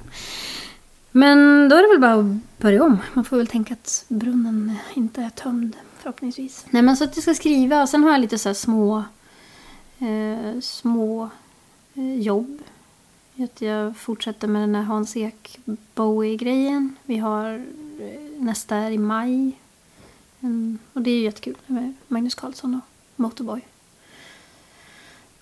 [1.12, 2.98] Men då är det väl bara att börja om.
[3.14, 6.66] Man får väl tänka att brunnen inte är tömd, förhoppningsvis.
[6.70, 7.82] Nej, men så att jag ska skriva.
[7.82, 9.04] Och sen har jag lite så här små,
[9.98, 11.30] eh, små
[11.94, 12.62] jobb.
[13.36, 15.58] Att jag fortsätter med den här Hans Ek
[15.94, 16.96] Bowie-grejen.
[17.04, 17.54] Vi har
[18.00, 19.52] eh, nästa är i maj.
[20.40, 22.80] Mm, och det är ju jättekul med Magnus Carlsson och
[23.16, 23.60] Motorboy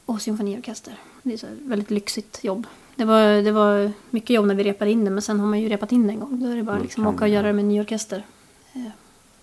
[0.04, 0.98] och symfoniorkester.
[1.22, 2.66] Det är så väldigt lyxigt jobb.
[2.96, 5.60] Det var, det var mycket jobb när vi repade in det men sen har man
[5.60, 6.40] ju repat in det en gång.
[6.42, 8.26] Då är det bara Då liksom åka och göra det med en ny orkester.
[8.72, 8.90] Eh,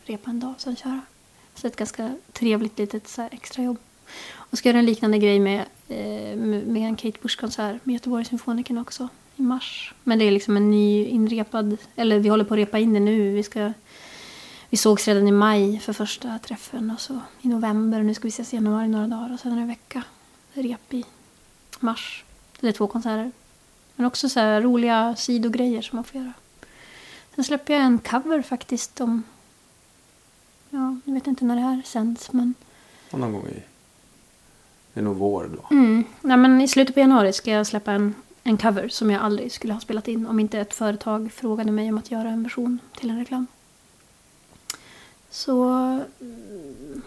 [0.04, 1.02] repa en dag och sen köra.
[1.56, 3.78] Så ett ganska trevligt litet så här extra jobb.
[4.36, 8.82] Och ska göra en liknande grej med, eh, med en Kate Bush-konsert med Göteborgs Symfonikerna
[8.82, 9.94] också i mars.
[10.04, 13.00] Men det är liksom en ny inrepad, eller vi håller på att repa in det
[13.00, 13.34] nu.
[13.34, 13.74] Vi ska
[14.70, 18.00] vi sågs redan i maj för första träffen och så i november.
[18.00, 20.04] Och nu ska vi ses i januari några dagar och sen är det en vecka
[20.54, 21.06] rep i
[21.80, 22.24] mars.
[22.60, 23.32] Det är två konserter.
[23.96, 26.34] Men också så här roliga sidogrejer som man får göra.
[27.36, 29.24] Sen släpper jag en cover faktiskt om...
[30.70, 32.54] Ja, jag vet inte när det här sänds men...
[33.12, 33.75] Någon gång i...
[34.96, 35.76] Det är nog vår då.
[35.76, 38.14] Mm, nej, men i slutet på januari ska jag släppa en,
[38.44, 41.90] en cover som jag aldrig skulle ha spelat in om inte ett företag frågade mig
[41.90, 43.48] om att göra en version till en reklam.
[45.30, 45.64] Så
[46.20, 47.02] mm,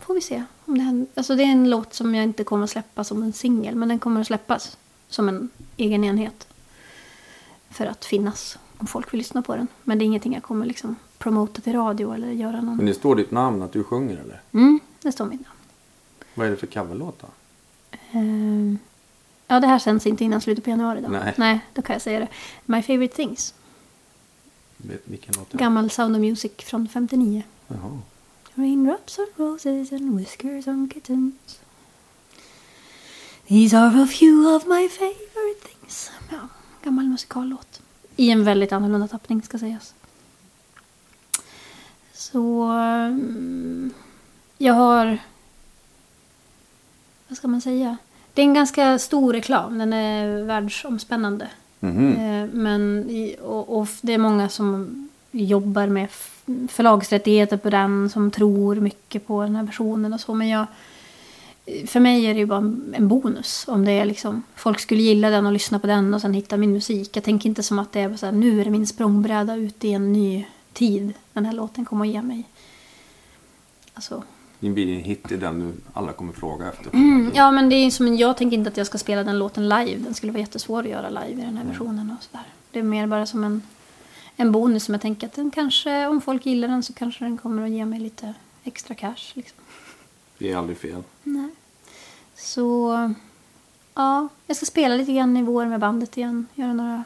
[0.00, 1.06] får vi se om det händer.
[1.14, 3.88] Alltså det är en låt som jag inte kommer att släppa som en singel men
[3.88, 4.78] den kommer att släppas
[5.08, 6.48] som en egen enhet.
[7.70, 9.66] För att finnas om folk vill lyssna på den.
[9.84, 12.76] Men det är ingenting jag kommer liksom promota till radio eller göra någon...
[12.76, 14.42] Men det står ditt namn att du sjunger eller?
[14.52, 15.59] Mm, det står mitt namn.
[16.34, 17.26] Vad är det för coverlåt då?
[18.12, 18.78] Ehm,
[19.46, 21.08] ja, det här sänds inte innan slutet på januari då.
[21.08, 21.34] Nej.
[21.36, 22.28] Nej, då kan jag säga det.
[22.66, 23.54] My favorite things.
[24.76, 25.58] Vet- Vilken låt det är?
[25.58, 27.42] Gammal Sound of Music från 59.
[27.68, 27.98] Jaha.
[28.54, 31.34] Raindrops on roses and whiskers on kittens.
[33.46, 36.10] These are a few of my favorite things.
[36.30, 36.38] Ja,
[36.84, 37.80] gammal musikallåt.
[38.16, 39.94] I en väldigt annorlunda tappning ska sägas.
[42.12, 42.62] Så...
[42.62, 43.90] mm,
[44.58, 45.18] Jag har...
[47.30, 47.96] Vad ska man säga?
[48.34, 49.78] Det är en ganska stor reklam.
[49.78, 51.48] Den är världsomspännande.
[51.80, 53.08] Eh, Men
[53.42, 56.08] och, och det är många som jobbar med
[56.68, 60.34] förlagsrättigheter på den, som tror mycket på den här versionen och så.
[60.34, 60.66] Men jag,
[61.86, 65.02] för mig är det ju bara en en bonus om det är liksom, folk skulle
[65.02, 67.16] gilla den och lyssna på den och sen hitta min musik.
[67.16, 69.84] Jag tänker inte som att det är så här, nu är det min språngbräda ut
[69.84, 71.12] i en ny tid.
[71.32, 72.44] Den här låten kommer att ge mig.
[73.94, 74.22] Alltså,
[74.60, 76.94] Det blir en hit i den nu alla kommer fråga efter.
[76.94, 79.68] Mm, ja, men det är som, jag tänker inte att jag ska spela den låten
[79.68, 79.96] live.
[79.96, 82.16] Den skulle vara jättesvår att göra live i den här versionen.
[82.18, 82.46] och sådär.
[82.70, 83.62] Det är mer bara som en,
[84.36, 87.38] en bonus som jag tänker att den kanske, om folk gillar den så kanske den
[87.38, 88.34] kommer att ge mig lite
[88.64, 89.32] extra cash.
[89.34, 89.58] Liksom.
[90.38, 91.02] Det är aldrig fel.
[91.22, 91.48] Nej.
[92.34, 93.14] Så
[93.94, 96.46] ja, jag ska spela lite grann i vår med bandet igen.
[96.54, 97.04] Göra några,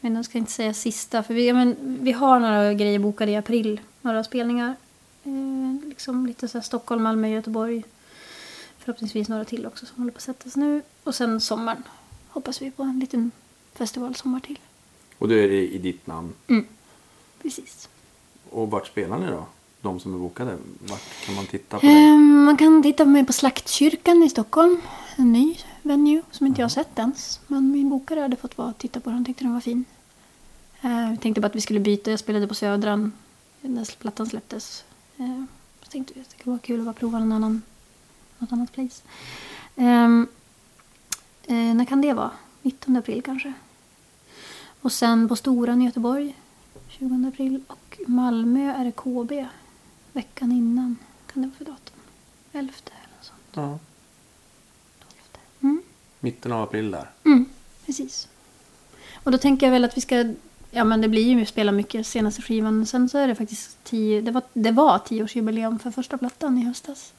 [0.00, 1.22] men jag ska inte säga sista.
[1.22, 3.80] För vi, men, vi har några grejer bokade i april.
[4.00, 4.76] Några spelningar.
[5.24, 7.84] Eh, liksom lite så Stockholm, Malmö, Göteborg.
[8.78, 10.82] Förhoppningsvis några till också som håller på att sättas nu.
[11.04, 11.82] Och sen sommaren
[12.28, 13.30] hoppas vi på en liten
[13.74, 14.58] festivalsommar till.
[15.18, 16.32] Och då är det i ditt namn.
[16.48, 16.66] Mm.
[17.42, 17.88] Precis.
[18.50, 19.46] Och vart spelar ni då?
[19.80, 20.58] De som är bokade.
[20.80, 21.92] Vart kan man titta på det?
[21.92, 24.80] Ehm, man kan titta på mig på Slaktkyrkan i Stockholm.
[25.16, 27.40] En ny venue som inte jag har sett ens.
[27.46, 29.24] Men min bokare hade fått vara och titta på den.
[29.24, 29.84] Tyckte den var fin.
[30.80, 32.10] Eh, Vi tänkte bara att vi skulle byta.
[32.10, 33.12] Jag spelade på Södran
[33.60, 34.84] när plattan släpptes.
[35.18, 35.44] Eh,
[35.82, 37.62] Så tänkte att det skulle vara kul att bara prova någon annan,
[38.38, 39.02] något annat place.
[39.76, 40.26] Ehm,
[41.42, 42.30] eh, när kan det vara?
[42.62, 43.52] 19 april kanske.
[44.80, 46.36] Och sen på Storan i Göteborg
[46.88, 47.60] 20 april.
[47.66, 49.46] Och Malmö är det KB
[50.12, 50.96] veckan innan.
[51.32, 51.96] Kan det vara för datum?
[52.52, 53.40] 11 eller något sånt.
[53.52, 53.78] Ja.
[54.98, 55.10] 12.
[55.60, 55.82] Mm.
[56.20, 57.10] Mitten av april där.
[57.24, 57.44] Mm,
[57.86, 58.28] precis.
[59.24, 60.34] Och då tänker jag väl att vi ska...
[60.74, 62.86] Ja men det blir ju spela mycket senaste skivan.
[62.86, 64.20] Sen så är det faktiskt tio...
[64.20, 67.12] Det var, det var tioårsjubileum för första plattan i höstas.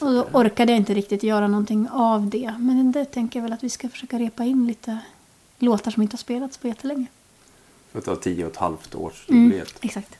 [0.00, 2.54] Och då orkade jag inte riktigt göra någonting av det.
[2.58, 4.98] Men det tänker jag väl att vi ska försöka repa in lite
[5.58, 7.06] låtar som inte har spelats på jättelänge.
[7.92, 9.74] För att det var tio och ett halvt års Mm, jubileet.
[9.80, 10.16] exakt.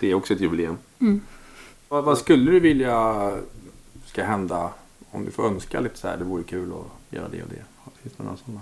[0.00, 0.78] Det är också ett jubileum.
[1.00, 1.20] Mm.
[1.88, 3.30] Vad, vad skulle du vilja
[4.06, 4.70] ska hända
[5.10, 6.16] om du får önska lite så här?
[6.16, 7.62] Det vore kul att göra det och det.
[8.02, 8.60] Finns det några sådana?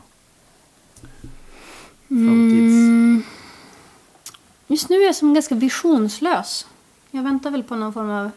[2.14, 2.74] Framtids...
[2.74, 3.22] Mm.
[4.66, 6.66] Just nu är jag som ganska visionslös.
[7.10, 8.30] Jag väntar väl på någon form av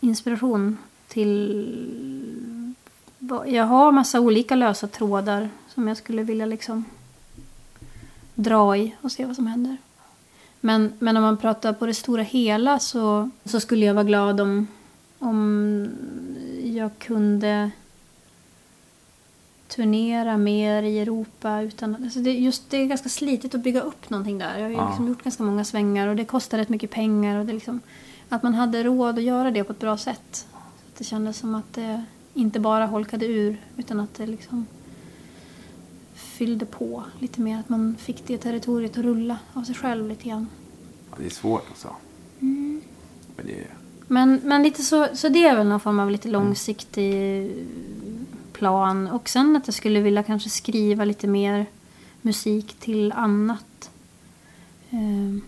[0.00, 0.78] inspiration
[1.08, 1.64] till...
[3.46, 6.84] Jag har massa olika lösa trådar som jag skulle vilja liksom
[8.34, 9.76] dra i och se vad som händer.
[10.60, 14.40] Men, men om man pratar på det stora hela så, så skulle jag vara glad
[14.40, 14.66] om,
[15.18, 15.88] om
[16.62, 17.70] jag kunde
[19.70, 21.60] turnera mer i Europa.
[21.62, 24.54] Utan, alltså det, just, det är ganska slitigt att bygga upp någonting där.
[24.58, 24.88] Jag har ju Ja.
[24.88, 27.38] liksom gjort ganska många svängar och det kostar rätt mycket pengar.
[27.40, 27.80] Och det liksom,
[28.28, 30.46] att man hade råd att göra det på ett bra sätt.
[30.86, 34.66] Så det kändes som att det inte bara holkade ur utan att det liksom
[36.14, 37.58] fyllde på lite mer.
[37.60, 40.46] Att man fick det territoriet att rulla av sig själv lite grann.
[41.10, 41.88] Ja, det är svårt alltså.
[42.40, 42.80] Mm.
[43.36, 43.66] Men det är...
[44.08, 47.50] Men, men lite så, så det är väl någon form av lite långsiktig
[48.60, 49.08] plan.
[49.08, 51.66] Och sen att jag skulle vilja kanske skriva lite mer
[52.22, 53.90] musik till annat.
[54.90, 55.42] Ehm,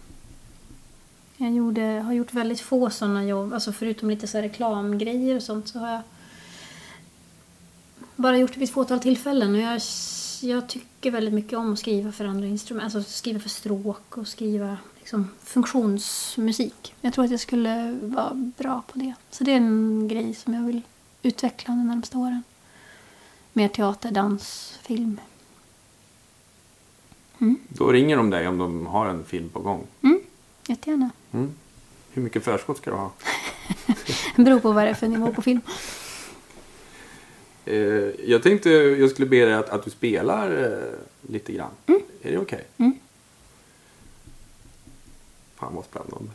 [1.37, 3.53] jag gjorde, har gjort väldigt få sådana jobb.
[3.53, 6.03] Alltså förutom lite så här reklamgrejer och sånt så har jag
[8.17, 9.55] bara gjort det vid ett fåtal tillfällen.
[9.55, 9.81] Och jag,
[10.43, 12.95] jag tycker väldigt mycket om att skriva för andra instrument.
[12.95, 16.95] Alltså skriva för stråk och skriva liksom, funktionsmusik.
[17.01, 19.15] Jag tror att jag skulle vara bra på det.
[19.31, 20.81] Så det är en grej som jag vill
[21.23, 22.43] utveckla de närmaste åren.
[23.53, 25.21] Mer teater, dans, film.
[27.69, 29.87] Då ringer de dig om de har en film på gång.
[30.03, 30.21] Mm,
[30.67, 31.11] jättegärna.
[31.33, 31.55] Mm.
[32.13, 33.13] Hur mycket förskott ska du ha?
[34.37, 35.61] Det beror på vad det är för nivå på film.
[37.65, 37.77] Eh,
[38.31, 41.71] jag tänkte jag skulle be dig att, att du spelar eh, lite grann.
[42.23, 42.65] Är det okej?
[42.77, 42.99] Mm.
[45.55, 46.31] Fan vad spännande.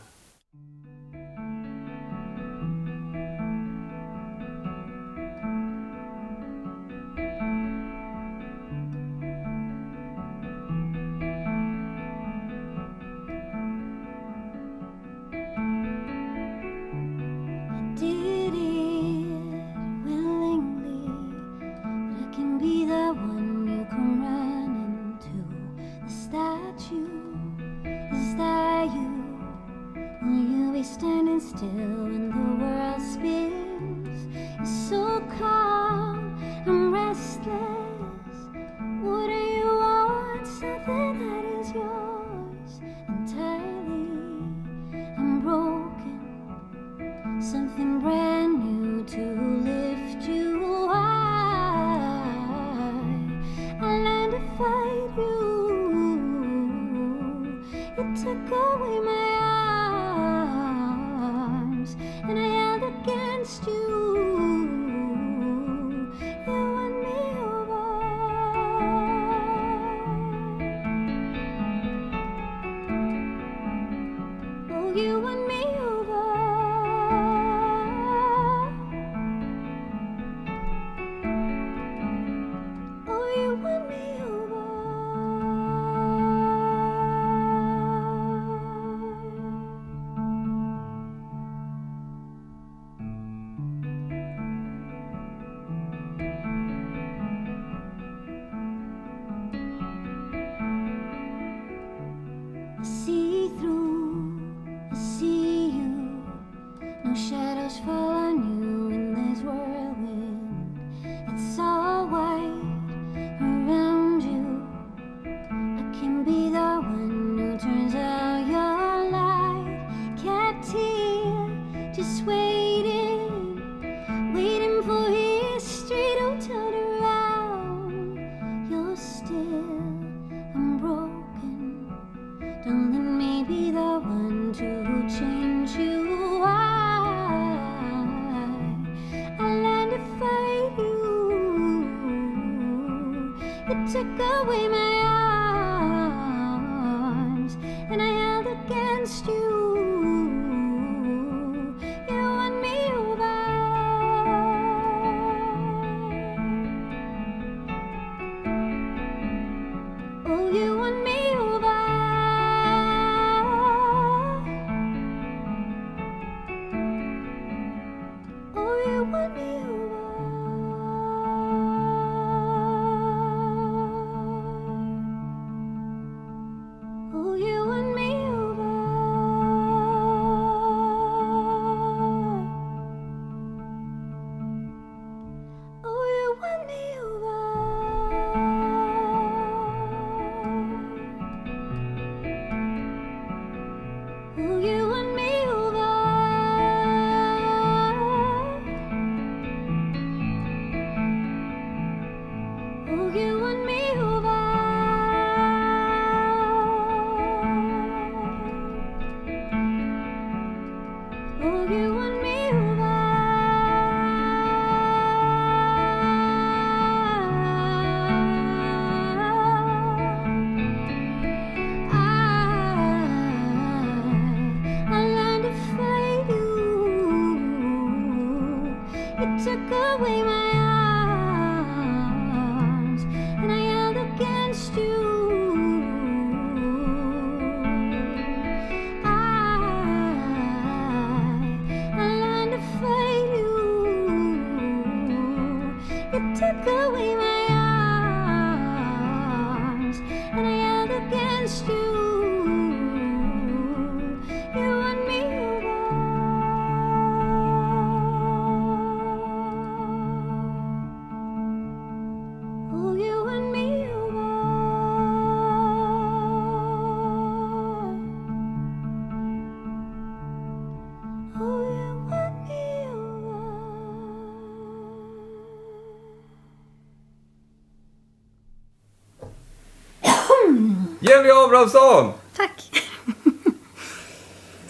[281.62, 282.12] Abrahamsson!
[282.36, 282.82] Tack.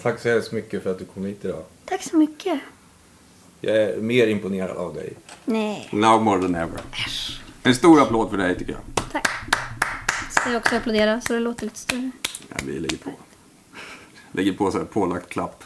[0.01, 1.63] Tack så hemskt mycket för att du kom hit idag.
[1.85, 2.59] Tack så mycket.
[3.61, 5.13] Jag är mer imponerad av dig.
[5.45, 6.79] Nej, Now more than ever.
[7.63, 8.81] En stor applåd för dig tycker jag.
[9.11, 9.27] tack.
[10.31, 12.11] Ska jag också applådera så det låter lite större?
[12.49, 13.11] Ja, vi lägger på.
[14.31, 15.63] Lägger på så här pålagt klapp.